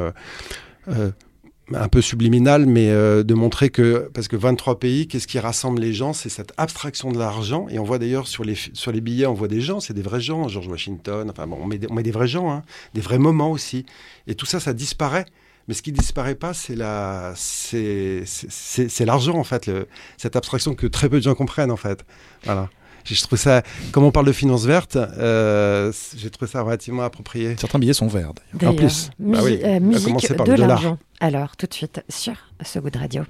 un 1.74 1.88
peu 1.88 2.00
subliminal, 2.00 2.66
mais 2.66 2.90
euh, 2.90 3.22
de 3.22 3.34
montrer 3.34 3.70
que 3.70 4.10
parce 4.12 4.28
que 4.28 4.36
23 4.36 4.78
pays, 4.78 5.06
qu'est-ce 5.06 5.26
qui 5.26 5.38
rassemble 5.38 5.80
les 5.80 5.92
gens, 5.92 6.12
c'est 6.12 6.28
cette 6.28 6.52
abstraction 6.56 7.12
de 7.12 7.18
l'argent. 7.18 7.66
Et 7.70 7.78
on 7.78 7.84
voit 7.84 7.98
d'ailleurs 7.98 8.26
sur 8.26 8.44
les 8.44 8.56
sur 8.72 8.92
les 8.92 9.00
billets, 9.00 9.26
on 9.26 9.34
voit 9.34 9.48
des 9.48 9.60
gens, 9.60 9.80
c'est 9.80 9.94
des 9.94 10.02
vrais 10.02 10.20
gens, 10.20 10.48
George 10.48 10.66
Washington. 10.68 11.28
Enfin 11.30 11.46
bon, 11.46 11.58
on 11.60 11.66
met 11.66 11.78
des, 11.78 11.86
on 11.90 11.94
met 11.94 12.02
des 12.02 12.10
vrais 12.10 12.28
gens, 12.28 12.50
hein, 12.50 12.62
des 12.94 13.00
vrais 13.00 13.18
moments 13.18 13.50
aussi. 13.50 13.86
Et 14.26 14.34
tout 14.34 14.46
ça, 14.46 14.60
ça 14.60 14.72
disparaît. 14.72 15.26
Mais 15.68 15.74
ce 15.74 15.82
qui 15.82 15.92
disparaît 15.92 16.34
pas, 16.34 16.52
c'est 16.52 16.74
la, 16.74 17.32
c'est, 17.36 18.22
c'est- 18.26 19.04
l'argent 19.04 19.36
en 19.36 19.44
fait, 19.44 19.70
cette 20.16 20.34
abstraction 20.34 20.74
que 20.74 20.86
très 20.88 21.08
peu 21.08 21.18
de 21.18 21.22
gens 21.22 21.34
comprennent 21.34 21.70
en 21.70 21.76
fait. 21.76 22.04
Voilà. 22.44 22.70
Je 23.04 23.20
trouve 23.22 23.38
ça, 23.38 23.62
comme 23.92 24.04
on 24.04 24.10
parle 24.10 24.26
de 24.26 24.32
finance 24.32 24.64
verte, 24.64 24.96
euh, 24.96 25.92
j'ai 26.16 26.30
trouvé 26.30 26.50
ça 26.50 26.62
relativement 26.62 27.02
approprié. 27.02 27.56
Certains 27.58 27.78
billets 27.78 27.92
sont 27.92 28.08
verts. 28.08 28.32
d'ailleurs. 28.54 28.72
En 28.72 28.76
plus, 28.76 29.10
bah 29.18 29.40
oui, 29.42 29.60
euh, 29.64 29.80
musique 29.80 30.32
de 30.32 30.52
l'argent. 30.54 30.98
Alors, 31.20 31.56
tout 31.56 31.66
de 31.66 31.74
suite, 31.74 32.02
sur 32.08 32.34
ce 32.64 32.78
goût 32.78 32.90
de 32.90 32.98
radio. 32.98 33.24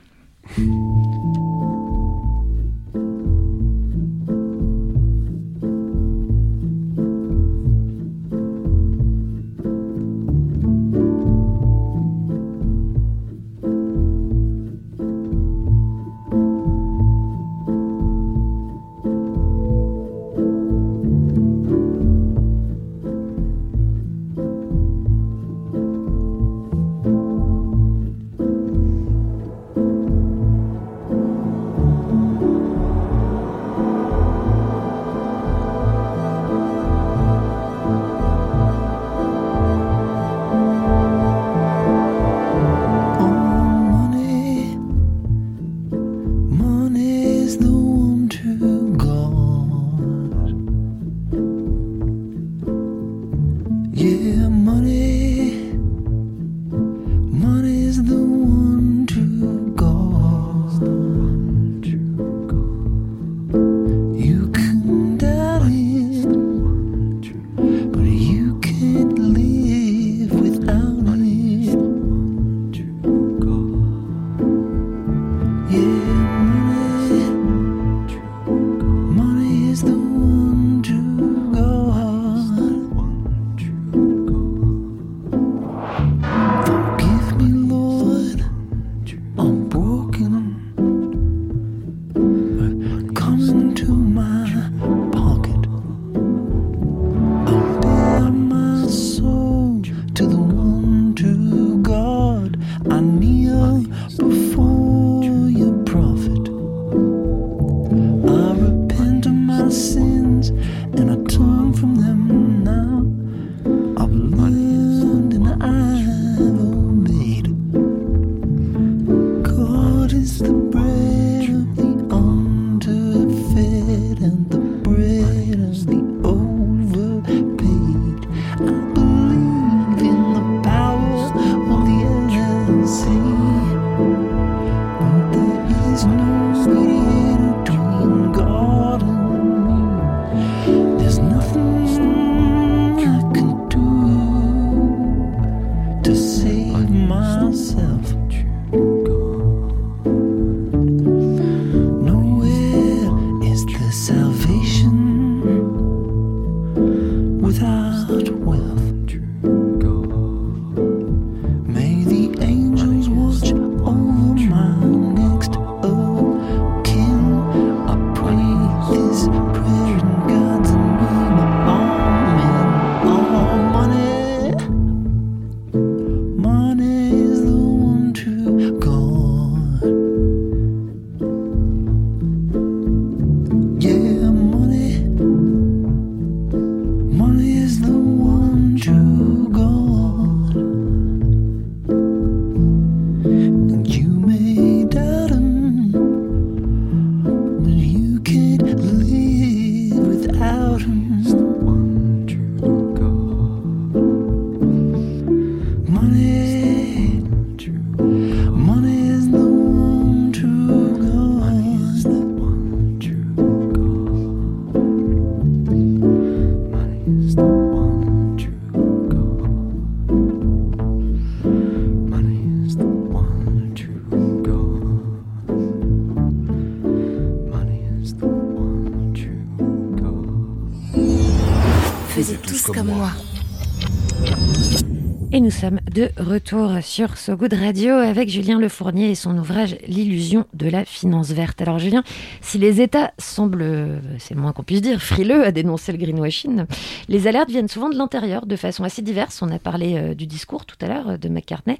De 235.91 236.11
retour 236.19 236.71
sur 236.83 237.19
So 237.19 237.35
Good 237.37 237.53
Radio 237.53 237.95
avec 237.95 238.29
Julien 238.29 238.61
Lefournier 238.61 239.11
et 239.11 239.17
son 239.17 239.37
ouvrage 239.37 239.77
L'illusion 239.89 240.47
de 240.55 240.69
la 240.69 240.85
finance 240.85 241.31
verte. 241.31 241.61
Alors 241.63 241.81
Julien, 241.81 242.05
si 242.41 242.59
les 242.59 242.81
États 242.81 243.13
semblent, 243.19 244.01
c'est 244.19 244.35
le 244.35 244.41
moins 244.41 244.53
qu'on 244.53 244.63
puisse 244.63 244.83
dire, 244.83 245.03
frileux 245.03 245.45
à 245.45 245.51
dénoncer 245.51 245.91
le 245.91 245.99
greenwashing, 245.99 246.65
les 247.09 247.27
alertes 247.27 247.51
viennent 247.51 247.69
souvent 247.69 247.89
de 247.89 247.97
l'intérieur 247.97 248.47
de 248.47 248.55
façon 248.55 248.85
assez 248.85 249.03
diverse. 249.03 249.43
On 249.43 249.51
a 249.51 249.59
parlé 249.59 249.97
euh, 249.97 250.15
du 250.15 250.29
discours 250.29 250.65
tout 250.65 250.77
à 250.81 250.87
l'heure 250.87 251.09
euh, 251.11 251.17
de 251.17 251.29
McCartney. 251.29 251.79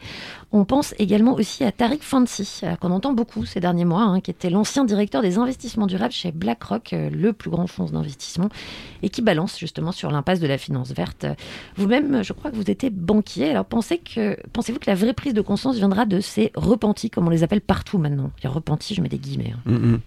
On 0.53 0.65
pense 0.65 0.95
également 0.99 1.35
aussi 1.35 1.63
à 1.63 1.71
Tariq 1.71 2.03
Fancy, 2.03 2.63
euh, 2.65 2.75
qu'on 2.75 2.91
entend 2.91 3.13
beaucoup 3.13 3.45
ces 3.45 3.61
derniers 3.61 3.85
mois, 3.85 4.03
hein, 4.03 4.21
qui 4.21 4.33
était 4.33 4.51
l'ancien 4.51 4.85
directeur 4.85 5.23
des 5.23 5.39
investissements 5.39 5.87
durables 5.87 6.13
chez 6.13 6.33
BlackRock, 6.33 6.93
euh, 6.93 7.09
le 7.09 7.33
plus 7.33 7.51
grand 7.51 7.69
fonds 7.69 7.85
d'investissement, 7.85 8.49
et 9.05 9.11
qui 9.11 9.23
balance 9.23 9.57
justement 9.57 9.93
sur 9.93 10.11
l'impasse 10.11 10.41
de 10.41 10.49
la 10.49 10.59
finance 10.59 10.91
verte. 10.91 11.27
Vous-même, 11.77 12.25
je 12.25 12.33
crois 12.33 12.51
que 12.51 12.57
vous 12.57 12.69
étiez 12.69 12.91
banquier. 12.91 13.51
Alors 13.51 13.65
pensez 13.65 14.00
pensez-vous 14.53 14.79
que 14.79 14.89
la 14.89 14.95
vraie 14.95 15.13
prise 15.13 15.35
de 15.35 15.41
conscience 15.41 15.77
viendra 15.77 16.07
de 16.07 16.21
ces 16.21 16.51
repentis, 16.55 17.11
comme 17.11 17.27
on 17.27 17.31
les 17.31 17.43
appelle 17.43 17.61
partout 17.61 17.99
maintenant? 17.99 18.31
Les 18.43 18.49
repentis, 18.49 18.95
je 18.95 19.01
mets 19.03 19.09
des 19.09 19.19
guillemets. 19.19 19.53
hein. 19.67 19.99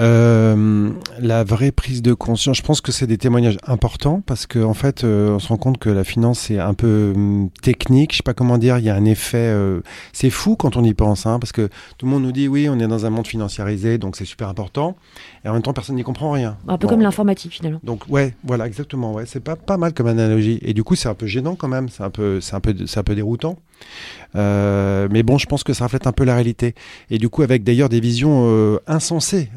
Euh, 0.00 0.90
la 1.20 1.44
vraie 1.44 1.70
prise 1.70 2.02
de 2.02 2.14
conscience, 2.14 2.56
je 2.56 2.62
pense 2.62 2.80
que 2.80 2.90
c'est 2.90 3.06
des 3.06 3.16
témoignages 3.18 3.58
importants 3.64 4.22
parce 4.26 4.46
qu'en 4.46 4.70
en 4.70 4.74
fait, 4.74 5.04
euh, 5.04 5.36
on 5.36 5.38
se 5.38 5.46
rend 5.48 5.56
compte 5.56 5.78
que 5.78 5.88
la 5.88 6.02
finance 6.02 6.40
c'est 6.40 6.58
un 6.58 6.74
peu 6.74 7.12
hum, 7.14 7.48
technique. 7.62 8.10
Je 8.12 8.16
sais 8.16 8.22
pas 8.24 8.34
comment 8.34 8.58
dire. 8.58 8.78
Il 8.78 8.84
y 8.84 8.90
a 8.90 8.94
un 8.96 9.04
effet. 9.04 9.38
euh, 9.38 9.80
c'est 10.12 10.30
fou 10.30 10.56
quand 10.56 10.76
on 10.76 10.82
y 10.82 10.94
pense, 10.94 11.26
hein, 11.26 11.38
parce 11.38 11.52
que 11.52 11.68
tout 11.96 12.06
le 12.06 12.10
monde 12.10 12.24
nous 12.24 12.32
dit 12.32 12.48
oui, 12.48 12.68
on 12.68 12.78
est 12.80 12.88
dans 12.88 13.06
un 13.06 13.10
monde 13.10 13.26
financiarisé, 13.28 13.98
donc 13.98 14.16
c'est 14.16 14.24
super 14.24 14.48
important. 14.48 14.96
Et 15.44 15.48
en 15.48 15.52
même 15.52 15.62
temps, 15.62 15.72
personne 15.72 15.94
n'y 15.96 16.02
comprend 16.02 16.32
rien. 16.32 16.56
Un 16.66 16.76
peu 16.76 16.86
Bon. 16.88 16.94
comme 16.94 17.00
l'informatique 17.02 17.52
finalement. 17.52 17.80
Donc 17.84 18.02
ouais, 18.08 18.34
voilà, 18.42 18.66
exactement. 18.66 19.12
Ouais, 19.12 19.26
c'est 19.26 19.40
pas 19.40 19.54
pas 19.54 19.76
mal 19.76 19.92
comme 19.94 20.08
analogie. 20.08 20.58
Et 20.62 20.74
du 20.74 20.82
coup, 20.82 20.96
c'est 20.96 21.08
un 21.08 21.14
peu 21.14 21.26
gênant 21.26 21.54
quand 21.54 21.68
même. 21.68 21.88
C'est 21.88 22.02
un 22.02 22.10
peu, 22.10 22.40
c'est 22.40 22.54
un 22.56 22.60
peu, 22.60 22.74
c'est 22.86 22.98
un 22.98 23.04
peu 23.04 23.14
déroutant. 23.14 23.58
Mais 24.34 25.22
bon, 25.22 25.38
je 25.38 25.46
pense 25.46 25.62
que 25.62 25.72
ça 25.72 25.84
reflète 25.84 26.06
un 26.08 26.12
peu 26.12 26.24
la 26.24 26.34
réalité. 26.34 26.74
Et 27.10 27.18
du 27.18 27.28
coup, 27.28 27.42
avec 27.42 27.62
d'ailleurs 27.62 27.88
des 27.88 28.00
visions 28.00 28.44
euh, 28.48 28.78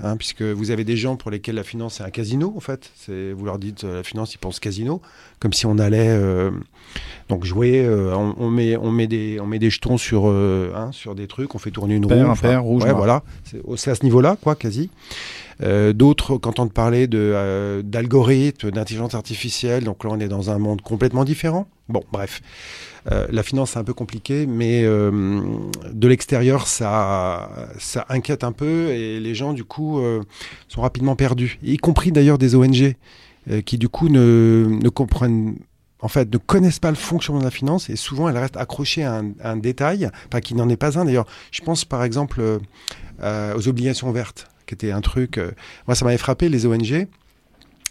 hein, 0.03 0.17
puisque 0.17 0.41
vous 0.41 0.71
avez 0.71 0.83
des 0.83 0.97
gens 0.97 1.15
pour 1.15 1.31
lesquels 1.31 1.55
la 1.55 1.63
finance 1.63 1.95
c'est 1.95 2.03
un 2.03 2.09
casino, 2.09 2.53
en 2.55 2.59
fait. 2.59 2.91
Vous 3.07 3.45
leur 3.45 3.59
dites 3.59 3.83
euh, 3.83 3.97
la 3.97 4.03
finance, 4.03 4.33
ils 4.33 4.37
pensent 4.37 4.59
casino, 4.59 5.01
comme 5.39 5.53
si 5.53 5.65
on 5.65 5.77
allait 5.77 6.09
euh, 6.09 6.51
donc 7.29 7.45
jouer. 7.45 7.85
euh, 7.85 8.15
on, 8.15 8.35
on 8.37 8.49
met, 8.49 8.77
on 8.77 8.91
met 8.91 9.07
des, 9.07 9.39
on 9.39 9.45
met 9.45 9.59
des 9.59 9.69
jetons 9.69 9.97
sur, 9.97 10.27
hein, 10.27 10.89
sur 10.91 11.15
des 11.15 11.27
trucs, 11.27 11.55
on 11.55 11.59
fait 11.59 11.71
tourner 11.71 11.95
une 11.95 12.05
roue. 12.05 12.13
impair, 12.13 12.63
rouge, 12.63 12.83
ouais, 12.83 12.89
noir. 12.89 12.97
voilà. 12.97 13.23
C'est, 13.75 13.91
à 13.91 13.95
ce 13.95 14.03
niveau-là, 14.03 14.37
quoi, 14.41 14.55
quasi. 14.55 14.89
D'autres, 15.93 16.37
quand 16.37 16.59
on 16.59 16.67
parlait 16.67 17.07
de, 17.07 17.81
d'algorithmes, 17.83 18.69
d'intelligence 18.71 19.15
artificielle, 19.15 19.83
donc 19.83 20.03
là 20.03 20.11
on 20.13 20.19
est 20.19 20.27
dans 20.27 20.51
un 20.51 20.59
monde 20.59 20.81
complètement 20.81 21.23
différent. 21.23 21.67
Bon, 21.89 22.03
bref. 22.11 22.41
Euh, 23.11 23.25
la 23.29 23.43
finance 23.43 23.71
c'est 23.71 23.79
un 23.79 23.83
peu 23.83 23.93
compliqué, 23.93 24.45
mais 24.45 24.83
euh, 24.83 25.41
de 25.91 26.07
l'extérieur 26.07 26.67
ça, 26.67 27.49
inquiète 28.09 28.43
un 28.43 28.51
peu 28.51 28.89
et 28.89 29.19
les 29.19 29.33
gens 29.33 29.53
du 29.53 29.63
coup 29.63 29.99
euh, 29.99 30.21
sont 30.67 30.81
rapidement 30.81 31.15
perdus, 31.15 31.57
y 31.63 31.77
compris 31.77 32.11
d'ailleurs 32.11 32.37
des 32.37 32.55
ONG 32.55 32.95
qui 33.65 33.77
du 33.77 33.87
coup 33.87 34.09
ne, 34.09 34.67
ne 34.81 34.89
comprennent 34.89 35.55
en 36.01 36.09
fait, 36.09 36.31
ne 36.31 36.37
connaissent 36.37 36.79
pas 36.79 36.89
le 36.89 36.97
fonctionnement 36.97 37.39
de 37.39 37.45
la 37.45 37.51
finance 37.51 37.89
et 37.89 37.95
souvent 37.95 38.27
elles 38.27 38.37
restent 38.37 38.57
accrochées 38.57 39.05
à 39.05 39.21
un, 39.41 39.55
détail, 39.55 40.09
pas 40.29 40.41
qui 40.41 40.53
n'en 40.53 40.67
est 40.67 40.75
pas 40.75 40.99
un 40.99 41.05
d'ailleurs. 41.05 41.27
Je 41.51 41.61
pense 41.61 41.85
par 41.85 42.03
exemple 42.03 42.41
aux 43.21 43.67
obligations 43.69 44.11
vertes, 44.11 44.49
qui 44.65 44.73
était 44.73 44.91
un 44.91 44.99
truc. 44.99 45.39
moi, 45.87 45.95
ça 45.95 46.03
m'avait 46.03 46.17
frappé 46.17 46.49
les 46.49 46.65
ONG. 46.65 47.07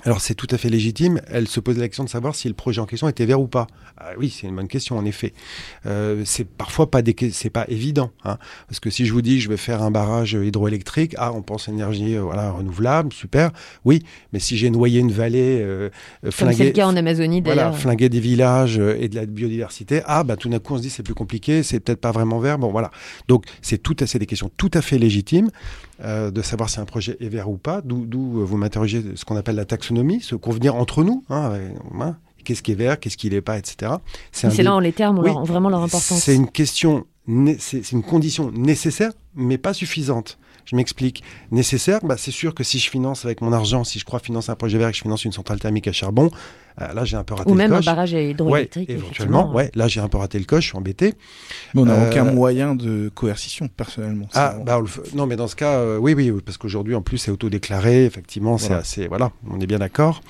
Alors 0.07 0.21
c'est 0.21 0.35
tout 0.35 0.47
à 0.53 0.57
fait 0.57 0.69
légitime. 0.69 1.21
Elle 1.27 1.49
se 1.49 1.59
pose 1.59 1.77
la 1.79 1.89
question 1.89 2.05
de 2.05 2.09
savoir 2.09 2.37
si 2.37 2.47
le 2.47 2.55
projet 2.55 2.81
en 2.81 2.87
question 2.87 3.09
était 3.09 3.27
vert 3.27 3.41
ou 3.41 3.49
pas. 3.49 3.67
Ah 3.99 4.11
oui, 4.17 4.31
c'est 4.31 4.47
une 4.47 4.55
bonne 4.55 4.69
question 4.69 4.97
en 4.97 5.05
effet. 5.05 5.35
Euh, 5.85 6.23
c'est 6.25 6.45
parfois 6.45 6.91
pas 6.91 7.03
des, 7.03 7.15
c'est 7.33 7.51
pas 7.51 7.65
évident, 7.69 8.13
hein, 8.25 8.39
parce 8.69 8.79
que 8.79 8.89
si 8.89 9.05
je 9.05 9.13
vous 9.13 9.21
dis 9.21 9.41
je 9.41 9.49
vais 9.49 9.57
faire 9.57 9.83
un 9.83 9.91
barrage 9.91 10.35
hydroélectrique, 10.35 11.15
ah 11.19 11.33
on 11.33 11.43
pense 11.43 11.69
énergie 11.69 12.17
euh, 12.17 12.23
voilà 12.23 12.53
renouvelable, 12.53 13.13
super. 13.13 13.51
Oui, 13.85 14.05
mais 14.33 14.39
si 14.39 14.57
j'ai 14.57 14.71
noyé 14.71 15.01
une 15.01 15.11
vallée, 15.11 15.59
euh, 15.61 15.91
Comme 16.23 16.31
flingué, 16.31 16.65
le 16.67 16.71
cas 16.71 16.87
en 16.87 16.97
Amazonie 16.97 17.41
voilà, 17.41 17.65
d'ailleurs. 17.65 17.79
flinguer 17.79 18.09
des 18.09 18.21
villages 18.21 18.79
euh, 18.79 18.97
et 19.01 19.09
de 19.09 19.17
la 19.17 19.27
biodiversité. 19.27 20.03
Ah, 20.07 20.23
bah 20.23 20.37
tout 20.37 20.49
d'un 20.49 20.61
coup, 20.61 20.75
on 20.75 20.77
se 20.79 20.83
dit 20.83 20.91
c'est 20.91 21.03
plus 21.03 21.15
compliqué, 21.15 21.63
c'est 21.63 21.81
peut-être 21.81 22.01
pas 22.01 22.13
vraiment 22.13 22.39
vert. 22.39 22.59
Bon, 22.59 22.71
voilà. 22.71 22.91
Donc, 23.27 23.45
c'est 23.61 23.79
tout 23.79 23.97
à 24.01 24.07
c'est 24.07 24.19
des 24.19 24.27
questions 24.27 24.51
tout 24.57 24.71
à 24.75 24.83
fait 24.83 24.99
légitimes 24.99 25.51
euh, 26.05 26.31
de 26.31 26.43
savoir 26.43 26.69
si 26.69 26.79
un 26.79 26.85
projet 26.85 27.17
est 27.21 27.29
vert 27.29 27.49
ou 27.49 27.57
pas. 27.57 27.81
D'où 27.83 28.07
vous 28.45 28.57
m'interrogez 28.57 29.03
ce 29.15 29.25
qu'on 29.25 29.37
appelle 29.37 29.57
la 29.57 29.65
taxonomie, 29.65 29.96
se 30.21 30.35
convenir 30.35 30.75
entre 30.77 31.03
nous. 31.05 31.25
Hein, 31.31 31.53
hein, 32.01 32.17
Qu'est-ce 32.45 32.63
qui 32.63 32.71
est 32.73 32.77
vert, 32.77 33.01
qu'est-ce 33.01 33.17
qui 33.17 33.29
l'est 33.29 33.41
pas, 33.41 33.59
etc. 33.59 33.93
C'est 34.31 34.49
dé- 34.57 34.63
là 34.63 34.77
où 34.77 34.81
les 34.81 34.93
termes 34.93 35.19
ont 35.19 35.23
Oui. 35.23 35.27
leur- 35.29 35.45
vraiment 35.45 35.69
leur 35.69 35.83
importance. 35.83 36.21
c'est 36.23 36.35
une 36.37 36.49
question, 36.49 37.05
c'est 37.59 37.91
une 37.93 38.03
condition 38.05 38.53
nécessaire, 38.53 39.11
mais 39.35 39.59
pas 39.59 39.73
suffisante. 39.75 40.39
Je 40.67 40.77
m'explique. 40.77 41.23
Nécessaire, 41.53 42.01
bah, 42.03 42.17
c'est 42.19 42.31
sûr 42.33 42.55
que 42.55 42.63
si 42.65 42.79
je 42.79 42.91
finance 42.91 43.25
avec 43.25 43.41
mon 43.41 43.53
argent, 43.53 43.85
si 43.85 43.99
je 43.99 44.05
crois 44.05 44.19
financer 44.19 44.51
un 44.51 44.57
projet 44.57 44.77
vert 44.79 44.89
et 44.89 44.91
que 44.91 44.97
je 44.99 45.03
finance 45.03 45.25
une 45.25 45.33
centrale 45.33 45.59
thermique 45.61 45.87
à 45.89 45.93
charbon, 45.93 46.31
euh, 46.81 46.93
là 46.93 47.05
j'ai 47.05 47.17
un 47.17 47.25
peu 47.25 47.35
raté 47.35 47.49
Ou 47.51 47.55
le 47.55 47.59
même 47.59 47.73
un 47.73 47.77
coche. 47.77 47.87
barrage 47.87 48.13
hydroélectrique. 48.13 48.89
Ouais, 48.89 48.95
éventuellement, 48.97 49.53
ouais. 49.53 49.71
Là 49.75 49.87
j'ai 49.89 50.01
un 50.01 50.09
peu 50.09 50.19
raté 50.19 50.39
le 50.39 50.45
coche, 50.45 50.65
je 50.65 50.69
suis 50.71 50.77
embêté. 50.77 51.15
Mais 51.75 51.83
on 51.83 51.87
n'a 51.87 51.95
Euh, 51.95 52.11
aucun 52.11 52.25
moyen 52.25 52.75
de 52.75 53.11
coercition, 53.15 53.69
personnellement. 53.69 54.29
Ah, 54.35 54.57
bah, 54.65 54.81
non, 55.15 55.27
mais 55.27 55.37
dans 55.37 55.47
ce 55.49 55.57
cas, 55.57 55.75
euh, 55.79 55.99
oui, 55.99 56.15
oui, 56.15 56.33
parce 56.45 56.59
qu'aujourd'hui, 56.59 56.95
en 56.97 57.01
plus, 57.03 57.19
c'est 57.19 57.31
autodéclaré, 57.31 58.05
effectivement, 58.05 58.59
c'est 58.59 58.67
Voilà. 58.69 58.81
assez, 58.81 59.07
voilà, 59.09 59.31
on 59.51 59.61
est 59.61 59.67
bien 59.67 59.79
d'accord. 59.79 60.21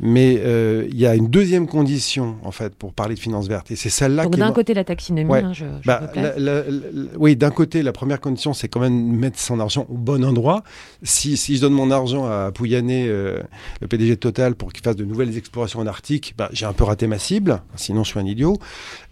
Mais 0.00 0.40
euh, 0.44 0.86
il 0.90 0.98
y 0.98 1.06
a 1.06 1.14
une 1.14 1.28
deuxième 1.28 1.68
condition, 1.68 2.36
en 2.42 2.50
fait, 2.50 2.74
pour 2.74 2.92
parler 2.92 3.14
de 3.14 3.20
finances 3.20 3.46
vertes, 3.46 3.70
et 3.70 3.76
c'est 3.76 3.90
celle-là 3.90 4.24
Donc 4.24 4.34
est 4.36 4.40
d'un 4.40 4.50
côté 4.50 4.74
la 4.74 4.82
taxinomie, 4.82 5.30
Ouais. 5.30 5.42
hein, 5.42 5.52
je, 5.52 5.64
je 5.82 5.86
bah, 5.86 6.10
la- 6.16 6.36
la- 6.36 6.62
la- 6.62 6.62
oui, 7.16 7.36
d'un 7.36 7.50
côté, 7.52 7.80
la 7.82 7.92
première 7.92 8.20
condition, 8.20 8.52
c'est 8.54 8.66
quand 8.66 8.80
même 8.80 8.92
mettre 9.16 9.38
son 9.38 9.60
argent 9.60 9.86
au 9.88 9.94
bon 9.96 10.24
endroit. 10.24 10.64
Si, 11.04 11.36
si 11.36 11.56
je 11.56 11.60
donne 11.60 11.74
mon 11.74 11.92
argent 11.92 12.26
à 12.26 12.50
Pouyanné, 12.52 13.06
euh, 13.08 13.40
le 13.80 13.86
PDG 13.86 14.10
de 14.16 14.20
Total, 14.20 14.56
pour 14.56 14.72
qu'il 14.72 14.82
fasse 14.82 14.96
de 14.96 15.04
nouvelles 15.04 15.36
explorations 15.38 15.78
en 15.78 15.86
Arctique, 15.86 16.34
bah, 16.36 16.48
j'ai 16.52 16.66
un 16.66 16.72
peu 16.72 16.82
raté 16.84 17.06
ma 17.06 17.18
cible, 17.20 17.62
sinon 17.76 18.02
je 18.02 18.08
suis 18.10 18.18
un 18.18 18.26
idiot. 18.26 18.58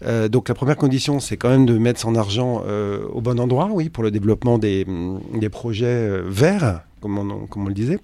Euh, 0.05 0.27
donc 0.27 0.49
la 0.49 0.55
première 0.55 0.75
condition, 0.75 1.19
c'est 1.21 1.37
quand 1.37 1.49
même 1.49 1.65
de 1.65 1.77
mettre 1.77 2.01
son 2.01 2.15
argent 2.15 2.61
euh, 2.67 3.05
au 3.13 3.21
bon 3.21 3.39
endroit, 3.39 3.69
oui, 3.71 3.87
pour 3.89 4.03
le 4.03 4.11
développement 4.11 4.57
des, 4.57 4.85
des 5.33 5.49
projets 5.49 5.85
euh, 5.85 6.23
verts, 6.27 6.81
comme 6.99 7.17
on, 7.17 7.47
comme 7.47 7.63
on 7.63 7.67
le 7.69 7.73
disait. 7.73 7.99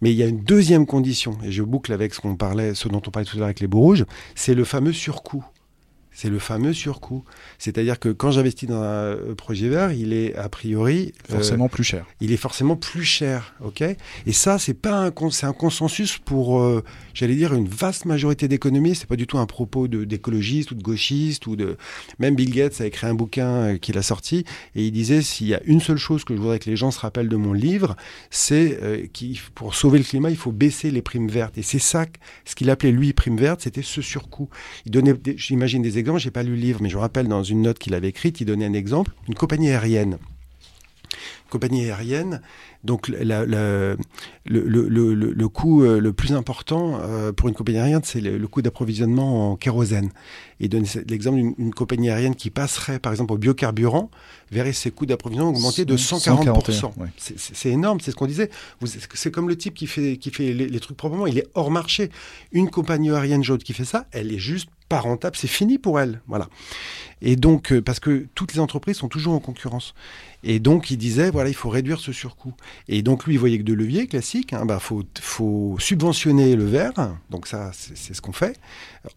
Mais 0.00 0.10
il 0.10 0.16
y 0.16 0.22
a 0.22 0.26
une 0.26 0.40
deuxième 0.40 0.86
condition, 0.86 1.38
et 1.42 1.52
je 1.52 1.62
boucle 1.62 1.92
avec 1.92 2.14
ce 2.14 2.20
qu'on 2.20 2.36
parlait, 2.36 2.74
ce 2.74 2.88
dont 2.88 3.02
on 3.06 3.10
parlait 3.10 3.26
tout 3.26 3.36
à 3.36 3.38
l'heure 3.38 3.46
avec 3.46 3.60
les 3.60 3.66
bouts 3.66 3.80
rouges, 3.80 4.04
c'est 4.34 4.54
le 4.54 4.64
fameux 4.64 4.92
surcoût. 4.92 5.44
C'est 6.16 6.30
le 6.30 6.38
fameux 6.38 6.72
surcoût. 6.72 7.24
C'est-à-dire 7.58 7.98
que 7.98 8.08
quand 8.08 8.30
j'investis 8.30 8.66
dans 8.66 8.80
un 8.80 8.84
euh, 8.84 9.34
projet 9.34 9.68
vert, 9.68 9.92
il 9.92 10.14
est 10.14 10.34
a 10.34 10.48
priori 10.48 11.12
euh, 11.30 11.34
Forcément 11.34 11.68
plus 11.68 11.84
cher. 11.84 12.06
il 12.22 12.32
est 12.32 12.38
forcément 12.38 12.74
plus 12.74 13.04
cher, 13.04 13.54
ok? 13.62 13.82
Et 13.82 14.32
ça, 14.32 14.58
c'est 14.58 14.74
pas 14.74 15.06
un 15.06 15.12
c'est 15.30 15.46
un 15.46 15.52
consensus 15.52 16.16
pour, 16.16 16.60
euh, 16.60 16.82
j'allais 17.12 17.34
dire, 17.34 17.52
une 17.52 17.68
vaste 17.68 18.06
majorité 18.06 18.48
d'économistes. 18.48 19.02
C'est 19.02 19.08
pas 19.08 19.16
du 19.16 19.26
tout 19.26 19.36
un 19.38 19.46
propos 19.46 19.88
de 19.88 20.04
d'écologistes 20.04 20.70
ou 20.70 20.74
de 20.74 20.82
gauchistes 20.82 21.46
ou 21.46 21.54
de 21.54 21.76
même 22.18 22.34
Bill 22.34 22.50
Gates 22.50 22.80
a 22.80 22.86
écrit 22.86 23.06
un 23.06 23.14
bouquin 23.14 23.76
qu'il 23.76 23.98
a 23.98 24.02
sorti 24.02 24.44
et 24.74 24.86
il 24.86 24.92
disait 24.92 25.20
s'il 25.20 25.48
y 25.48 25.54
a 25.54 25.60
une 25.64 25.80
seule 25.80 25.98
chose 25.98 26.24
que 26.24 26.34
je 26.34 26.40
voudrais 26.40 26.58
que 26.58 26.70
les 26.70 26.76
gens 26.76 26.90
se 26.90 27.00
rappellent 27.00 27.28
de 27.28 27.36
mon 27.36 27.52
livre, 27.52 27.94
c'est 28.30 28.78
euh, 28.82 29.06
qu'il 29.12 29.38
pour 29.54 29.74
sauver 29.74 29.98
le 29.98 30.04
climat, 30.04 30.30
il 30.30 30.36
faut 30.36 30.52
baisser 30.52 30.90
les 30.90 31.02
primes 31.02 31.28
vertes. 31.28 31.58
Et 31.58 31.62
c'est 31.62 31.78
ça, 31.78 32.06
ce 32.44 32.54
qu'il 32.54 32.70
appelait 32.70 32.92
lui 32.92 33.12
prime 33.12 33.36
verte, 33.36 33.62
c'était 33.62 33.82
ce 33.82 34.00
surcoût. 34.00 34.48
Il 34.86 34.92
donnait, 34.92 35.14
j'imagine 35.36 35.82
des 35.82 35.98
exemples. 35.98 36.05
J'ai 36.18 36.30
pas 36.30 36.42
lu 36.42 36.50
le 36.50 36.56
livre, 36.60 36.80
mais 36.82 36.88
je 36.88 36.96
rappelle 36.98 37.28
dans 37.28 37.42
une 37.42 37.62
note 37.62 37.78
qu'il 37.78 37.94
avait 37.94 38.08
écrite, 38.08 38.40
il 38.40 38.44
donnait 38.44 38.66
un 38.66 38.72
exemple. 38.72 39.12
Une 39.28 39.34
compagnie 39.34 39.70
aérienne 39.70 40.18
compagnie 41.48 41.84
aérienne. 41.88 42.40
Donc 42.82 43.08
la- 43.08 43.24
la- 43.24 43.44
le, 43.46 43.96
le, 44.44 44.88
le, 44.88 45.14
le- 45.14 45.32
le 45.32 45.48
coût 45.48 45.82
euh, 45.84 46.00
le 46.00 46.12
plus 46.12 46.32
important 46.32 46.98
euh, 47.00 47.32
pour 47.32 47.48
une 47.48 47.54
compagnie 47.54 47.78
aérienne, 47.78 48.00
c'est 48.04 48.20
le, 48.20 48.36
le 48.36 48.48
coût 48.48 48.62
d'approvisionnement 48.62 49.52
en 49.52 49.56
kérosène. 49.56 50.10
Et 50.60 50.68
donner 50.68 50.88
l'exemple 51.08 51.36
d'une 51.38 51.54
une 51.58 51.72
compagnie 51.72 52.10
aérienne 52.10 52.34
qui 52.34 52.50
passerait 52.50 52.98
par 52.98 53.12
exemple 53.12 53.32
au 53.32 53.38
biocarburant, 53.38 54.10
verrait 54.50 54.72
ses 54.72 54.90
coûts 54.90 55.06
d'approvisionnement 55.06 55.52
augmenter 55.52 55.84
de 55.84 55.96
140%. 55.96 56.18
141, 56.18 57.02
ouais. 57.02 57.08
C'est- 57.16 57.70
énorme, 57.70 58.00
c'est 58.00 58.10
ce 58.10 58.16
qu'on 58.16 58.26
disait. 58.26 58.50
C'est 59.14 59.30
comme 59.30 59.48
le 59.48 59.56
type 59.56 59.74
qui 59.74 59.86
fait, 59.86 60.16
qui 60.16 60.30
fait 60.30 60.52
les, 60.52 60.68
les 60.68 60.80
trucs 60.80 60.96
proprement, 60.96 61.26
il 61.28 61.38
est 61.38 61.46
hors 61.54 61.70
marché. 61.70 62.10
Une 62.52 62.70
compagnie 62.70 63.10
aérienne 63.10 63.44
jaune 63.44 63.58
qui 63.58 63.72
fait 63.72 63.84
ça, 63.84 64.06
elle 64.12 64.32
est 64.32 64.38
juste 64.38 64.68
pas 64.88 65.00
rentable, 65.00 65.36
c'est 65.36 65.48
fini 65.48 65.78
pour 65.78 65.98
elle. 66.00 66.20
Voilà. 66.26 66.48
Et 67.22 67.36
donc, 67.36 67.72
euh, 67.72 67.80
parce 67.80 67.98
que 67.98 68.26
toutes 68.34 68.52
les 68.52 68.60
entreprises 68.60 68.96
sont 68.96 69.08
toujours 69.08 69.34
en 69.34 69.40
concurrence. 69.40 69.94
Et 70.42 70.60
donc, 70.60 70.90
il 70.90 70.96
disait, 70.96 71.30
voilà, 71.30 71.48
il 71.48 71.54
faut 71.54 71.70
réduire 71.70 71.98
ce 71.98 72.12
surcoût. 72.12 72.54
Et 72.88 73.02
donc, 73.02 73.26
lui, 73.26 73.34
il 73.34 73.38
voyait 73.38 73.58
que 73.58 73.62
deux 73.62 73.74
leviers 73.74 74.06
classiques. 74.06 74.52
Il 74.52 74.66
bah, 74.66 74.78
faut, 74.78 75.76
subventionner 75.78 76.56
le 76.56 76.64
verre. 76.64 77.16
Donc, 77.30 77.46
ça, 77.46 77.70
c'est 77.72 78.14
ce 78.14 78.20
qu'on 78.20 78.32
fait. 78.32 78.58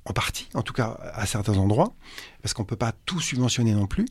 En 0.05 0.13
partie, 0.13 0.47
en 0.53 0.61
tout 0.61 0.73
cas, 0.73 0.97
à 1.13 1.25
certains 1.25 1.57
endroits. 1.57 1.93
Parce 2.41 2.53
qu'on 2.53 2.63
ne 2.63 2.67
peut 2.67 2.75
pas 2.75 2.93
tout 3.05 3.19
subventionner 3.19 3.73
non 3.73 3.85
plus. 3.87 4.05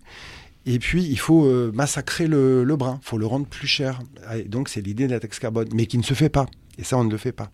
Et 0.67 0.79
puis, 0.79 1.03
il 1.05 1.19
faut 1.19 1.47
euh, 1.47 1.73
massacrer 1.75 2.27
le, 2.27 2.63
le 2.63 2.77
brin. 2.77 3.01
Il 3.03 3.09
faut 3.09 3.19
le 3.19 3.27
rendre 3.27 3.47
plus 3.47 3.69
cher. 3.69 4.01
Et 4.37 4.43
donc, 4.43 4.69
c'est 4.69 4.83
l'idée 4.83 5.07
de 5.07 5.13
la 5.13 5.21
taxe 5.21 5.39
carbone, 5.39 5.69
mais 5.73 5.87
qui 5.87 5.97
ne 5.97 6.03
se 6.03 6.15
fait 6.15 6.29
pas. 6.29 6.47
Et 6.79 6.85
ça, 6.85 6.97
on 6.97 7.05
ne 7.05 7.11
le 7.11 7.19
fait 7.19 7.33
pas. 7.33 7.51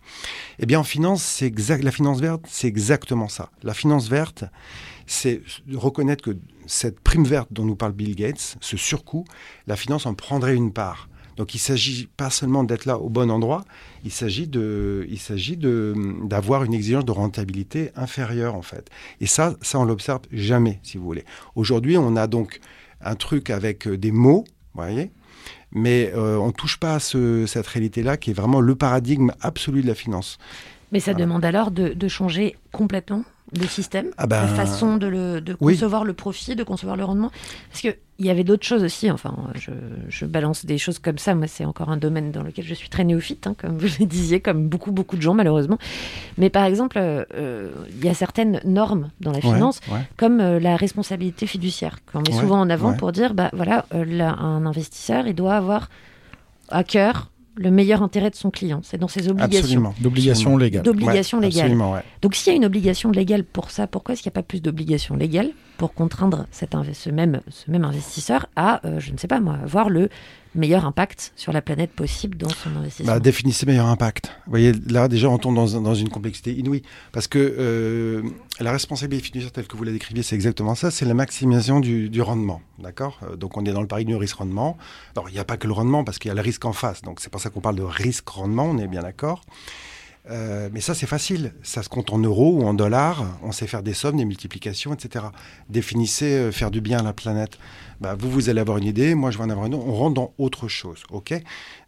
Eh 0.59 0.65
bien, 0.65 0.79
en 0.79 0.83
finance, 0.83 1.23
c'est. 1.23 1.51
La 1.81 1.91
finance 1.91 2.21
verte, 2.21 2.45
c'est 2.47 2.67
exactement 2.67 3.27
ça. 3.27 3.49
La 3.63 3.73
finance 3.73 4.07
verte, 4.07 4.45
c'est 5.07 5.41
reconnaître 5.73 6.23
que 6.23 6.37
cette 6.67 6.99
prime 6.99 7.25
verte 7.25 7.49
dont 7.51 7.65
nous 7.65 7.75
parle 7.75 7.93
Bill 7.93 8.15
Gates, 8.15 8.57
ce 8.59 8.77
surcoût, 8.77 9.25
la 9.67 9.75
finance 9.75 10.05
en 10.05 10.13
prendrait 10.13 10.55
une 10.55 10.71
part. 10.71 11.09
Donc 11.37 11.53
il 11.53 11.59
s'agit 11.59 12.07
pas 12.15 12.29
seulement 12.29 12.63
d'être 12.63 12.85
là 12.85 12.97
au 12.97 13.09
bon 13.09 13.29
endroit, 13.29 13.65
il 14.05 14.11
s'agit 14.11 14.47
de, 14.47 15.05
il 15.09 15.19
s'agit 15.19 15.57
de 15.57 15.93
d'avoir 16.23 16.63
une 16.63 16.73
exigence 16.73 17.03
de 17.03 17.11
rentabilité 17.11 17.91
inférieure 17.95 18.55
en 18.55 18.61
fait. 18.61 18.89
Et 19.19 19.25
ça, 19.25 19.55
ça 19.61 19.79
on 19.79 19.83
l'observe 19.83 20.21
jamais, 20.31 20.79
si 20.81 20.97
vous 20.97 21.03
voulez. 21.03 21.25
Aujourd'hui, 21.55 21.97
on 21.97 22.15
a 22.15 22.27
donc 22.27 22.61
un 23.01 23.15
truc 23.15 23.49
avec 23.49 23.85
euh, 23.85 23.97
des 23.97 24.11
mots, 24.11 24.45
voyez, 24.73 25.11
mais 25.75 26.11
euh, 26.15 26.37
on 26.37 26.51
touche 26.51 26.77
pas 26.77 26.95
à 26.95 26.99
ce, 26.99 27.45
cette 27.45 27.67
réalité-là 27.67 28.17
qui 28.17 28.31
est 28.31 28.33
vraiment 28.33 28.61
le 28.61 28.75
paradigme 28.75 29.31
absolu 29.41 29.83
de 29.83 29.87
la 29.87 29.93
finance. 29.93 30.39
Mais 30.91 30.99
ça 30.99 31.13
demande 31.13 31.43
alors 31.45 31.69
de, 31.69 31.89
de 31.89 32.07
changer 32.07 32.55
complètement 32.71 33.23
le 33.53 33.67
système, 33.67 34.07
Ah 34.17 34.25
ben, 34.25 34.41
la 34.41 34.47
façon 34.47 34.97
de, 34.97 35.05
le, 35.07 35.39
de 35.39 35.55
oui. 35.61 35.73
concevoir 35.73 36.03
le 36.03 36.13
profit, 36.13 36.55
de 36.55 36.63
concevoir 36.63 36.97
le 36.97 37.03
rendement. 37.05 37.31
Parce 37.69 37.81
qu'il 37.81 37.95
y 38.19 38.29
avait 38.31 38.43
d'autres 38.43 38.65
choses 38.65 38.83
aussi. 38.83 39.11
Enfin, 39.11 39.35
je, 39.53 39.69
je 40.09 40.25
balance 40.25 40.65
des 40.65 40.79
choses 40.79 40.97
comme 40.97 41.19
ça. 41.19 41.35
Moi, 41.35 41.45
c'est 41.47 41.63
encore 41.63 41.89
un 41.89 41.97
domaine 41.97 42.31
dans 42.31 42.41
lequel 42.41 42.65
je 42.65 42.73
suis 42.73 42.89
très 42.89 43.03
néophyte, 43.03 43.45
hein, 43.45 43.55
comme 43.57 43.77
vous 43.77 43.87
le 43.99 44.05
disiez, 44.07 44.39
comme 44.39 44.67
beaucoup, 44.67 44.91
beaucoup 44.91 45.15
de 45.15 45.21
gens, 45.21 45.35
malheureusement. 45.35 45.77
Mais 46.39 46.49
par 46.49 46.65
exemple, 46.65 46.97
euh, 46.97 47.23
euh, 47.35 47.71
il 47.99 48.03
y 48.03 48.09
a 48.09 48.15
certaines 48.15 48.61
normes 48.65 49.11
dans 49.21 49.31
la 49.31 49.41
finance, 49.41 49.79
ouais. 49.91 49.99
comme 50.17 50.39
euh, 50.41 50.59
la 50.59 50.75
responsabilité 50.75 51.45
fiduciaire, 51.45 51.99
qu'on 52.11 52.21
met 52.21 52.33
Ouais, 52.33 52.41
souvent 52.41 52.59
en 52.59 52.69
avant 52.71 52.93
pour 52.93 53.11
dire, 53.11 53.35
bah 53.35 53.51
voilà, 53.53 53.85
euh, 53.93 54.05
là, 54.05 54.35
un 54.39 54.65
investisseur, 54.65 55.27
il 55.27 55.35
doit 55.35 55.53
avoir 55.55 55.89
à 56.69 56.83
cœur 56.83 57.29
le 57.55 57.71
meilleur 57.71 58.01
intérêt 58.03 58.29
de 58.29 58.35
son 58.35 58.51
client. 58.51 58.81
C'est 58.83 58.97
dans 58.97 59.07
ses 59.07 59.29
obligations. 59.29 59.59
Absolument. 59.59 59.93
D'obligation 60.01 60.57
légale. 60.57 60.83
D'obligation 60.83 61.39
Ouais, 61.39 61.45
légale. 61.45 61.61
Absolument, 61.63 61.93
ouais. 61.93 62.01
Donc 62.21 62.35
s'il 62.35 62.51
y 62.51 62.53
a 62.53 62.57
une 62.57 62.65
obligation 62.65 63.11
légale 63.11 63.43
pour 63.43 63.71
ça, 63.71 63.87
pourquoi 63.87 64.13
est-ce 64.13 64.21
qu'il 64.21 64.29
n'y 64.29 64.33
a 64.33 64.39
pas 64.41 64.43
plus 64.43 64.61
d'obligations 64.61 65.15
légales 65.15 65.51
pour 65.77 65.93
contraindre 65.93 66.47
cet 66.51 66.73
ce, 66.93 67.09
même, 67.09 67.41
investisseur 67.85 68.47
à, 68.55 68.85
euh, 68.85 68.99
je 68.99 69.11
ne 69.11 69.17
sais 69.17 69.27
pas 69.27 69.39
moi, 69.39 69.55
avoir 69.63 69.89
le 69.89 70.09
meilleur 70.55 70.85
impact 70.85 71.33
sur 71.35 71.51
la 71.51 71.61
planète 71.61 71.91
possible 71.91 72.37
dans 72.37 72.47
son 72.47 72.73
investissement 72.77 73.11
Bah, 73.11 73.19
définissez 73.19 73.65
meilleur 73.65 73.87
impact. 73.87 74.31
Vous 74.45 74.51
voyez, 74.51 74.71
là, 74.87 75.09
déjà, 75.09 75.29
on 75.29 75.37
tombe 75.37 75.55
dans, 75.55 75.75
un- 75.75 75.81
dans 75.81 75.95
une 75.95 76.07
complexité 76.07 76.53
inouïe. 76.53 76.81
Parce 77.11 77.27
que 77.27 77.39
euh, 77.39 78.21
la 78.61 78.71
responsabilité 78.71 79.25
fiduciaire, 79.25 79.51
telle 79.51 79.67
que 79.67 79.75
vous 79.75 79.83
la 79.83 79.91
décriviez, 79.91 80.23
c'est 80.23 80.35
exactement 80.35 80.73
ça. 80.75 80.91
C'est 80.91 81.03
la 81.05 81.13
maximisation 81.13 81.81
du, 81.81 82.09
du 82.09 82.21
rendement. 82.21 82.61
D'accord? 82.79 83.19
Euh, 83.23 83.35
Donc, 83.35 83.57
on 83.57 83.65
est 83.65 83.73
dans 83.73 83.81
le 83.81 83.87
pari 83.87 84.05
du 84.05 84.15
risque-rendement. 84.15 84.77
Alors, 85.17 85.29
il 85.29 85.33
n'y 85.33 85.39
a 85.39 85.43
pas 85.43 85.57
que 85.57 85.67
le 85.67 85.73
rendement, 85.73 86.05
parce 86.05 86.19
qu'il 86.19 86.29
y 86.29 86.31
a 86.31 86.35
le 86.35 86.41
risque 86.41 86.63
en 86.63 86.71
face. 86.73 87.01
Donc, 87.01 87.19
c'est 87.19 87.29
pour 87.29 87.41
ça 87.41 87.49
qu'on 87.49 87.59
parle 87.61 87.75
de 87.75 87.83
risque-rendement, 87.83 88.63
on 88.65 88.77
est 88.77 88.87
bien 88.87 89.01
d'accord. 89.01 89.41
Euh, 90.29 90.69
mais 90.71 90.81
ça, 90.81 90.93
c'est 90.93 91.07
facile. 91.07 91.53
Ça 91.63 91.83
se 91.83 91.89
compte 91.89 92.11
en 92.11 92.17
euros 92.17 92.59
ou 92.59 92.63
en 92.65 92.73
dollars. 92.73 93.25
On 93.43 93.51
sait 93.51 93.67
faire 93.67 93.83
des 93.83 93.93
sommes, 93.93 94.17
des 94.17 94.25
multiplications, 94.25 94.93
etc. 94.93 95.25
Définissez 95.69 96.33
euh, 96.33 96.51
faire 96.51 96.71
du 96.71 96.81
bien 96.81 96.99
à 96.99 97.03
la 97.03 97.13
planète. 97.13 97.57
Bah, 98.01 98.15
vous, 98.17 98.29
vous 98.29 98.49
allez 98.49 98.61
avoir 98.61 98.77
une 98.77 98.85
idée. 98.85 99.15
Moi, 99.15 99.31
je 99.31 99.37
vais 99.37 99.43
en 99.43 99.49
avoir 99.49 99.67
une 99.67 99.75
autre. 99.75 99.85
On 99.87 99.93
rentre 99.93 100.15
dans 100.15 100.33
autre 100.37 100.67
chose. 100.67 101.03
OK? 101.11 101.33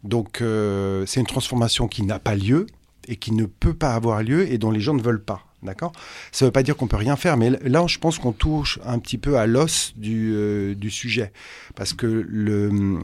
Donc, 0.04 0.40
euh, 0.40 1.04
c'est 1.06 1.20
une 1.20 1.26
transformation 1.26 1.88
qui 1.88 2.02
n'a 2.02 2.18
pas 2.18 2.34
lieu 2.34 2.66
et 3.08 3.16
qui 3.16 3.32
ne 3.32 3.46
peut 3.46 3.74
pas 3.74 3.94
avoir 3.94 4.22
lieu 4.22 4.50
et 4.50 4.58
dont 4.58 4.70
les 4.70 4.80
gens 4.80 4.94
ne 4.94 5.02
veulent 5.02 5.22
pas. 5.22 5.44
D'accord? 5.62 5.90
Ça 6.30 6.44
ne 6.44 6.48
veut 6.48 6.52
pas 6.52 6.62
dire 6.62 6.76
qu'on 6.76 6.86
peut 6.86 6.96
rien 6.96 7.16
faire, 7.16 7.36
mais 7.36 7.50
là, 7.64 7.84
je 7.88 7.98
pense 7.98 8.20
qu'on 8.20 8.30
touche 8.30 8.78
un 8.84 9.00
petit 9.00 9.18
peu 9.18 9.38
à 9.38 9.46
l'os 9.48 9.92
du, 9.96 10.76
du 10.76 10.88
sujet. 10.88 11.32
Parce 11.74 11.94
que 11.94 12.06
le, 12.06 13.00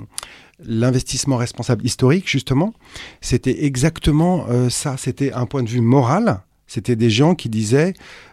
l'investissement 0.64 1.36
responsable 1.36 1.84
historique, 1.84 2.28
justement, 2.28 2.74
c'était 3.20 3.64
exactement 3.64 4.46
euh, 4.48 4.68
ça. 4.70 4.96
C'était 4.96 5.32
un 5.32 5.46
point 5.46 5.62
de 5.62 5.68
vue 5.68 5.80
moral. 5.80 6.40
C'était 6.66 6.96
des 6.96 7.11
gens 7.11 7.34
qui 7.34 7.50
disaient, 7.50 7.92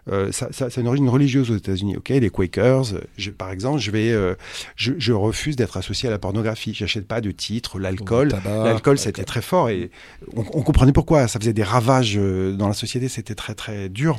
euh, 0.10 0.32
ça, 0.32 0.48
ça, 0.52 0.70
ça 0.70 0.80
a 0.80 0.82
une 0.82 0.88
origine 0.88 1.10
religieuse 1.10 1.52
aux 1.52 1.58
États-Unis, 1.58 1.98
ok? 1.98 2.10
Les 2.10 2.30
Quakers, 2.30 2.94
euh, 2.94 3.02
je, 3.18 3.30
par 3.30 3.52
exemple, 3.52 3.80
je 3.80 3.92
vais, 3.92 4.10
euh, 4.10 4.36
je, 4.78 4.94
je 4.98 5.12
refuse 5.12 5.58
d'être 5.58 5.76
associé 5.76 6.08
à 6.08 6.12
la 6.12 6.18
pornographie. 6.18 6.74
J'achète 6.74 7.08
pas 7.08 7.20
de 7.20 7.30
titres, 7.32 7.78
l'alcool. 7.78 8.30
L'alcool, 8.46 8.98
c'était 8.98 9.26
très 9.26 9.42
fort 9.42 9.70
et 9.70 9.92
on, 10.34 10.46
on 10.54 10.64
comprenait 10.64 10.94
pourquoi. 10.94 11.28
Ça 11.28 11.40
faisait 11.40 11.54
des 11.54 11.62
ravages 11.62 12.16
dans 12.16 12.70
la 12.70 12.74
société, 12.74 13.10
c'était 13.10 13.36
très 13.36 13.54
très 13.54 13.90
dur. 13.90 14.18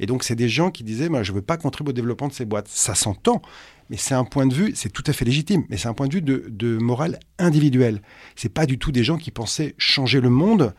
Et 0.00 0.06
donc, 0.06 0.24
c'est 0.24 0.34
des 0.34 0.48
gens 0.48 0.72
qui 0.72 0.82
disaient, 0.82 1.08
moi, 1.08 1.22
je 1.22 1.32
veux 1.32 1.40
pas 1.40 1.56
contribuer 1.56 1.90
au 1.90 1.94
développement 1.94 2.28
de 2.28 2.34
ces 2.34 2.44
boîtes. 2.44 2.68
Ça 2.68 2.96
s'entend, 2.96 3.40
mais 3.90 3.96
c'est 3.96 4.14
un 4.14 4.24
point 4.24 4.46
de 4.46 4.54
vue, 4.54 4.72
c'est 4.74 4.92
tout 4.92 5.04
à 5.06 5.12
fait 5.12 5.24
légitime, 5.24 5.64
mais 5.68 5.76
c'est 5.76 5.88
un 5.88 5.94
point 5.94 6.08
de 6.08 6.14
vue 6.14 6.22
de, 6.22 6.78
morale 6.78 7.18
individuelle. 7.38 8.00
C'est 8.36 8.52
pas 8.52 8.66
du 8.66 8.78
tout 8.78 8.92
des 8.92 9.04
gens 9.04 9.18
qui 9.18 9.30
pensaient 9.30 9.74
changer 9.78 10.20
le 10.20 10.30
monde 10.30 10.74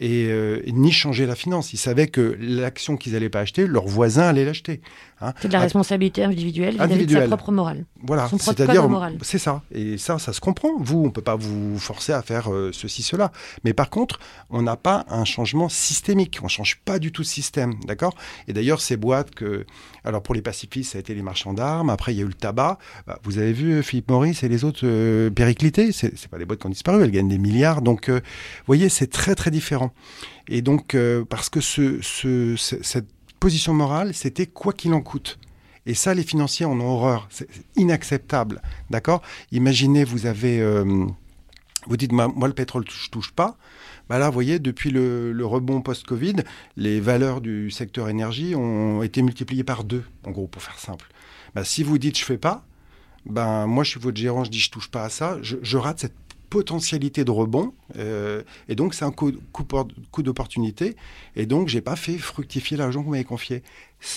et, 0.00 0.26
euh, 0.26 0.60
ni 0.66 0.92
changer 0.92 1.26
la 1.26 1.34
finance. 1.34 1.72
Ils 1.72 1.78
savaient 1.78 2.08
que 2.08 2.36
l'action 2.40 2.96
qu'ils 2.96 3.16
allaient 3.16 3.28
pas 3.30 3.40
acheter, 3.40 3.66
leurs 3.66 3.86
voisins 3.86 4.28
allaient 4.28 4.44
l'acheter. 4.44 4.80
Hein. 5.22 5.32
C'est 5.40 5.48
de 5.48 5.52
la 5.52 5.60
Ah, 5.60 5.62
responsabilité 5.62 6.24
individuelle 6.24 6.74
vis-à-vis 6.74 7.06
de 7.06 7.14
sa 7.14 7.26
propre 7.26 7.52
morale. 7.52 7.84
voilà, 8.02 8.28
c'est-à-dire, 8.38 8.88
c'est 9.22 9.38
ça. 9.38 9.62
Et 9.74 9.98
ça, 9.98 10.18
ça 10.18 10.32
se 10.32 10.40
comprend. 10.40 10.70
Vous, 10.78 11.02
on 11.04 11.10
peut 11.10 11.22
pas 11.22 11.36
vous 11.36 11.78
forcer 11.78 12.12
à 12.12 12.22
faire 12.22 12.52
euh, 12.52 12.70
ceci, 12.72 13.02
cela. 13.02 13.32
Mais 13.64 13.72
par 13.72 13.90
contre, 13.90 14.18
on 14.50 14.62
n'a 14.62 14.76
pas 14.76 15.04
un 15.08 15.24
changement 15.24 15.68
systémique. 15.68 16.38
On 16.42 16.48
change 16.48 16.80
pas 16.84 16.98
du 16.98 17.12
tout 17.12 17.22
de 17.22 17.26
système, 17.26 17.74
d'accord? 17.86 18.14
Et 18.48 18.52
d'ailleurs, 18.52 18.80
ces 18.80 18.96
boîtes 18.96 19.34
que, 19.34 19.64
alors 20.04 20.22
pour 20.22 20.34
les 20.34 20.42
pacifistes, 20.42 20.92
ça 20.92 20.98
a 20.98 21.00
été 21.00 21.14
les 21.14 21.22
marchands 21.22 21.52
d'armes. 21.54 21.90
Après, 21.90 22.12
il 22.12 22.18
y 22.18 22.20
a 22.20 22.24
eu 22.24 22.28
le 22.28 22.34
tabac. 22.34 22.78
Bah, 23.06 23.18
vous 23.24 23.38
avez 23.38 23.52
vu 23.52 23.72
euh, 23.74 23.82
Philippe 23.82 24.10
Maurice 24.10 24.42
et 24.42 24.48
les 24.48 24.64
autres 24.64 24.80
euh, 24.84 25.30
périclités? 25.30 25.92
C'est 25.92 26.28
pas 26.28 26.38
des 26.38 26.44
boîtes 26.44 26.60
qui 26.60 26.66
ont 26.66 26.70
disparu. 26.70 27.02
Elles 27.02 27.10
gagnent 27.10 27.28
des 27.28 27.38
milliards. 27.38 27.82
Donc, 27.82 28.08
euh, 28.08 28.14
vous 28.16 28.66
voyez, 28.66 28.88
c'est 28.88 29.06
très 29.10 29.34
très 29.34 29.50
différent. 29.50 29.92
Et 30.48 30.60
donc, 30.60 30.96
parce 31.30 31.48
que 31.48 31.60
ce, 31.60 32.00
ce- 32.02 32.56
ce- 32.56 32.82
cette 32.82 33.06
position 33.42 33.74
morale, 33.74 34.14
c'était 34.14 34.46
quoi 34.46 34.72
qu'il 34.72 34.94
en 34.94 35.00
coûte. 35.00 35.40
Et 35.84 35.94
ça, 35.94 36.14
les 36.14 36.22
financiers 36.22 36.64
en 36.64 36.78
ont 36.78 36.94
horreur. 36.94 37.26
C'est 37.28 37.48
inacceptable. 37.74 38.62
D'accord? 38.88 39.20
Imaginez, 39.50 40.04
vous 40.04 40.26
avez. 40.26 40.60
euh, 40.60 41.06
vous 41.88 41.96
dites, 41.96 42.12
moi, 42.12 42.46
le 42.46 42.54
pétrole, 42.54 42.84
je 42.88 43.10
touche 43.10 43.32
pas. 43.32 43.56
Bah 44.08 44.20
là, 44.20 44.28
vous 44.28 44.34
voyez, 44.34 44.60
depuis 44.60 44.92
le, 44.92 45.36
rebond 45.42 45.80
post-Covid, 45.80 46.36
les 46.76 47.00
valeurs 47.00 47.40
du 47.40 47.72
secteur 47.72 48.08
énergie 48.08 48.54
ont 48.54 49.02
été 49.02 49.22
multipliées 49.22 49.64
par 49.64 49.82
deux, 49.82 50.04
en 50.24 50.30
gros, 50.30 50.46
pour 50.46 50.62
faire 50.62 50.78
simple. 50.78 51.08
Bah, 51.56 51.64
si 51.64 51.82
vous 51.82 51.98
dites, 51.98 52.16
je 52.16 52.24
fais 52.24 52.38
pas, 52.38 52.64
ben, 53.26 53.66
moi, 53.66 53.82
je 53.82 53.90
suis 53.90 54.00
votre 54.00 54.18
gérant, 54.18 54.44
je 54.44 54.52
dis, 54.52 54.60
je 54.60 54.70
touche 54.70 54.88
pas 54.88 55.02
à 55.02 55.08
ça, 55.08 55.38
je 55.42 55.76
rate 55.76 55.98
cette 55.98 56.14
potentialité 56.52 57.24
de 57.24 57.30
rebond. 57.30 57.72
euh, 57.96 58.42
et 58.68 58.74
donc, 58.74 58.92
c'est 58.94 59.06
un 59.06 59.10
coup, 59.10 59.32
coup, 59.52 59.64
por- 59.64 59.88
coup 60.10 60.22
d'opportunité. 60.22 60.96
Et 61.34 61.46
donc, 61.46 61.68
j'ai 61.68 61.80
pas 61.80 61.96
fait 61.96 62.18
fructifier 62.18 62.76
l'argent 62.76 63.00
que 63.00 63.06
vous 63.06 63.12
m'avez 63.12 63.24
confié. 63.24 63.62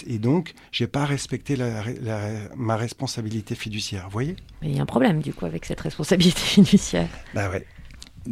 Et 0.05 0.17
donc, 0.19 0.53
j'ai 0.73 0.87
pas 0.87 1.05
respecté 1.05 1.55
la- 1.55 1.83
la- 2.03 2.49
ma 2.57 2.75
responsabilité 2.75 3.55
fiduciaire. 3.55 4.05
Vous 4.05 4.11
voyez? 4.11 4.35
Mais 4.61 4.69
il 4.71 4.75
y 4.75 4.79
a 4.79 4.81
un 4.81 4.85
problème 4.85 5.21
du 5.21 5.33
coup 5.33 5.45
avec 5.45 5.63
cette 5.65 5.79
responsabilité 5.79 6.41
fiduciaire. 6.55 7.07
Bah 7.33 7.49
ouais. 7.49 7.65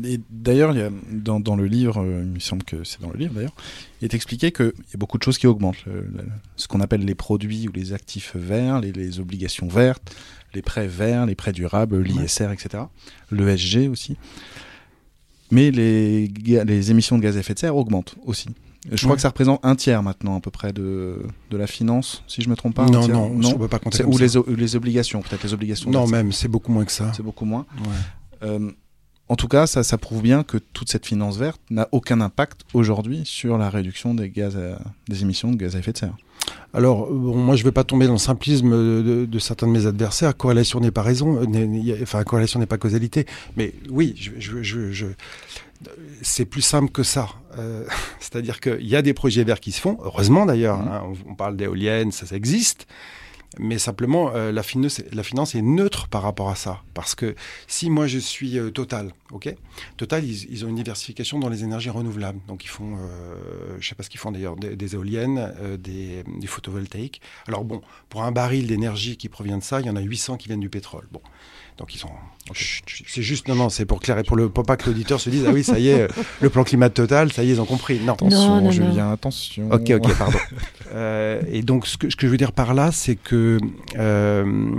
Et 0.03 0.19
d'ailleurs, 0.29 0.71
il 0.73 0.79
y 0.79 0.81
a- 0.81 0.89
dans, 1.11 1.39
dans 1.39 1.55
le 1.55 1.65
livre, 1.67 2.01
euh, 2.01 2.23
il 2.25 2.31
me 2.31 2.39
semble 2.39 2.63
que 2.63 2.83
c'est 2.83 2.99
dans 3.01 3.11
le 3.11 3.17
livre 3.17 3.33
d'ailleurs, 3.35 3.55
il 4.01 4.05
est 4.05 4.13
expliqué 4.15 4.51
qu'il 4.51 4.65
y 4.91 4.95
a 4.95 4.97
beaucoup 4.97 5.17
de 5.19 5.23
choses 5.23 5.37
qui 5.37 5.47
augmentent. 5.47 5.85
Le- 5.85 6.01
le- 6.01 6.25
ce 6.57 6.67
qu'on 6.67 6.81
appelle 6.81 7.05
les 7.05 7.15
produits 7.15 7.67
ou 7.69 7.71
les 7.71 7.93
actifs 7.93 8.35
verts, 8.35 8.81
les, 8.81 8.91
les 8.91 9.19
obligations 9.19 9.67
vertes, 9.67 10.13
les 10.53 10.61
prêts 10.61 10.87
verts, 10.87 11.25
les 11.25 11.35
prêts 11.35 11.51
durables, 11.51 12.01
l'ISR, 12.01 12.51
etc. 12.51 12.83
L'ESG 13.31 13.89
aussi. 13.89 14.17
Mais 15.51 15.71
les, 15.71 16.91
émissions 16.91 17.17
de 17.17 17.23
gaz 17.23 17.37
à 17.37 17.39
effet 17.41 17.53
de 17.53 17.59
serre 17.59 17.75
augmentent 17.75 18.15
aussi. 18.25 18.49
Je 18.91 18.97
crois 18.97 19.11
Ouais. 19.11 19.15
que 19.15 19.21
ça 19.21 19.29
représente 19.29 19.61
un 19.63 19.75
tiers 19.75 20.03
maintenant 20.03 20.35
à 20.35 20.41
peu 20.41 20.51
près 20.51 20.73
de, 20.73 21.21
de 21.51 21.57
la 21.57 21.67
finance, 21.67 22.23
si 22.27 22.41
je 22.41 22.49
me 22.49 22.55
trompe 22.55 22.75
pas. 22.75 22.85
Non, 22.85 23.01
tiers 23.05 23.15
non, 23.15 23.31
on 23.43 23.57
peut 23.57 23.67
pas 23.69 23.79
compter 23.79 24.03
comme 24.03 24.13
Ou 24.13 24.17
ça. 24.17 24.23
les, 24.25 24.35
o- 24.37 24.45
les 24.47 24.75
obligations, 24.75 25.21
peut-être 25.21 25.43
les 25.43 25.53
obligations. 25.53 25.89
Non, 25.89 26.05
même, 26.07 26.31
c'est 26.33 26.49
beaucoup 26.49 26.71
moins 26.71 26.83
que 26.83 26.91
ça. 26.91 27.11
C'est 27.15 27.23
beaucoup 27.23 27.45
moins. 27.45 27.65
Ouais. 27.77 28.47
Euh, 28.49 28.71
en 29.29 29.35
tout 29.35 29.47
cas, 29.47 29.65
ça, 29.67 29.83
ça 29.83 29.97
prouve 29.97 30.21
bien 30.21 30.43
que 30.43 30.57
toute 30.57 30.89
cette 30.89 31.05
finance 31.05 31.37
verte 31.37 31.61
n'a 31.69 31.87
aucun 31.91 32.21
impact 32.21 32.61
aujourd'hui 32.73 33.21
sur 33.25 33.57
la 33.57 33.69
réduction 33.69 34.13
des, 34.13 34.29
gaz 34.29 34.57
à- 34.57 34.79
des 35.07 35.21
émissions 35.23 35.51
de 35.51 35.55
gaz 35.57 35.75
à 35.75 35.79
effet 35.79 35.93
de 35.93 35.97
serre. 35.97 36.15
Alors, 36.73 37.07
bon, 37.09 37.35
moi, 37.37 37.55
je 37.55 37.61
ne 37.63 37.67
vais 37.67 37.71
pas 37.71 37.83
tomber 37.85 38.05
dans 38.05 38.13
le 38.13 38.17
simplisme 38.19 38.71
de, 38.71 39.39
certains 39.39 39.67
de 39.67 39.71
mes 39.71 39.85
adversaires. 39.85 40.35
Corrélation 40.35 40.79
n'est 40.81 40.91
pas 40.91 41.01
raison, 41.03 41.37
euh, 41.41 41.95
enfin, 42.01 42.23
corrélation 42.23 42.59
n'est 42.59 42.65
pas 42.65 42.77
causalité. 42.77 43.25
Mais 43.55 43.73
oui, 43.89 44.13
je, 44.17 44.31
je- 44.39 44.61
je- 44.61 44.91
je- 44.91 45.05
c'est 46.21 46.45
plus 46.45 46.61
simple 46.61 46.91
que 46.91 47.03
ça. 47.03 47.29
Euh, 47.57 47.85
C'est-à-dire 48.19 48.59
qu'il 48.59 48.85
y 48.85 48.95
a 48.95 49.01
des 49.01 49.13
projets 49.13 49.43
verts 49.43 49.59
qui 49.61 49.71
se 49.71 49.79
font, 49.79 49.97
heureusement 50.03 50.45
d'ailleurs. 50.45 50.79
Mmh. 50.79 50.87
hein, 50.89 51.01
on, 51.27 51.31
on 51.31 51.35
parle 51.35 51.55
d'éoliennes, 51.55 52.11
ça, 52.11 52.25
ça 52.25 52.35
existe. 52.35 52.87
Mais 53.59 53.77
simplement, 53.77 54.31
euh, 54.33 54.51
la, 54.51 54.63
finance, 54.63 54.99
est 54.99 55.61
neutre 55.61 56.07
par 56.07 56.23
rapport 56.23 56.49
à 56.49 56.55
ça. 56.55 56.81
Parce 56.93 57.13
que 57.13 57.35
si 57.67 57.89
moi 57.89 58.07
je 58.07 58.17
suis 58.17 58.57
euh, 58.57 58.71
Total, 58.71 59.13
ok 59.31 59.53
Total, 59.97 60.23
ils, 60.23 60.65
ont 60.65 60.69
une 60.69 60.75
diversification 60.75 61.39
dans 61.39 61.49
les 61.49 61.63
énergies 61.63 61.89
renouvelables. 61.89 62.39
Donc 62.47 62.63
ils 62.63 62.69
font, 62.69 62.97
euh, 62.97 63.77
je 63.79 63.87
sais 63.87 63.95
pas 63.95 64.03
ce 64.03 64.09
qu'ils 64.09 64.19
font 64.19 64.31
d'ailleurs, 64.31 64.55
des, 64.55 64.75
des 64.75 64.95
éoliennes, 64.95 65.53
euh, 65.61 65.77
des, 65.77 66.23
du 66.39 66.47
photovoltaïque. 66.47 67.21
Alors 67.47 67.63
bon, 67.63 67.81
pour 68.09 68.23
un 68.23 68.31
baril 68.31 68.67
d'énergie 68.67 69.17
qui 69.17 69.29
provient 69.29 69.57
de 69.57 69.63
ça, 69.63 69.81
il 69.81 69.85
y 69.85 69.89
en 69.89 69.95
a 69.95 70.01
800 70.01 70.37
qui 70.37 70.47
viennent 70.47 70.59
du 70.59 70.69
pétrole. 70.69 71.07
Bon, 71.11 71.21
Donc 71.77 71.95
ils 71.95 71.97
sont. 71.97 72.09
C'est 73.07 73.21
juste 73.23 73.47
non 73.47 73.55
non, 73.55 73.69
c'est 73.69 73.85
pour 73.85 73.99
clair 74.01 74.17
et 74.19 74.23
pour 74.23 74.35
le 74.35 74.49
pour 74.49 74.63
pas 74.65 74.75
que 74.77 74.87
l'auditeur 74.89 75.19
se 75.21 75.29
dise 75.29 75.45
ah 75.47 75.51
oui 75.51 75.63
ça 75.63 75.79
y 75.79 75.87
est 75.87 76.07
le 76.41 76.49
plan 76.49 76.63
climat 76.65 76.89
total 76.89 77.31
ça 77.31 77.43
y 77.43 77.49
est 77.49 77.53
ils 77.53 77.61
ont 77.61 77.65
compris. 77.65 77.99
Non. 78.01 78.13
Attention, 78.13 78.55
Non, 78.57 78.61
non, 78.63 78.71
Julien, 78.71 79.11
attention. 79.11 79.69
Ok, 79.71 79.89
ok, 79.91 80.17
pardon. 80.17 80.37
Euh, 80.95 81.41
et 81.51 81.63
donc, 81.63 81.87
ce 81.87 81.97
que, 81.97 82.07
ce 82.11 82.15
que 82.15 82.27
je 82.27 82.31
veux 82.31 82.37
dire 82.37 82.51
par 82.51 82.75
là, 82.75 82.91
c'est 82.91 83.15
que 83.15 83.57
euh, 83.97 84.75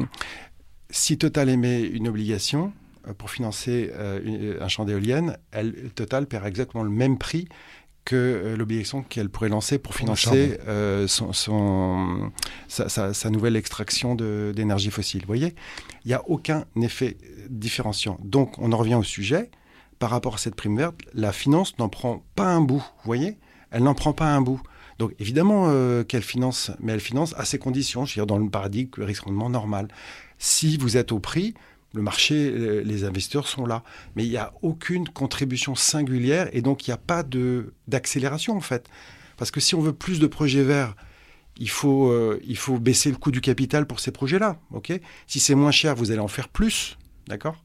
si 0.90 1.18
Total 1.18 1.49
émet 1.49 1.80
une 1.82 2.07
obligation 2.07 2.72
euh, 3.09 3.14
pour 3.14 3.30
financer 3.30 3.90
euh, 3.95 4.20
une- 4.24 4.62
un 4.62 4.68
champ 4.68 4.84
d'éoliennes, 4.84 5.36
elle, 5.51 5.74
Total 5.97 6.26
perd 6.26 6.47
exactement 6.47 6.84
le 6.84 6.90
même 6.90 7.18
prix 7.18 7.49
que 8.05 8.16
euh, 8.16 8.57
l'obligation 8.57 9.02
qu'elle 9.02 9.30
pourrait 9.30 9.48
lancer 9.48 9.78
pour 9.78 9.92
le 9.92 9.98
financer 9.98 10.59
euh, 10.68 11.07
son, 11.09 11.32
son- 11.32 12.30
sa, 12.68 12.88
sa- 12.88 13.14
sa 13.14 13.30
nouvelle 13.30 13.57
extraction 13.57 14.14
d'énergie 14.14 14.90
fossile. 14.90 15.22
Vous 15.22 15.26
voyez 15.26 15.55
Il 16.05 16.09
n'y 16.09 16.14
a 16.14 16.22
aucun 16.28 16.64
effet 16.80 17.16
différenciant. 17.50 18.18
Donc, 18.22 18.59
on 18.59 18.72
en 18.72 18.76
revient 18.76 18.94
au 18.96 19.02
sujet. 19.02 19.50
Par 19.98 20.11
rapport 20.11 20.34
à 20.34 20.38
cette 20.38 20.55
prime 20.57 20.76
verte, 20.76 20.96
la 21.14 21.32
finance 21.32 21.78
n'en 21.78 21.88
prend 21.88 22.24
pas 22.34 22.46
un 22.46 22.61
bout. 22.61 22.78
Vous 22.80 23.07
voyez 23.07 23.38
Elle 23.70 23.84
n'en 23.84 23.94
prend 23.94 24.12
pas 24.12 24.26
un 24.34 24.40
bout. 24.42 24.61
Donc 24.98 25.12
évidemment 25.18 25.66
euh, 25.68 26.05
qu'elle 26.05 26.22
finance, 26.22 26.70
mais 26.80 26.92
elle 26.92 27.00
finance 27.00 27.34
à 27.36 27.44
ses 27.44 27.59
conditions, 27.59 28.05
je 28.05 28.12
veux 28.12 28.14
dire 28.24 28.26
dans 28.26 28.38
le 28.38 28.48
paradigme 28.48 28.90
risque-rendement 29.02 29.50
normal. 29.50 29.88
Si 30.38 30.76
vous 30.76 30.96
êtes 30.96 31.11
au 31.11 31.18
prix, 31.18 31.55
le 31.95 32.03
marché, 32.03 32.51
euh, 32.53 32.82
les 32.82 33.05
investisseurs 33.05 33.47
sont 33.47 33.66
là. 33.66 33.82
Mais 34.16 34.24
il 34.24 34.30
n'y 34.30 34.36
a 34.36 34.53
aucune 34.62 35.09
contribution 35.09 35.74
singulière 35.74 36.49
et 36.53 36.61
donc 36.61 36.86
il 36.86 36.90
n'y 36.90 36.95
a 36.95 36.99
pas 36.99 37.24
d'accélération 37.88 38.57
en 38.57 38.61
fait. 38.61 38.88
Parce 39.36 39.51
que 39.51 39.61
si 39.61 39.74
on 39.74 39.80
veut 39.80 39.92
plus 39.92 40.20
de 40.20 40.26
projets 40.26 40.62
verts, 40.62 40.95
il 41.57 41.70
faut, 41.70 42.11
euh, 42.11 42.40
il 42.47 42.57
faut 42.57 42.78
baisser 42.78 43.11
le 43.11 43.16
coût 43.16 43.30
du 43.30 43.40
capital 43.40 43.86
pour 43.86 44.01
ces 44.01 44.11
projets-là. 44.11 44.59
ok? 44.72 44.92
Si 45.26 45.40
c'est 45.40 45.55
moins 45.55 45.70
cher, 45.70 45.95
vous 45.95 46.11
allez 46.11 46.20
en 46.20 46.28
faire 46.28 46.49
plus. 46.49 46.99
D'accord? 47.28 47.57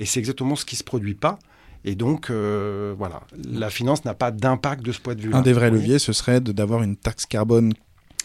Et 0.00 0.06
c'est 0.06 0.18
exactement 0.18 0.56
ce 0.56 0.64
qui 0.64 0.74
ne 0.74 0.78
se 0.78 0.84
produit 0.84 1.14
pas. 1.14 1.38
Et 1.84 1.94
donc, 1.94 2.30
euh, 2.30 2.94
voilà, 2.96 3.22
la 3.46 3.68
finance 3.68 4.04
n'a 4.06 4.14
pas 4.14 4.30
d'impact 4.30 4.82
de 4.82 4.90
ce 4.90 5.00
point 5.00 5.14
de 5.14 5.20
vue-là. 5.20 5.38
Un 5.38 5.42
des 5.42 5.52
vrais 5.52 5.70
leviers, 5.70 5.98
ce 5.98 6.14
serait 6.14 6.40
d'avoir 6.40 6.82
une 6.82 6.96
taxe 6.96 7.26
carbone, 7.26 7.74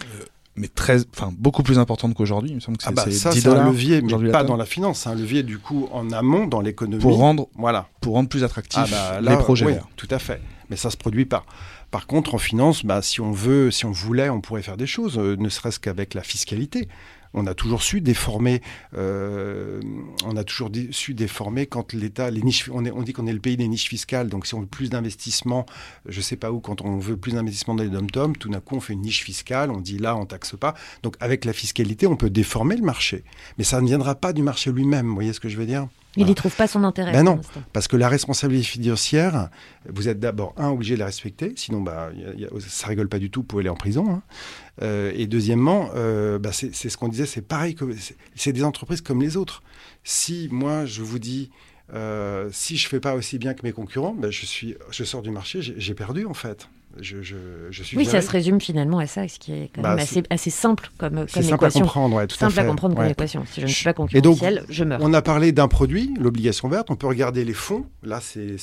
euh, 0.01 0.26
mais 0.60 0.68
très, 0.68 0.97
enfin, 1.16 1.32
beaucoup 1.38 1.64
plus 1.64 1.80
importante 1.80 2.14
qu'aujourd'hui. 2.14 2.51
Il 2.51 2.55
me 2.55 2.60
semble 2.60 2.78
que 2.78 2.84
c'est 2.84 2.89
Ah 2.89 2.93
bah 2.93 3.03
c'est 3.05 3.12
ça, 3.12 3.32
10 3.32 3.41
c'est 3.41 3.47
un 3.47 3.66
levier, 3.66 4.01
mais 4.01 4.30
pas 4.30 4.43
dans 4.43 4.57
la 4.57 4.66
finance. 4.66 4.99
C'est 4.99 5.10
un 5.10 5.16
levier, 5.16 5.41
du 5.41 5.57
coup, 5.57 5.88
en 5.93 6.12
amont, 6.12 6.47
dans 6.47 6.60
l'économie. 6.60 7.01
pour 7.01 7.18
rendre, 7.18 7.47
Voilà. 7.55 7.88
pour 8.01 8.16
rendre 8.16 8.28
plus 8.28 8.43
attractifs 8.43 8.80
Ah 8.84 8.88
bah, 8.91 9.22
là, 9.22 9.32
les 9.32 9.38
projets 9.38 9.66
oui, 9.66 9.74
tout 9.95 10.07
à 10.12 10.20
fait. 10.20 10.41
Mais 10.70 10.76
ça 10.76 10.89
se 10.91 10.97
produit 10.97 11.26
pas. 11.26 11.45
Par 11.91 12.05
contre, 12.07 12.36
en 12.36 12.38
finance, 12.38 12.86
bah, 12.86 13.01
si 13.01 13.22
on 13.22 13.32
veut, 13.32 13.72
si 13.72 13.86
on 13.86 13.91
voulait, 13.91 14.30
on 14.30 14.41
pourrait 14.41 14.62
faire 14.62 14.78
des 14.78 14.86
choses, 14.86 15.18
euh, 15.18 15.36
ne 15.39 15.49
serait-ce 15.49 15.80
qu'avec 15.80 16.14
la 16.14 16.22
fiscalité. 16.22 16.89
On 17.34 17.46
a 17.46 17.54
toujours 17.54 17.84
su 17.84 18.02
déformer, 18.02 18.62
euh, 18.96 19.80
quand 21.70 21.94
l'État, 21.94 22.30
on, 22.72 23.02
dit 23.02 23.14
qu'on 23.14 23.28
est 23.28 23.34
le 23.34 23.40
pays 23.40 23.58
des 23.58 23.68
niches 23.68 23.90
fiscales, 23.90 24.30
donc 24.30 24.48
si 24.48 24.56
on 24.56 24.62
veut 24.62 24.68
plus 24.68 24.90
d'investissement, 24.90 25.66
je 26.08 26.22
sais 26.22 26.36
pas 26.36 26.52
où, 26.52 26.60
quand 26.60 26.82
on 26.82 26.98
veut 26.98 27.18
plus 27.18 27.34
d'investissement 27.34 27.76
dans 27.76 27.84
les 27.84 27.90
dom-toms, 27.90 28.34
tout 28.34 28.50
d'un 28.50 28.60
coup 28.60 28.76
on 28.76 28.80
fait 28.80 28.94
une 28.94 29.02
niche 29.02 29.24
fiscale, 29.24 29.72
on 29.72 29.80
dit 29.80 29.98
là 29.98 30.16
on 30.16 30.26
taxe 30.26 30.56
pas. 30.58 30.74
Donc 31.04 31.16
avec 31.20 31.46
la 31.46 31.54
fiscalité, 31.54 32.08
on 32.08 32.16
peut 32.16 32.30
déformer 32.30 32.76
le 32.76 32.84
marché, 32.84 33.24
mais 33.58 33.64
ça 33.64 33.82
ne 33.82 33.88
viendra 33.88 34.16
pas 34.16 34.34
du 34.34 34.42
marché 34.42 34.72
lui-même. 34.72 35.08
Vous 35.08 35.16
voyez 35.16 35.34
ce 35.34 35.40
que 35.40 35.50
je 35.50 35.58
veux 35.58 35.66
dire? 35.66 35.88
Il 36.16 36.22
Voilà. 36.22 36.30
n'y 36.30 36.36
trouve 36.36 36.55
pas 36.55 36.68
son 36.68 36.84
intérêt. 36.84 37.12
Ben 37.12 37.22
non. 37.24 37.39
Parce 37.72 37.88
que 37.88 37.95
la 37.95 38.10
responsabilité 38.10 38.66
financière, 38.68 39.49
vous 39.88 40.07
êtes 40.10 40.20
d'abord, 40.20 40.53
un, 40.57 40.70
obligé 40.70 40.95
de 40.95 40.99
la 40.99 41.05
respecter, 41.05 41.53
sinon 41.55 41.82
bah, 41.82 42.10
y 42.16 42.24
a- 42.26 42.34
y 42.34 42.45
a- 42.45 42.49
ça 42.68 42.88
rigole 42.88 43.07
pas 43.07 43.20
du 43.20 43.30
tout, 43.30 43.41
vous 43.41 43.45
pouvez 43.45 43.62
aller 43.62 43.70
en 43.70 43.76
prison. 43.76 44.10
hein. 44.10 44.22
Euh, 44.82 45.12
et 45.16 45.28
deuxièmement, 45.28 45.91
euh, 45.95 46.39
bah, 46.39 46.51
c'est 46.51 46.74
ce 46.74 46.97
qu'on 46.97 47.10
disait, 47.10 47.28
c'est 47.28 47.41
pareil, 47.43 47.76
c'est- 48.36 48.51
des 48.51 48.64
entreprises 48.64 49.01
comme 49.01 49.22
les 49.22 49.38
autres. 49.38 49.62
Si 50.03 50.49
moi, 50.51 50.86
je 50.86 51.03
vous 51.03 51.20
dis, 51.20 51.51
euh, 51.93 52.49
si 52.51 52.76
je 52.76 52.88
fais 52.88 52.99
pas 52.99 53.14
aussi 53.14 53.38
bien 53.38 53.53
que 53.53 53.62
mes 53.64 53.72
concurrents, 53.72 54.16
bah, 54.18 54.32
je, 54.32 54.45
suis, 54.47 54.76
je 54.89 55.03
sors 55.03 55.22
du 55.22 55.30
marché, 55.32 55.60
j'ai 55.62 55.93
perdu 55.93 56.26
en 56.26 56.34
fait. 56.34 56.70
Je, 57.00 57.22
je, 57.22 57.36
je 57.70 57.84
suis 57.84 57.96
Oui, 57.98 58.04
ça 58.04 58.14
viré. 58.14 58.24
se 58.24 58.32
résume 58.32 58.60
finalement 58.60 58.98
à 59.00 59.06
ça, 59.08 59.28
ce 59.28 59.38
qui 59.40 59.54
est 59.54 59.72
quand 59.74 59.82
Bah, 59.84 59.90
même 59.92 60.00
assez, 60.00 60.24
assez 60.30 60.50
simple 60.50 60.90
comme, 60.98 61.26
C'est 61.28 61.36
comme 61.42 61.44
simple 61.44 61.64
à 61.66 61.68
équation. 61.68 61.82
comprendre, 61.86 62.16
ouais, 62.18 62.28
tout 62.28 62.36
à 62.36 62.40
simple 62.40 62.54
fait. 62.54 62.62
à 62.62 62.66
comprendre 62.66 62.96
comme 62.96 63.06
équation. 63.06 63.44
Si 63.46 63.62
je 63.62 63.66
ne 63.68 63.72
suis 63.72 63.84
pas 63.86 63.92
Et 64.12 64.22
donc, 64.22 64.40
concurrentiel, 64.40 64.66
je 64.70 64.84
meurs. 64.84 65.00
On 65.02 65.14
a 65.14 65.22
parlé 65.22 65.52
d'un 65.52 65.68
produit, 65.68 66.14
l'obligation 66.20 66.68
verte. 66.68 66.90
On 66.90 66.96
peut 66.96 67.08
regarder 67.08 67.46
les 67.46 67.54
fonds. 67.54 67.86
Là, 68.04 68.20
c'est, 68.22 68.56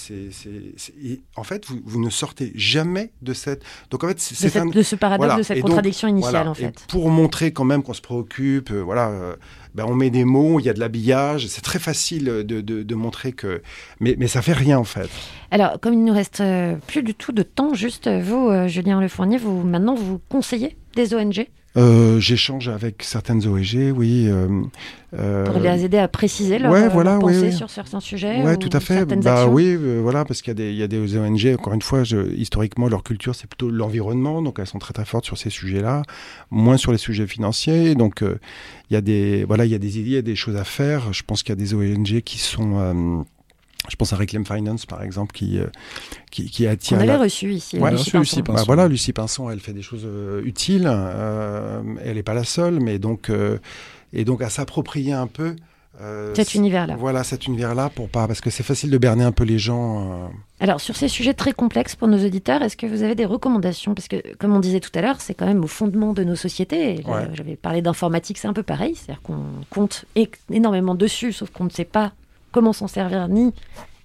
et 1.03 1.21
en 1.37 1.45
fait, 1.45 1.67
vous, 1.67 1.81
vous 1.85 2.01
ne 2.03 2.11
sortez 2.11 2.53
jamais 2.57 3.13
de 3.23 3.33
cette. 3.33 3.63
Donc 3.91 4.05
en 4.05 4.09
fait, 4.09 4.19
c'est, 4.21 4.55
de, 4.55 4.61
un- 4.61 4.67
de 4.67 4.83
ce 4.83 4.97
paradoxe, 4.97 5.27
voilà. 5.27 5.39
de 5.39 5.43
cette 5.45 5.57
Et 5.59 5.61
donc, 5.61 5.69
contradiction 5.71 6.09
initiale 6.09 6.33
voilà. 6.33 6.51
en 6.51 6.55
Et 6.55 6.57
fait. 6.57 6.85
pour 6.89 7.09
montrer 7.11 7.53
quand 7.53 7.65
même 7.65 7.83
qu'on 7.83 7.95
se 7.95 8.01
préoccupe, 8.03 8.71
euh, 8.71 8.81
voilà, 8.83 9.09
euh, 9.09 9.37
ben, 9.77 9.85
on 9.87 9.95
met 9.95 10.11
des 10.11 10.25
mots, 10.25 10.59
il 10.59 10.65
y 10.67 10.69
a 10.69 10.73
de 10.73 10.81
l'habillage. 10.81 11.47
C'est 11.49 11.61
très 11.61 11.79
facile 11.79 12.25
de, 12.25 12.61
de- 12.63 12.95
montrer 12.95 13.33
que, 13.33 13.63
mais, 14.01 14.17
mais 14.19 14.27
ça 14.27 14.41
fait 14.43 14.55
rien 14.55 14.79
en 14.79 14.85
fait. 14.85 15.09
Alors, 15.51 15.79
comme 15.81 15.93
il 15.93 16.03
nous 16.03 16.15
reste 16.15 16.41
euh, 16.41 16.77
plus 16.87 17.03
du 17.03 17.15
tout 17.15 17.33
de 17.33 17.43
temps, 17.43 17.75
juste 17.75 18.07
euh, 18.07 18.21
vous, 18.23 18.49
euh, 18.49 18.67
Julien 18.69 19.01
Le 19.01 19.09
Fournier, 19.09 19.37
vous 19.37 19.63
maintenant 19.63 19.95
vous 19.95 20.19
conseillez 20.31 20.77
des 20.95 21.15
ONG 21.15 21.47
Euh, 21.77 22.19
j'échange 22.21 22.69
avec 22.69 23.03
certaines 23.03 23.47
ONG, 23.47 23.93
oui. 23.95 24.27
euh, 24.29 24.63
euh, 25.19 25.45
pour 25.45 25.59
les 25.61 25.85
aider 25.85 25.99
à 25.99 26.09
préciser 26.09 26.59
leur, 26.59 26.73
ouais, 26.73 26.89
voilà, 26.89 27.13
leur 27.13 27.25
oui, 27.25 27.35
pensée 27.35 27.49
oui. 27.49 27.53
sur 27.53 27.69
certains 27.69 28.01
sujets 28.01 28.43
Ouais, 28.43 28.55
ou 28.55 28.57
tout 28.57 28.71
à 28.73 28.81
fait. 28.81 29.05
Bah 29.05 29.47
oui, 29.47 29.77
voilà, 30.01 30.25
parce 30.25 30.41
qu'il 30.41 30.51
y 30.51 30.53
a 30.53 30.55
des, 30.55 30.71
il 30.71 30.77
y 30.77 30.83
a 30.83 30.89
des 30.89 31.17
ONG. 31.19 31.55
Encore 31.59 31.75
une 31.75 31.83
fois, 31.83 32.03
je- 32.03 32.33
historiquement, 32.35 32.89
leur 32.89 33.03
culture, 33.03 33.35
c'est 33.35 33.47
plutôt 33.47 33.71
l'environnement, 33.71 34.41
donc 34.41 34.59
elles 34.59 34.67
sont 34.67 34.79
très 34.79 34.95
très 34.95 35.05
fortes 35.05 35.27
sur 35.27 35.37
ces 35.37 35.51
sujets-là, 35.51 36.03
moins 36.51 36.77
sur 36.79 36.93
les 36.93 36.99
sujets 36.99 37.27
financiers. 37.27 37.95
Donc 37.95 38.23
il 38.23 38.95
y 38.95 38.97
a 38.97 39.01
des, 39.03 39.45
voilà, 39.45 39.65
il 39.67 39.71
y 39.71 39.75
a 39.75 39.79
des 39.79 39.99
idées, 39.99 40.09
il 40.11 40.15
y 40.15 40.19
a 40.19 40.23
des 40.23 40.37
choses 40.37 40.57
à 40.57 40.65
faire. 40.65 41.13
Je 41.13 41.23
pense 41.25 41.43
qu'il 41.43 41.51
y 41.51 41.53
a 41.53 41.57
des 41.57 41.75
ONG 41.75 42.21
qui 42.23 42.39
sont 42.39 43.25
je 43.89 43.97
pense 43.97 44.13
à 44.13 44.17
Reclaim 44.17 44.45
Finance, 44.45 44.87
par 44.87 45.03
exemple, 45.03 45.33
qui, 45.35 45.59
euh, 45.59 45.67
qui, 46.31 46.51
qui 46.51 46.67
attire. 46.67 46.97
On 46.99 47.01
avait 47.01 47.07
la- 47.13 47.19
reçu 47.19 47.53
ici. 47.53 47.79
Ouais, 47.79 47.91
Lucie 47.91 48.05
reçu 48.05 48.19
Lucie 48.19 48.37
Pinson. 48.37 48.53
bah 48.53 48.53
Pinson. 48.55 48.67
voilà, 48.67 48.89
Lucie 48.89 49.13
Pinson, 49.13 49.51
elle 49.51 49.61
fait 49.61 49.73
des 49.73 49.83
choses 49.83 50.05
euh, 50.05 50.43
utiles. 50.45 50.87
euh, 50.89 51.83
elle 52.05 52.17
n'est 52.17 52.23
pas 52.23 52.35
la 52.35 52.45
seule, 52.45 52.81
mais 52.81 52.99
donc, 52.99 53.31
euh, 53.31 53.59
et 54.13 54.25
donc 54.25 54.43
à 54.43 54.51
s'approprier 54.51 55.13
un 55.13 55.27
peu. 55.27 55.55
euh, 56.01 56.35
Cet 56.35 56.55
univers-là. 56.55 56.95
Voilà, 56.97 57.25
cet 57.25 57.47
univers-là, 57.47 57.89
pour 57.89 58.09
pas, 58.11 58.27
parce 58.27 58.41
que 58.43 58.51
c'est 58.51 58.63
facile 58.63 58.91
de 58.91 58.99
berner 58.99 59.25
un 59.25 59.33
peu 59.33 59.45
les 59.45 59.59
gens. 59.59 60.25
euh, 60.25 60.27
Alors, 60.61 60.79
sur 60.81 60.95
ces 60.95 61.09
sujets 61.09 61.33
très 61.33 61.53
complexes 61.53 61.95
pour 61.97 62.07
nos 62.07 62.23
auditeurs, 62.23 62.61
est-ce 62.63 62.77
que 62.77 62.87
vous 62.87 63.03
avez 63.03 63.15
des 63.15 63.25
recommandations? 63.25 63.95
Parce 63.95 64.07
que, 64.09 64.17
comme 64.37 64.55
on 64.55 64.61
disait 64.61 64.81
tout 64.81 64.91
à 64.95 65.01
l'heure, 65.01 65.21
c'est 65.23 65.33
quand 65.33 65.47
même 65.47 65.65
au 65.65 65.69
fondement 65.69 66.13
de 66.13 66.23
nos 66.23 66.37
sociétés. 66.37 67.03
Ouais. 67.07 67.29
J'avais 67.33 67.57
parlé 67.57 67.81
d'informatique, 67.81 68.37
c'est 68.39 68.49
un 68.49 68.53
peu 68.53 68.63
pareil. 68.63 68.95
C'est-à-dire 68.95 69.23
qu'on 69.23 69.39
compte 69.71 70.05
énormément 70.51 70.95
dessus, 70.95 71.33
sauf 71.33 71.51
qu'on 71.51 71.65
ne 71.65 71.71
sait 71.71 71.85
pas 71.87 72.13
comment 72.57 72.73
s'en 72.73 72.89
servir 72.89 73.29
ni 73.29 73.53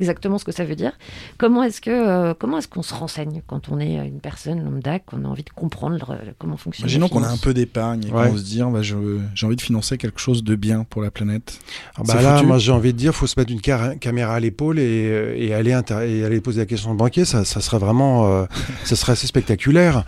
exactement 0.01 0.37
ce 0.37 0.43
que 0.43 0.51
ça 0.51 0.65
veut 0.65 0.75
dire. 0.75 0.91
Comment 1.37 1.63
est-ce 1.63 1.79
que 1.79 1.89
euh, 1.89 2.33
comment 2.37 2.57
est-ce 2.57 2.67
qu'on 2.67 2.81
se 2.81 2.93
renseigne 2.93 3.41
quand 3.47 3.69
on 3.69 3.79
est 3.79 3.93
une 3.95 4.19
personne 4.19 4.61
lambda, 4.61 4.99
qu'on 4.99 5.23
a 5.23 5.27
envie 5.29 5.43
de 5.43 5.51
comprendre 5.51 6.07
euh, 6.11 6.31
comment 6.37 6.57
fonctionne 6.57 6.85
Imaginons 6.89 7.07
qu'on 7.07 7.23
a 7.23 7.29
un 7.29 7.37
peu 7.37 7.53
d'épargne 7.53 8.05
et 8.07 8.11
Ouais. 8.11 8.27
qu'on 8.29 8.35
se 8.37 8.43
dit, 8.43 8.59
bah, 8.61 8.81
je- 8.81 9.19
j'ai 9.35 9.45
envie 9.45 9.55
de 9.55 9.61
financer 9.61 9.97
quelque 9.97 10.19
chose 10.19 10.43
de 10.43 10.55
bien 10.55 10.83
pour 10.89 11.01
la 11.01 11.11
planète. 11.11 11.59
Ah 11.95 12.01
bah 12.05 12.21
là, 12.21 12.35
foutu. 12.35 12.47
moi 12.47 12.57
j'ai 12.57 12.71
envie 12.73 12.91
de 12.91 12.97
dire, 12.97 13.13
faut 13.15 13.27
se 13.27 13.39
mettre 13.39 13.51
une 13.53 13.61
car- 13.61 13.97
caméra 13.99 14.33
à 14.35 14.39
l'épaule 14.41 14.79
et, 14.79 14.83
euh, 15.09 15.35
et 15.37 15.53
aller 15.53 15.71
inter- 15.71 16.03
et 16.09 16.25
aller 16.25 16.41
poser 16.41 16.59
la 16.59 16.65
question 16.65 16.91
au 16.91 16.95
banquier. 16.95 17.23
Ça, 17.23 17.45
ça 17.45 17.61
serait 17.61 17.79
vraiment, 17.79 18.27
euh, 18.27 18.45
ça 18.83 18.97
serait 18.97 19.13
assez 19.13 19.27
spectaculaire. 19.27 20.03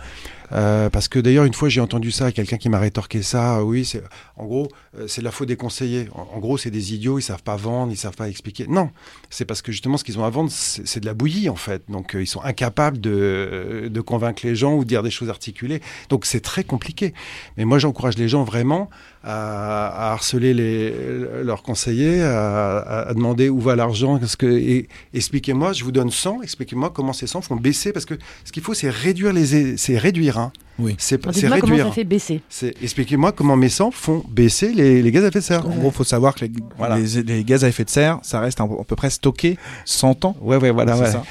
Euh, 0.52 0.90
parce 0.90 1.08
que 1.08 1.18
d'ailleurs 1.18 1.44
une 1.44 1.54
fois 1.54 1.68
j'ai 1.68 1.80
entendu 1.80 2.10
ça, 2.10 2.32
quelqu'un 2.32 2.56
qui 2.58 2.68
m'a 2.68 2.78
rétorqué 2.78 3.22
ça. 3.22 3.58
euh, 3.58 3.62
Oui, 3.62 3.84
c'est 3.84 4.02
en 4.36 4.44
gros 4.44 4.68
euh, 4.98 5.06
c'est 5.08 5.22
la 5.22 5.30
faute 5.30 5.48
des 5.48 5.56
conseillers. 5.56 6.08
En, 6.12 6.38
gros 6.38 6.58
c'est 6.58 6.70
des 6.70 6.94
idiots, 6.94 7.18
ils 7.18 7.22
savent 7.22 7.42
pas 7.42 7.56
vendre, 7.56 7.92
ils 7.92 7.96
savent 7.96 8.16
pas 8.16 8.28
expliquer. 8.28 8.66
Non, 8.68 8.90
c'est 9.30 9.44
parce 9.44 9.62
que 9.62 9.72
justement 9.72 9.96
ce 9.96 10.04
qu'ils 10.04 10.18
ont 10.18 10.24
à 10.24 10.30
vendre 10.30 10.50
c'est 10.50 11.00
de 11.00 11.06
la 11.06 11.14
bouillie 11.14 11.48
en 11.48 11.56
fait. 11.56 11.82
Donc 11.88 12.16
ils 12.18 12.26
sont 12.26 12.42
incapables 12.42 13.00
de, 13.00 13.88
de 13.90 14.00
convaincre 14.00 14.46
les 14.46 14.54
gens 14.54 14.74
ou 14.74 14.84
de 14.84 14.88
dire 14.88 15.02
des 15.02 15.10
choses 15.10 15.30
articulées. 15.30 15.80
Donc 16.08 16.26
c'est 16.26 16.40
très 16.40 16.64
compliqué. 16.64 17.14
Mais 17.56 17.64
moi 17.64 17.78
j'encourage 17.78 18.18
les 18.18 18.28
gens 18.28 18.44
vraiment 18.44 18.90
à, 19.26 19.86
à 20.08 20.12
harceler 20.12 20.52
les, 20.52 20.94
leurs 21.42 21.62
conseillers, 21.62 22.22
à, 22.22 22.76
à- 22.78 23.08
à 23.08 23.14
demander 23.14 23.48
où 23.48 23.58
va 23.58 23.74
l'argent, 23.74 24.18
qu'est-ce 24.18 24.36
que 24.36 24.46
et 24.46 24.86
expliquez-moi, 25.14 25.72
je 25.72 25.82
vous 25.84 25.92
donne 25.92 26.10
100, 26.10 26.42
expliquez-moi 26.42 26.90
comment 26.94 27.12
ces 27.14 27.26
100 27.26 27.40
font 27.40 27.56
baisser 27.56 27.92
parce 27.92 28.04
que 28.04 28.14
ce 28.44 28.52
qu'il 28.52 28.62
faut 28.62 28.74
c'est 28.74 28.90
réduire 28.90 29.32
les 29.32 29.76
c'est 29.78 29.96
réduire 29.98 30.38
hein. 30.38 30.52
Oui. 30.78 30.96
C'est 30.98 31.16
Dites-moi 31.24 31.58
comment 31.60 31.70
réduire. 31.74 31.86
ça 31.86 31.92
fait 31.92 32.04
baisser. 32.04 32.40
C'est 32.48 32.74
expliquez-moi 32.82 33.30
comment 33.32 33.56
mes 33.56 33.68
100 33.68 33.92
font 33.92 34.24
baisser 34.28 34.72
les, 34.72 35.02
les 35.02 35.10
gaz 35.12 35.22
à 35.24 35.28
effet 35.28 35.38
de 35.38 35.44
serre. 35.44 35.64
En 35.66 35.70
gros, 35.70 35.90
faut 35.92 36.02
savoir 36.02 36.34
que 36.34 36.44
les, 36.44 36.50
Voilà. 36.76 36.98
les- 36.98 37.22
les 37.22 37.44
gaz 37.44 37.64
à 37.64 37.68
effet 37.68 37.84
de 37.84 37.90
serre, 37.90 38.18
ça 38.22 38.40
reste 38.40 38.60
à, 38.60 38.66
peu 38.86 38.96
près 38.96 39.08
stocké 39.10 39.56
100 39.84 40.24
ans. 40.24 40.36
Ouais 40.42 40.56
ouais 40.56 40.72
voilà 40.72 40.98
ouais. 40.98 41.06
ça. 41.10 41.22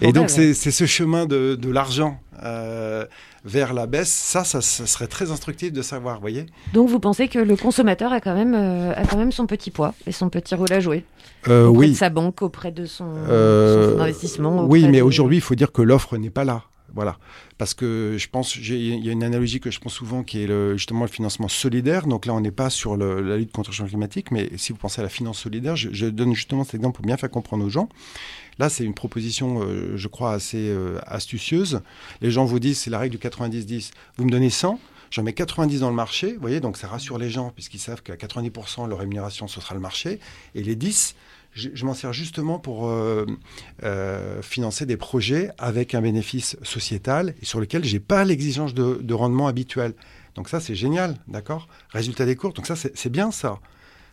Et 0.00 0.06
Ouais, 0.06 0.12
donc 0.12 0.30
c'est 0.30 0.54
ce 0.54 0.86
chemin 0.86 1.26
de, 1.26 1.56
de 1.56 1.70
l'argent 1.70 2.18
euh, 2.44 3.04
vers 3.44 3.72
la 3.74 3.86
baisse, 3.86 4.10
ça, 4.12 4.44
ça 4.44 4.60
ça 4.60 4.86
serait 4.86 5.08
très 5.08 5.30
instructif 5.30 5.72
de 5.72 5.82
savoir, 5.82 6.16
vous 6.16 6.20
voyez. 6.20 6.46
Donc 6.74 6.88
vous 6.88 7.00
pensez 7.00 7.28
que 7.28 7.38
le 7.40 7.56
consommateur 7.56 8.12
a 8.12 8.20
quand 8.20 8.34
même 8.34 8.54
euh, 8.54 8.92
a 8.94 9.04
quand 9.04 9.16
même 9.16 9.32
son 9.32 9.46
petit 9.46 9.70
poids 9.70 9.94
et 10.06 10.12
son 10.12 10.28
petit 10.28 10.54
rôle 10.54 10.72
à 10.72 10.80
jouer 10.80 11.04
Euh, 11.48 11.66
auprès 11.66 11.78
oui. 11.86 11.90
de 11.90 11.96
sa 11.96 12.08
banque, 12.10 12.40
auprès 12.42 12.70
de 12.70 12.86
son, 12.86 13.06
Euh, 13.28 13.92
son 13.92 13.98
d'investissement. 13.98 14.64
Oui, 14.66 14.86
mais 14.88 14.98
de- 14.98 15.02
aujourd'hui, 15.02 15.38
il 15.38 15.42
faut 15.42 15.56
dire 15.56 15.72
que 15.72 15.82
l'offre 15.82 16.16
n'est 16.16 16.30
pas 16.30 16.44
là. 16.44 16.62
Voilà, 16.94 17.18
parce 17.58 17.74
que 17.74 18.16
je 18.18 18.28
pense, 18.28 18.56
il 18.56 19.04
y 19.04 19.08
a 19.08 19.12
une 19.12 19.24
analogie 19.24 19.60
que 19.60 19.70
je 19.70 19.80
prends 19.80 19.90
souvent 19.90 20.22
qui 20.22 20.42
est 20.42 20.76
justement 20.76 21.02
le 21.02 21.10
financement 21.10 21.48
solidaire. 21.48 22.06
Donc 22.06 22.26
là, 22.26 22.34
on 22.34 22.40
n'est 22.40 22.50
pas 22.50 22.70
sur 22.70 22.96
la 22.96 23.36
lutte 23.36 23.52
contre 23.52 23.70
le 23.70 23.74
changement 23.74 23.88
climatique, 23.88 24.30
mais 24.30 24.50
si 24.56 24.72
vous 24.72 24.78
pensez 24.78 25.00
à 25.00 25.04
la 25.04 25.08
finance 25.08 25.38
solidaire, 25.38 25.76
je, 25.76 25.88
je 25.92 26.06
donne 26.06 26.34
justement 26.34 26.64
cet 26.64 26.74
exemple 26.74 26.96
pour 26.96 27.06
bien 27.06 27.16
faire 27.16 27.30
comprendre 27.30 27.64
aux 27.64 27.70
gens. 27.70 27.88
Là, 28.58 28.68
c'est 28.68 28.84
une 28.84 28.94
proposition, 28.94 29.62
euh, 29.62 29.96
je 29.96 30.08
crois, 30.08 30.32
assez 30.32 30.68
euh, 30.68 30.98
astucieuse. 31.06 31.80
Les 32.20 32.30
gens 32.30 32.44
vous 32.44 32.58
disent, 32.58 32.78
c'est 32.80 32.90
la 32.90 32.98
règle 32.98 33.16
du 33.16 33.28
90-10. 33.28 33.90
Vous 34.16 34.24
me 34.24 34.30
donnez 34.30 34.50
100, 34.50 34.78
j'en 35.10 35.22
mets 35.22 35.32
90 35.32 35.80
dans 35.80 35.90
le 35.90 35.96
marché, 35.96 36.34
vous 36.34 36.40
voyez, 36.40 36.60
donc 36.60 36.76
ça 36.76 36.88
rassure 36.88 37.18
les 37.18 37.30
gens, 37.30 37.50
puisqu'ils 37.50 37.78
savent 37.78 38.02
qu'à 38.02 38.14
90%, 38.14 38.88
leur 38.88 38.98
rémunération, 38.98 39.48
ce 39.48 39.60
sera 39.60 39.74
le 39.74 39.80
marché. 39.80 40.20
Et 40.54 40.62
les 40.62 40.76
10, 40.76 41.14
je, 41.54 41.84
m'en 41.84 41.94
sers 41.94 42.12
justement 42.12 42.58
pour 42.58 42.88
euh, 42.88 43.26
euh, 43.82 44.40
financer 44.42 44.86
des 44.86 44.96
projets 44.96 45.50
avec 45.58 45.94
un 45.94 46.00
bénéfice 46.00 46.56
sociétal 46.62 47.34
et 47.42 47.44
sur 47.44 47.60
lesquels 47.60 47.84
j'ai 47.84 48.00
pas 48.00 48.24
l'exigence 48.24 48.74
de, 48.74 48.98
de 49.02 49.14
rendement 49.14 49.46
habituel. 49.46 49.94
Donc 50.34 50.48
ça, 50.48 50.60
c'est 50.60 50.74
génial, 50.74 51.16
d'accord? 51.28 51.68
Résultat 51.90 52.24
des 52.24 52.36
cours, 52.36 52.54
donc 52.54 52.66
ça, 52.66 52.74
c'est 52.76 53.10
bien 53.10 53.30
ça. 53.30 53.60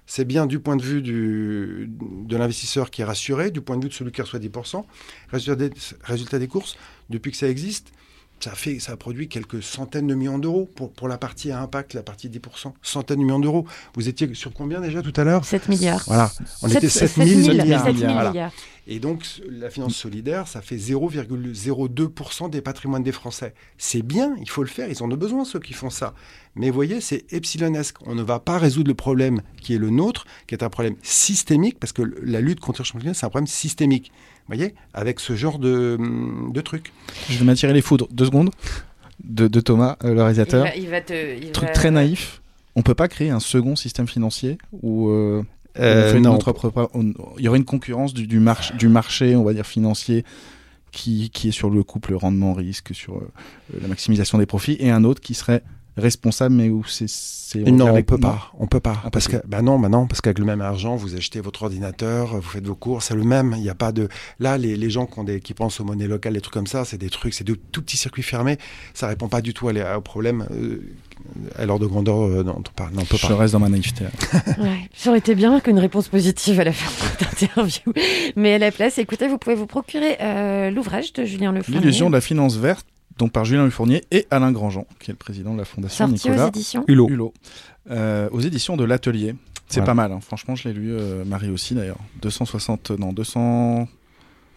C'est 0.06 0.26
bien 0.26 0.48
du 0.48 0.60
point 0.60 0.76
de 0.76 0.82
vue 0.82 1.02
de 1.04 2.36
l'investisseur 2.36 2.90
qui 2.90 3.04
est 3.04 3.06
rassuré, 3.06 3.52
du 3.52 3.62
point 3.62 3.78
de 3.78 3.84
vue 3.84 3.90
de 3.90 3.94
celui 3.94 4.12
qui 4.12 4.22
reçoit 4.22 4.40
10%. 4.40 4.84
Résultat 5.32 5.56
des, 5.56 5.72
résultat 6.02 6.40
des 6.40 6.48
courses, 6.48 6.78
depuis 7.12 7.32
que 7.32 7.38
ça 7.38 7.48
existe, 7.48 7.92
ça 8.40 8.52
a, 8.52 8.56
fait, 8.56 8.80
ça 8.80 8.94
a 8.94 8.98
produit 8.98 9.28
quelques 9.28 9.62
centaines 9.62 10.08
de 10.08 10.16
millions 10.16 10.40
d'euros 10.40 10.70
pour, 10.76 10.92
pour 10.92 11.08
la 11.08 11.18
partie 11.18 11.52
à 11.52 11.62
impact, 11.62 11.94
la 11.94 12.04
partie 12.04 12.30
10%. 12.30 12.74
Centaines 12.82 13.20
de 13.20 13.24
millions 13.24 13.40
d'euros. 13.40 13.66
Vous 13.96 14.08
étiez 14.08 14.34
sur 14.34 14.54
combien 14.54 14.82
déjà 14.82 15.02
tout 15.02 15.14
à 15.16 15.24
l'heure? 15.24 15.46
7 15.46 15.70
milliards. 15.70 16.04
Voilà, 16.08 16.32
on 16.62 16.68
était 16.68 16.90
7 16.90 17.10
sept 17.10 17.28
000 17.28 17.40
mille, 17.40 17.62
milliards. 17.62 17.84
Voilà. 17.84 18.52
Et 18.92 19.00
donc, 19.00 19.24
la 19.48 19.70
finance 19.70 19.96
solidaire, 19.96 20.48
ça 20.48 20.62
fait 20.62 20.78
0,02% 20.78 22.50
des 22.50 22.62
patrimoines 22.62 23.04
des 23.04 23.12
Français. 23.12 23.54
C'est 23.78 24.02
bien, 24.02 24.36
il 24.40 24.50
faut 24.50 24.64
le 24.64 24.68
faire, 24.68 24.90
ils 24.90 25.04
en 25.04 25.12
ont 25.12 25.16
besoin, 25.16 25.46
ceux 25.46 25.60
qui 25.60 25.74
font 25.74 25.92
ça. 25.92 26.16
Mais 26.56 26.70
vous 26.70 26.76
voyez, 26.76 27.00
c'est 27.00 27.32
epsilonesque. 27.32 27.98
On 28.08 28.16
ne 28.16 28.24
va 28.24 28.40
pas 28.40 28.58
résoudre 28.58 28.88
le 28.88 28.96
problème 28.96 29.42
qui 29.62 29.76
est 29.76 29.78
le 29.78 29.92
nôtre, 29.92 30.26
qui 30.48 30.56
est 30.56 30.64
un 30.64 30.70
problème 30.70 30.96
systémique, 31.04 31.80
parce 31.80 31.94
que 31.94 32.02
la 32.24 32.42
lutte 32.42 32.62
contre 32.62 32.82
le 32.82 32.86
changement 32.86 33.02
climatique, 33.02 33.20
c'est 33.20 33.26
un 33.28 33.30
problème 33.30 33.48
systémique. 33.48 34.12
Vous 34.50 34.56
voyez, 34.56 34.74
avec 34.96 35.20
ce 35.20 35.36
genre 35.36 35.60
de, 35.60 35.98
de 36.52 36.62
trucs. 36.62 36.92
Je 37.30 37.38
vais 37.38 37.46
m'attirer 37.46 37.72
les 37.72 37.82
foudres. 37.82 38.08
Deux 38.12 38.26
secondes. 38.26 38.50
De, 39.24 39.48
de 39.48 39.60
Thomas, 39.60 39.98
euh, 40.04 40.14
le 40.14 40.22
réalisateur. 40.24 40.66
Il 40.66 40.70
va- 40.70 40.76
il 40.78 40.90
va 40.90 41.02
te- 41.02 41.38
il 41.44 41.52
Truc 41.52 41.68
va- 41.68 41.74
très 41.74 41.92
naïf. 41.92 42.42
On 42.76 42.82
peut 42.82 42.96
pas 42.96 43.08
créer 43.08 43.30
un 43.30 43.40
second 43.40 43.76
système 43.76 44.08
financier 44.08 44.58
où 44.82 45.10
euh, 45.10 45.44
Euh, 45.78 46.10
on 46.10 46.14
fait 46.14 46.20
non. 46.20 46.32
notre 46.34 46.52
propre- 46.52 46.90
on- 46.94 47.14
il 47.38 47.44
y 47.46 47.48
aurait 47.48 47.60
une 47.60 47.66
concurrence 47.66 48.14
du, 48.14 48.26
du, 48.28 48.40
march- 48.40 48.74
du 48.76 48.88
marché, 48.88 49.36
on 49.36 49.44
va 49.44 49.54
dire 49.54 49.66
financier, 49.68 50.24
qui, 50.92 51.30
qui 51.30 51.50
est 51.50 51.52
sur 51.52 51.70
le 51.70 51.84
couple 51.84 52.16
rendement-risque, 52.16 52.96
sur 52.96 53.18
euh, 53.18 53.32
la 53.80 53.88
maximisation 53.88 54.38
des 54.40 54.46
profits, 54.48 54.78
et 54.80 54.90
un 54.90 55.04
autre 55.04 55.22
qui 55.22 55.36
serait 55.36 55.62
responsable, 56.00 56.56
mais 56.56 56.70
où 56.70 56.84
c'est. 56.86 57.08
Non, 57.56 57.96
on 57.96 58.04
peut 58.04 58.18
pas. 58.20 58.52
On 58.60 58.68
peut 58.68 58.80
pas. 58.80 59.02
Ah, 59.04 59.10
Parce 59.10 59.28
que, 59.28 59.38
bah 59.48 59.62
non, 59.64 59.80
bah 59.80 59.90
non, 59.90 60.06
parce 60.06 60.22
qu'avec 60.22 60.38
le 60.38 60.46
même 60.46 60.62
argent, 60.62 60.96
vous 60.96 61.16
achetez 61.16 61.42
votre 61.42 61.64
ordinateur, 61.64 62.36
vous 62.36 62.42
faites 62.50 62.66
vos 62.68 62.76
courses, 62.76 63.06
c'est 63.08 63.16
le 63.16 63.24
même. 63.24 63.54
Il 63.58 63.64
n'y 63.64 63.70
a 63.70 63.76
pas 63.76 63.92
de. 63.92 64.08
Là, 64.40 64.58
les, 64.60 64.76
les 64.76 64.90
gens 64.92 65.08
qui, 65.08 65.18
ont 65.18 65.24
des, 65.24 65.40
qui 65.40 65.54
pensent 65.56 65.80
aux 65.80 65.84
monnaies 65.84 66.08
locales, 66.08 66.34
des 66.34 66.42
trucs 66.42 66.54
comme 66.54 66.68
ça, 66.68 66.86
c'est 66.86 66.98
des 67.00 67.10
trucs, 67.10 67.34
c'est 67.34 67.44
de 67.44 67.56
tout 67.56 67.82
petits 67.82 67.98
circuits 67.98 68.22
fermés. 68.24 68.58
Ça 68.94 69.08
répond 69.08 69.28
pas 69.30 69.42
du 69.42 69.54
tout 69.56 69.68
à 69.68 69.74
les- 69.74 69.84
au 69.98 70.02
problème 70.02 70.46
euh, 70.52 70.80
à 71.58 71.66
l'ordre 71.66 71.86
de 71.86 71.90
grandeur 71.90 72.22
euh, 72.22 72.44
dont 72.44 72.58
on 72.60 72.62
parle. 72.76 72.94
Non, 72.94 73.02
on 73.02 73.06
peut 73.06 73.18
Je 73.18 73.26
pas. 73.28 73.36
reste 73.36 73.54
dans 73.54 73.60
ma 73.60 73.70
naïveté. 73.70 74.06
Ouais, 74.60 74.90
ça 74.94 75.10
aurait 75.10 75.20
été 75.20 75.34
bien 75.36 75.60
qu'une 75.60 75.80
réponse 75.80 76.08
positive 76.08 76.60
à 76.60 76.64
la 76.66 76.72
fin 76.74 76.90
de 76.92 77.26
cette 77.26 77.44
interview. 77.44 77.94
Mais 78.36 78.54
à 78.54 78.58
la 78.60 78.72
place, 78.72 78.98
écoutez, 79.00 79.28
vous 79.28 79.38
pouvez 79.40 79.56
vous 79.56 79.66
procurer 79.66 80.18
euh, 80.22 80.70
l'ouvrage 80.70 81.14
de 81.14 81.26
Julien 81.26 81.52
Lefournier. 81.52 81.80
L'illusion 81.80 82.10
de 82.10 82.16
la 82.16 82.22
finance 82.22 82.58
verte, 82.58 82.86
donc 83.20 83.32
par 83.32 83.46
Julien 83.46 83.66
Lefournier 83.66 84.04
et 84.10 84.26
Alain 84.32 84.52
Grandjean, 84.52 84.86
qui 85.00 85.12
est 85.12 85.14
le 85.14 85.18
président 85.18 85.54
de 85.54 85.60
la 85.60 85.66
fondation 85.66 86.08
Sorti 86.08 86.28
aux 86.28 86.32
Nicolas 86.32 86.48
éditions 86.48 86.84
Hulot. 86.88 87.34
Euh, 87.92 88.30
aux 88.32 88.40
éditions 88.40 88.76
de 88.78 88.84
l'Atelier. 88.84 89.36
C'est 89.68 89.82
Voilà. 89.82 89.86
pas 89.86 89.94
mal, 89.94 90.12
hein. 90.14 90.20
franchement, 90.22 90.56
je 90.56 90.68
l'ai 90.68 90.74
lu, 90.74 90.90
euh, 90.94 91.24
Marie 91.26 91.52
aussi 91.52 91.76
d'ailleurs. 91.76 92.00
260, 92.24 92.92
non, 92.92 93.14
200. 93.14 93.88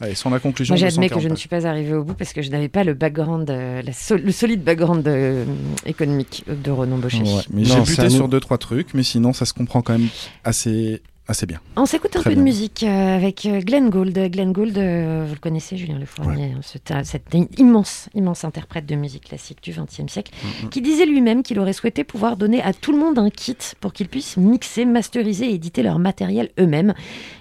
Allez, 0.01 0.15
sans 0.15 0.31
la 0.31 0.39
conclusion. 0.41 0.75
Moi, 0.75 0.81
j'admets 0.81 1.09
que 1.09 1.15
240 1.15 1.23
je 1.23 1.29
ne 1.29 1.35
suis 1.37 1.49
pas 1.49 1.67
arrivée 1.67 1.95
au 1.95 2.03
bout 2.03 2.15
parce 2.15 2.33
que 2.33 2.41
je 2.43 2.51
n'avais 2.51 2.69
pas 2.69 2.83
le 2.83 2.95
background, 2.95 3.49
euh, 3.51 3.83
la 3.83 3.93
sol- 3.93 4.23
le 4.23 4.33
solide 4.33 4.65
background 4.65 5.07
euh, 5.07 5.45
économique 5.87 6.45
de 6.49 6.71
Renan 6.71 6.99
Baucher. 6.99 7.19
Ouais, 7.23 7.43
mais 7.53 7.65
j'ai 7.65 7.81
buté 7.81 8.09
sur 8.11 8.29
deux 8.29 8.41
trois 8.41 8.59
trucs, 8.59 8.95
mais 8.95 9.03
sinon 9.03 9.33
ça 9.33 9.45
se 9.45 9.53
comprend 9.53 9.81
quand 9.83 9.93
même 9.99 10.09
assez 10.45 11.03
assez 11.29 11.47
bien. 11.47 11.61
On 11.77 11.87
s'écoute 11.87 12.15
un 12.17 12.21
Très 12.21 12.31
peu 12.31 12.37
de 12.37 12.43
musique 12.43 12.83
euh, 12.83 13.17
avec 13.17 13.47
euh, 13.47 13.61
Glenn 13.61 13.91
Gould. 13.91 14.13
Glenn 14.31 14.53
Gould, 14.53 14.77
euh, 14.77 15.25
vous 15.27 15.35
le 15.35 15.41
connaissez, 15.41 15.77
Julien 15.77 15.99
Lefournier, 15.99 16.53
hein, 16.57 16.61
cet, 16.63 16.93
cet 17.05 17.23
immense, 17.59 18.09
immense 18.15 18.45
interprète 18.45 18.87
de 18.87 18.95
musique 18.97 19.25
classique 19.25 19.59
du 19.63 19.71
XXe 19.73 20.11
siècle, 20.13 20.33
Mm, 20.65 20.69
qui 20.69 20.81
disait 20.83 21.07
lui-même 21.07 21.43
qu'il 21.43 21.59
aurait 21.61 21.73
souhaité 21.73 22.05
pouvoir 22.05 22.37
donner 22.37 22.61
à 22.63 22.73
tout 22.73 22.93
le 22.93 22.99
monde 22.99 23.19
un 23.19 23.31
kit 23.31 23.57
pour 23.81 23.93
qu'ils 23.93 24.09
puissent 24.09 24.37
mixer, 24.37 24.85
masteriser 24.85 25.47
et 25.51 25.55
éditer 25.55 25.83
leur 25.83 25.99
matériel 25.99 26.51
eux-mêmes. 26.59 26.93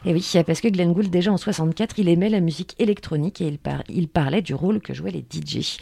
Et 0.06 0.14
oui, 0.14 0.26
parce 0.46 0.62
que 0.62 0.68
Glenn 0.68 0.94
Gould, 0.94 1.10
déjà 1.10 1.32
en 1.32 1.38
64, 1.38 1.98
il 2.00 2.08
aimait 2.10 2.30
la 2.30 2.40
musique 2.40 2.76
électronique 2.80 3.42
et 3.42 3.48
il, 3.48 3.58
par- 3.58 3.84
il 3.90 4.08
parlait 4.08 4.42
du 4.42 4.54
rôle 4.54 4.80
que 4.82 4.94
jouaient 4.94 5.12
les 5.12 5.26
DJ. 5.30 5.78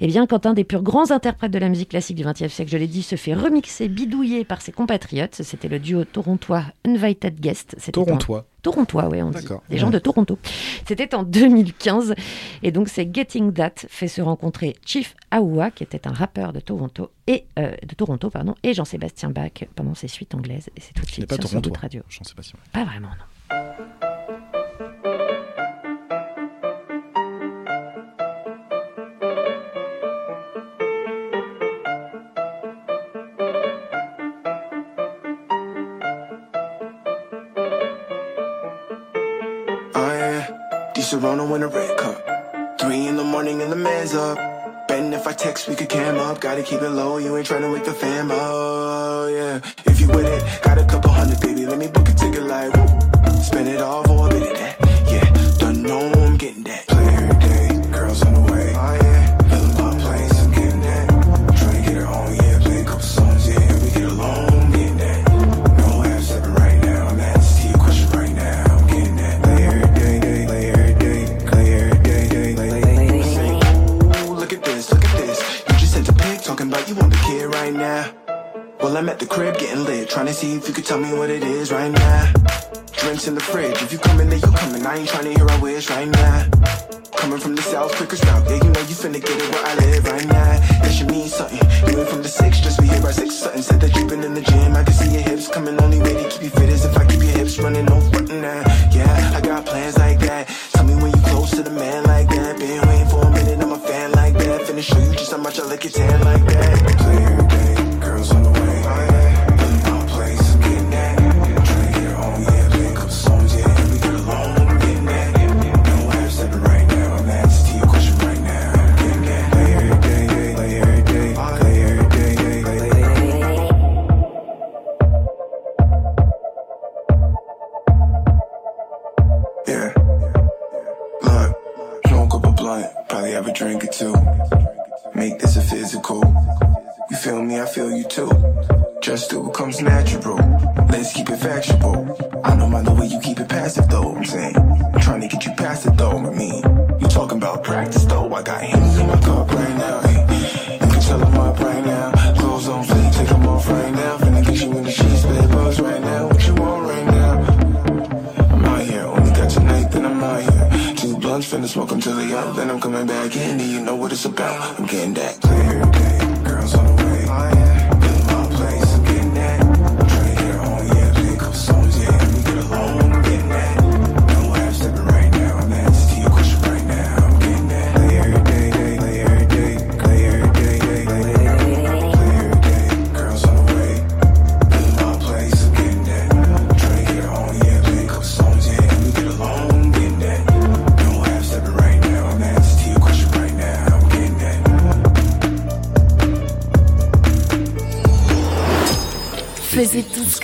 Eh 0.00 0.06
bien, 0.06 0.26
quand 0.26 0.46
un 0.46 0.54
des 0.54 0.64
plus 0.64 0.80
grands 0.80 1.10
interprètes 1.10 1.52
de 1.52 1.58
la 1.58 1.68
musique 1.68 1.90
classique 1.90 2.16
du 2.16 2.24
XXe 2.24 2.48
siècle, 2.52 2.70
je 2.72 2.78
l'ai 2.78 2.86
dit, 2.88 3.02
se 3.02 3.16
fait 3.16 3.34
remixer, 3.34 3.88
bidouiller 3.88 4.44
par 4.44 4.60
ses 4.62 4.72
compatriotes, 4.72 5.42
c'était 5.42 5.68
le 5.68 5.78
duo 5.78 6.04
torontois 6.04 6.64
Guest. 7.40 7.76
En- 7.88 7.90
Torontois. 7.92 8.46
Torontois, 8.62 9.08
oui, 9.10 9.22
on 9.22 9.30
dit. 9.30 9.46
Des 9.68 9.78
gens 9.78 9.90
de 9.90 9.98
Toronto. 9.98 10.38
C'était 10.86 11.14
en 11.14 11.22
2015. 11.22 12.14
Et 12.62 12.72
donc, 12.72 12.88
c'est 12.88 13.14
Getting 13.14 13.52
That 13.52 13.72
fait 13.88 14.08
se 14.08 14.22
rencontrer 14.22 14.74
Chief 14.86 15.14
Aoua, 15.30 15.70
qui 15.70 15.82
était 15.82 16.06
un 16.06 16.12
rappeur 16.12 16.52
de 16.52 16.60
Toronto, 16.60 17.10
et, 17.26 17.44
euh, 17.58 17.74
de 17.86 17.94
Toronto 17.94 18.30
pardon, 18.30 18.54
et 18.62 18.72
Jean-Sébastien 18.74 19.30
Bach 19.30 19.64
pendant 19.76 19.94
ses 19.94 20.08
suites 20.08 20.34
anglaises. 20.34 20.70
Et 20.76 20.80
c'est 20.80 20.92
tout 20.94 21.02
de 21.04 21.10
suite 21.10 21.26
pas 21.26 21.34
sur 21.34 21.44
Sans 21.44 21.48
Torontois. 21.60 21.70
Doute 21.72 21.76
Radio. 21.78 22.02
Pas 22.36 22.42
si. 22.42 22.52
Pas 22.72 22.84
vraiment, 22.84 23.08
non. 23.08 24.13
Serrano 41.04 41.54
in 41.54 41.62
a 41.62 41.68
red 41.68 41.98
cup. 41.98 42.78
Three 42.80 43.06
in 43.06 43.16
the 43.16 43.24
morning 43.24 43.60
and 43.60 43.70
the 43.70 43.76
man's 43.76 44.14
up. 44.14 44.38
Betting 44.88 45.12
if 45.12 45.26
I 45.26 45.32
text, 45.34 45.68
we 45.68 45.74
could 45.74 45.90
cam 45.90 46.16
up. 46.16 46.40
Gotta 46.40 46.62
keep 46.62 46.80
it 46.80 46.88
low, 46.88 47.18
you 47.18 47.36
ain't 47.36 47.46
tryna 47.46 47.70
wake 47.70 47.84
the 47.84 47.92
fam 47.92 48.30
up. 48.30 48.38
Oh 48.40 49.26
yeah, 49.26 49.60
if 49.84 50.00
you 50.00 50.08
with 50.08 50.26
it, 50.26 50.62
got 50.62 50.78
a 50.78 50.84
couple 50.86 51.10
hundred, 51.10 51.40
baby. 51.40 51.66
Let 51.66 51.78
me 51.78 51.88
book 51.88 52.08
a 52.08 52.14
ticket 52.14 52.44
like 52.44 52.72
woo. 52.74 53.42
Spend 53.42 53.68
it 53.68 53.82
all 53.82 54.02
for 54.04 54.28
a 54.28 54.34
of. 54.34 54.42
Yeah, 55.12 55.30
don't 55.58 55.82
know 55.82 56.23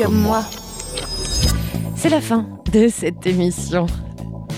comme 0.02 0.14
moi. 0.14 0.42
C'est 1.96 2.08
la 2.08 2.20
fin 2.20 2.46
de 2.72 2.88
cette 2.88 3.26
émission. 3.26 3.86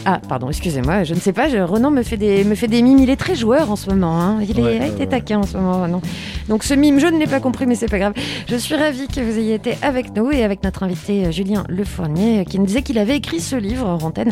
Ah, 0.04 0.20
pardon, 0.28 0.48
excusez-moi, 0.48 1.04
je 1.04 1.14
ne 1.14 1.20
sais 1.20 1.32
pas, 1.32 1.48
je- 1.48 1.58
Renan 1.58 1.90
me 1.92 2.02
fait, 2.02 2.16
des, 2.16 2.42
me 2.44 2.56
fait 2.56 2.66
des 2.66 2.82
mimes, 2.82 2.98
il 2.98 3.08
est 3.08 3.16
très 3.16 3.36
joueur 3.36 3.70
en 3.70 3.76
ce 3.76 3.88
moment, 3.88 4.20
hein. 4.20 4.38
il 4.42 4.58
est, 4.58 4.62
Ouais, 4.62 4.76
était 4.88 4.98
ouais, 5.00 5.06
taquin 5.06 5.38
en 5.38 5.42
ce 5.44 5.56
moment, 5.56 5.80
Renan. 5.82 6.00
Donc 6.48 6.64
ce 6.64 6.74
mime, 6.74 6.98
je 6.98 7.06
ne 7.06 7.18
l'ai 7.18 7.28
pas 7.28 7.38
compris, 7.38 7.66
mais 7.66 7.76
c'est 7.76 7.88
pas 7.88 8.00
grave. 8.00 8.12
Je 8.48 8.56
suis 8.56 8.74
ravie 8.74 9.06
que 9.06 9.20
vous 9.20 9.38
ayez 9.38 9.54
été 9.54 9.74
avec 9.80 10.14
nous 10.16 10.30
et 10.32 10.42
avec 10.42 10.64
notre 10.64 10.82
invité 10.82 11.26
euh, 11.26 11.30
Julien 11.30 11.62
Lefournier, 11.68 12.40
euh, 12.40 12.44
qui 12.44 12.58
nous 12.58 12.66
disait 12.66 12.82
qu'il 12.82 12.98
avait 12.98 13.16
écrit 13.16 13.38
ce 13.40 13.54
livre 13.54 13.86
en 13.88 13.98
antenne, 14.04 14.30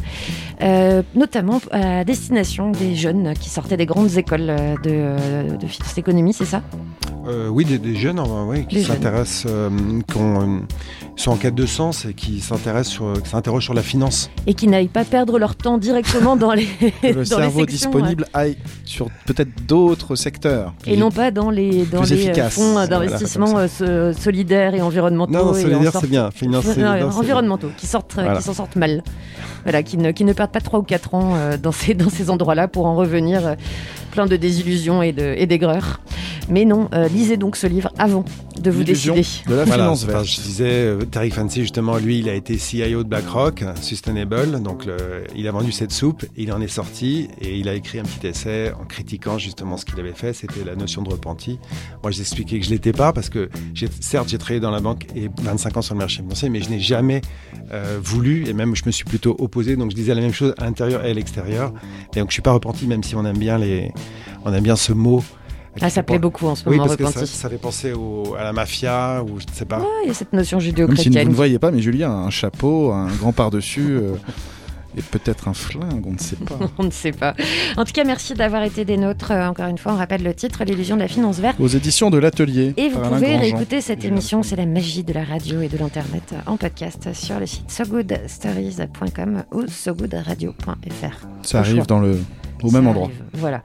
euh, 0.63 1.03
notamment 1.15 1.61
à 1.71 2.03
destination 2.05 2.71
des 2.73 2.97
jeunes 2.97 3.35
qui 3.39 3.49
sortaient 3.49 3.77
des 3.77 3.87
grandes 3.87 4.17
écoles 4.17 4.51
euh, 4.51 4.75
de, 4.83 4.91
euh, 4.91 5.57
de 5.57 5.67
phytoéconomie, 5.69 6.33
c'est 6.33 6.45
ça? 6.47 6.63
Euh, 7.31 7.49
oui, 7.49 7.64
des, 7.64 7.78
des 7.78 7.95
jeunes 7.95 8.18
euh, 8.18 8.45
oui, 8.47 8.66
qui 8.66 8.83
s'intéressent, 8.83 9.47
euh, 9.49 9.70
qui 10.09 10.16
ont, 10.16 10.41
euh, 10.41 10.59
sont 11.21 11.33
en 11.33 11.37
quête 11.37 11.55
de 11.55 11.66
sens 11.66 12.05
et 12.07 12.14
qui 12.14 12.41
s'intéressent 12.41 12.93
sur, 12.95 13.12
qui 13.23 13.29
s'interrogent 13.29 13.64
sur 13.64 13.75
la 13.75 13.83
finance. 13.83 14.31
Et 14.47 14.55
qui 14.55 14.66
n'aillent 14.68 14.89
pas 14.89 15.05
perdre 15.05 15.39
leur 15.39 15.55
temps 15.55 15.79
directement 15.79 16.37
dans 16.37 16.53
les, 16.53 16.64
Que 17.03 17.07
le 17.09 17.12
dans 17.12 17.18
les 17.21 17.25
cerveau 17.27 17.61
sections, 17.61 17.91
disponible 17.91 18.27
aille 18.33 18.57
sur 18.85 19.09
peut-être 19.27 19.51
d'autres 19.66 20.16
secteurs. 20.16 20.73
Et 20.87 20.97
non 20.97 21.11
pas 21.11 21.31
dans 21.31 21.51
les, 21.51 21.85
dans 21.85 22.03
les 22.03 22.29
euh, 22.31 22.49
fonds 22.51 22.73
Voilà, 22.73 22.87
d'investissement 22.87 23.47
comme 23.53 23.68
euh, 23.83 24.12
so- 24.14 24.21
solidaires 24.21 24.75
et 24.75 24.81
environnementaux. 24.83 25.33
Non, 25.33 25.47
non, 25.47 25.55
et 25.55 25.61
solidaire, 25.62 25.81
en 25.89 25.93
sorte- 25.93 26.05
c'est 26.05 26.11
bien. 26.11 26.31
Finance, 26.31 26.64
Non, 26.77 27.11
environnementaux, 27.11 27.71
qui 27.77 27.87
sortent, 27.87 28.16
euh, 28.18 28.23
Voilà. 28.23 28.39
qui 28.39 28.45
s'en 28.45 28.55
sortent 28.55 28.77
mal. 28.77 29.03
Voilà, 29.64 29.83
qui 29.83 29.99
ne, 29.99 30.11
qui 30.12 30.25
ne 30.25 30.33
perdent 30.33 30.53
pas 30.53 30.61
3 30.61 30.79
ou 30.79 30.83
4 30.83 31.14
ans 31.14 31.35
euh, 31.37 31.59
dans 31.59 31.73
ces, 31.73 31.93
dans 31.95 32.09
ces 32.09 32.31
endroits-là 32.31 32.66
pour 32.66 32.87
en 32.87 32.95
revenir 32.97 33.47
euh, 33.47 33.55
plein 34.11 34.25
de 34.27 34.37
désillusions 34.37 35.03
et 35.03 35.12
de- 35.12 35.35
et 35.37 35.47
d'aigreurs. 35.47 36.01
Mais 36.49 36.64
non, 36.64 36.89
euh, 36.95 37.07
lisez 37.09 37.37
donc 37.37 37.57
ce 37.57 37.66
livre 37.66 37.93
avant 37.99 38.25
de 38.61 38.71
vous 38.71 38.81
L'illusion 38.81 39.14
décider. 39.14 39.51
de 39.51 39.55
la 39.55 39.64
Voilà, 39.64 39.85
finance 39.85 40.05
enfin, 40.09 40.25
je 40.25 40.41
disais, 40.41 40.64
Tariq 41.11 41.33
Fancy, 41.35 41.63
justement, 41.63 41.97
lui, 41.97 42.21
il 42.21 42.29
a 42.29 42.35
été 42.35 42.57
CIO 42.57 43.03
de 43.03 43.09
BlackRock, 43.09 43.65
Sustainable, 43.81 44.63
donc 44.63 44.87
il 45.35 45.49
a 45.49 45.51
vendu 45.51 45.73
cette 45.73 45.91
soupe, 45.91 46.25
il 46.37 46.53
en 46.53 46.61
est 46.61 46.69
sorti 46.69 47.29
et 47.41 47.59
il 47.59 47.69
a 47.69 47.75
écrit 47.75 47.99
un 47.99 48.05
petit 48.05 48.29
essai 48.29 48.73
en 48.73 48.85
critiquant 48.85 49.37
justement 49.39 49.77
ce 49.77 49.85
qu'il 49.85 49.99
avait 49.99 50.13
fait, 50.13 50.33
c'était 50.33 50.65
la 50.65 50.77
notion 50.77 51.03
de 51.03 51.11
repenti. 51.11 51.59
Moi, 52.03 52.13
j'ai 52.13 52.21
expliqué 52.21 52.61
que 52.61 52.65
je 52.65 52.71
l'étais 52.71 52.93
pas 52.93 53.13
parce 53.13 53.29
que, 53.29 53.51
certes, 54.01 54.29
j'ai 54.29 54.39
travaillé 54.39 54.61
dans 54.61 54.71
la 54.71 54.81
banque 54.81 55.07
et 55.17 55.29
25 55.43 55.77
ans 55.77 55.83
sur 55.83 55.95
le 55.95 55.99
marché 56.01 56.23
financier, 56.23 56.49
mais 56.49 56.61
je 56.61 56.71
n'ai 56.71 56.81
jamais 56.81 57.23
euh, 57.73 57.99
voulu 58.03 58.49
et 58.49 58.53
même 58.53 58.77
je 58.77 58.85
me 58.87 58.91
suis 58.91 59.05
plutôt 59.05 59.35
opposé, 59.39 59.77
donc 59.77 59.91
je 59.91 59.97
disais 59.97 60.15
la 60.15 60.21
même 60.21 60.33
chose 60.33 60.55
à 60.59 60.65
l'intérieur 60.65 61.05
et 61.05 61.11
à 61.11 61.15
l'extérieur. 61.15 61.73
Et 62.15 62.21
donc, 62.21 62.31
je 62.31 62.35
suis 62.35 62.43
pas 62.43 62.53
repenti, 62.53 62.87
même 62.87 63.03
si 63.03 63.17
on 63.17 63.25
aime 63.25 63.39
bien 63.39 63.59
les, 63.59 63.93
on 64.45 64.53
aime 64.53 64.63
bien 64.63 64.77
ce 64.77 64.93
mot. 64.93 65.25
Ah, 65.81 65.89
ça 65.91 66.03
plaît 66.03 66.18
beaucoup 66.18 66.47
en 66.47 66.55
ce 66.55 66.68
Oui, 66.68 66.77
moment, 66.77 66.95
parce 66.97 67.14
que 67.14 67.21
ça, 67.21 67.27
ça 67.27 67.49
fait 67.49 67.57
penser 67.59 67.93
au- 67.93 68.35
à 68.39 68.45
la 68.45 68.53
mafia 68.53 69.23
ou 69.23 69.39
je 69.41 69.47
ne 69.47 69.53
sais 69.53 69.64
pas. 69.64 69.83
Il 70.05 70.09
y 70.09 70.11
a 70.11 70.14
cette 70.14 70.33
notion 70.33 70.59
si 70.59 70.64
vous 70.66 70.71
judéo-chrétienne. 70.71 71.29
ne 71.29 71.35
voyez 71.35 71.59
pas, 71.59 71.71
mais 71.71 71.81
Julien 71.81 72.11
a 72.11 72.14
un 72.14 72.31
chapeau, 72.31 72.93
un 72.93 73.07
grand 73.09 73.33
par-dessus 73.33 73.93
euh, 73.93 74.14
et 74.99 75.03
peut-être 75.03 75.47
un 75.47 75.55
flingue, 75.55 76.05
on 76.05 76.12
ne 76.12 76.18
sait 76.18 76.35
pas. 76.35 76.59
On 76.79 76.83
ne 76.83 76.91
sait 76.91 77.12
pas. 77.12 77.35
En 77.77 77.85
tout 77.85 77.93
cas, 77.93 78.03
merci 78.03 78.35
d'avoir 78.35 78.64
été 78.64 78.85
des 78.85 78.97
nôtres. 78.97 79.31
Euh, 79.31 79.47
Encore 79.47 79.68
une 79.68 79.79
fois, 79.79 79.93
on 79.93 79.97
rappelle 79.97 80.25
le 80.25 80.35
titre, 80.35 80.64
L'illusion 80.64 80.97
de 80.97 81.03
la 81.03 81.09
finance 81.09 81.39
verte. 81.39 81.61
Aux 81.61 81.68
éditions 81.68 82.11
de 82.11 82.18
l'Atelier. 82.18 82.75
Et 82.77 82.89
vous 82.89 82.99
pouvez 83.01 83.37
réécouter 83.37 83.81
cette 83.81 84.05
émission, 84.05 84.43
c'est 84.43 84.57
la 84.57 84.66
magie 84.66 85.05
de 85.05 85.12
la 85.12 85.23
radio 85.23 85.61
et 85.61 85.68
de 85.68 85.79
l'internet 85.79 86.35
en 86.47 86.57
podcast 86.57 87.11
sur 87.14 87.39
le 87.39 87.47
site 87.47 87.71
sogoodstories.com 87.71 89.45
ou 89.53 89.62
sogoodradio.fr. 89.68 91.27
Ça 91.43 91.59
Au 91.59 91.61
arrive 91.61 91.77
choix. 91.77 91.85
dans 91.87 92.01
le, 92.01 92.18
au 92.65 92.71
même 92.71 92.87
endroit. 92.87 93.07
arrive, 93.07 93.23
Voilà. 93.35 93.63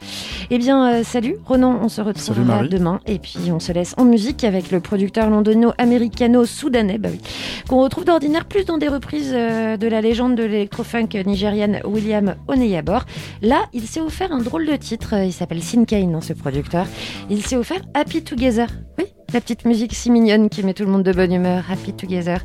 Eh 0.49 0.57
bien, 0.57 0.93
euh, 0.93 1.03
salut 1.03 1.37
Ronan, 1.45 1.79
on 1.81 1.89
se 1.89 2.01
Marie. 2.41 2.69
demain 2.69 2.99
et 3.05 3.19
puis 3.19 3.37
on 3.51 3.59
se 3.59 3.71
laisse 3.71 3.95
en 3.97 4.05
musique 4.05 4.43
avec 4.43 4.71
le 4.71 4.79
producteur 4.79 5.29
londono-américano-soudanais, 5.29 6.97
bah 6.97 7.09
oui, 7.11 7.19
qu'on 7.67 7.81
retrouve 7.81 8.05
d'ordinaire 8.05 8.45
plus 8.45 8.65
dans 8.65 8.77
des 8.77 8.87
reprises 8.87 9.31
euh, 9.33 9.77
de 9.77 9.87
la 9.87 10.01
légende 10.01 10.35
de 10.35 10.43
l'électrofunk 10.43 11.15
nigériane 11.25 11.81
William 11.85 12.35
Oneyabor. 12.47 13.05
Là, 13.41 13.65
il 13.73 13.83
s'est 13.87 14.01
offert 14.01 14.31
un 14.31 14.41
drôle 14.41 14.65
de 14.65 14.75
titre, 14.75 15.15
euh, 15.15 15.25
il 15.25 15.33
s'appelle 15.33 15.61
Sin 15.63 15.85
Kane, 15.85 16.15
hein, 16.15 16.21
ce 16.21 16.33
producteur. 16.33 16.85
Il 17.29 17.45
s'est 17.45 17.55
offert 17.57 17.81
Happy 17.93 18.23
Together. 18.23 18.67
Oui, 18.97 19.05
la 19.33 19.41
petite 19.41 19.65
musique 19.65 19.93
si 19.93 20.09
mignonne 20.11 20.49
qui 20.49 20.63
met 20.63 20.73
tout 20.73 20.83
le 20.85 20.91
monde 20.91 21.03
de 21.03 21.11
bonne 21.11 21.33
humeur, 21.33 21.63
Happy 21.69 21.93
Together. 21.93 22.39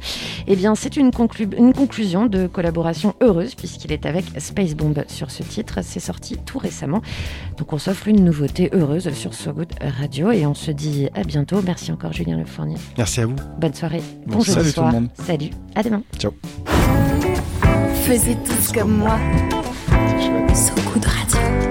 Eh 0.47 0.57
bien, 0.57 0.75
c'est 0.75 0.97
une, 0.97 1.11
conclu- 1.11 1.55
une 1.57 1.73
conclusion 1.73 2.27
de 2.27 2.47
collaboration 2.47 3.15
heureuse 3.21 3.55
puisqu'il 3.55 3.93
est 3.93 4.07
avec 4.07 4.25
Space 4.39 4.75
Bomb 4.75 4.95
sur 5.07 5.31
ce 5.31 5.43
titre. 5.43 5.81
C'est 5.83 6.01
sorti 6.01 6.37
tout 6.45 6.59
récemment. 6.59 7.01
Donc, 7.59 7.73
on 7.73 7.79
s'offre 7.79 8.09
une 8.09 8.25
nouveauté 8.25 8.71
heureuse 8.73 9.13
sur 9.13 9.35
So 9.35 9.53
Good 9.53 9.73
Radio 10.01 10.31
et 10.33 10.47
on 10.47 10.55
se 10.55 10.71
dit 10.71 11.09
à 11.15 11.23
bientôt. 11.23 11.61
Merci 11.65 11.93
encore, 11.93 12.13
Julien 12.13 12.37
Le 12.39 12.45
Fournier. 12.45 12.77
Merci 12.99 13.21
à 13.21 13.27
vous. 13.27 13.37
Bonne 13.59 13.75
soirée. 13.75 14.03
Bon, 14.27 14.39
Bonjour 14.39 14.55
salut 14.55 14.71
soir. 14.71 14.89
tout 14.91 14.95
le 14.97 15.01
monde. 15.03 15.11
Salut. 15.27 15.51
À 15.75 15.83
demain. 15.83 16.03
Ciao. 16.19 16.33
Faisiez 18.05 18.37
tous 18.45 18.73
comme 18.73 18.97
moi. 18.97 19.19
So 20.55 20.73
Good 20.93 21.05
Radio. 21.05 21.70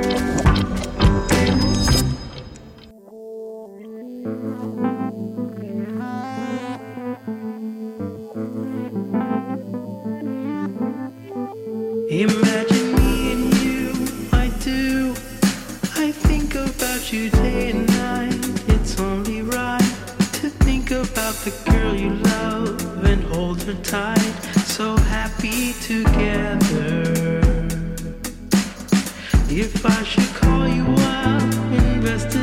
If 29.52 29.86
I 29.86 30.04
should 30.04 30.30
call 30.36 30.68
you 30.68 30.86
up, 31.00 31.42
invest 31.74 32.36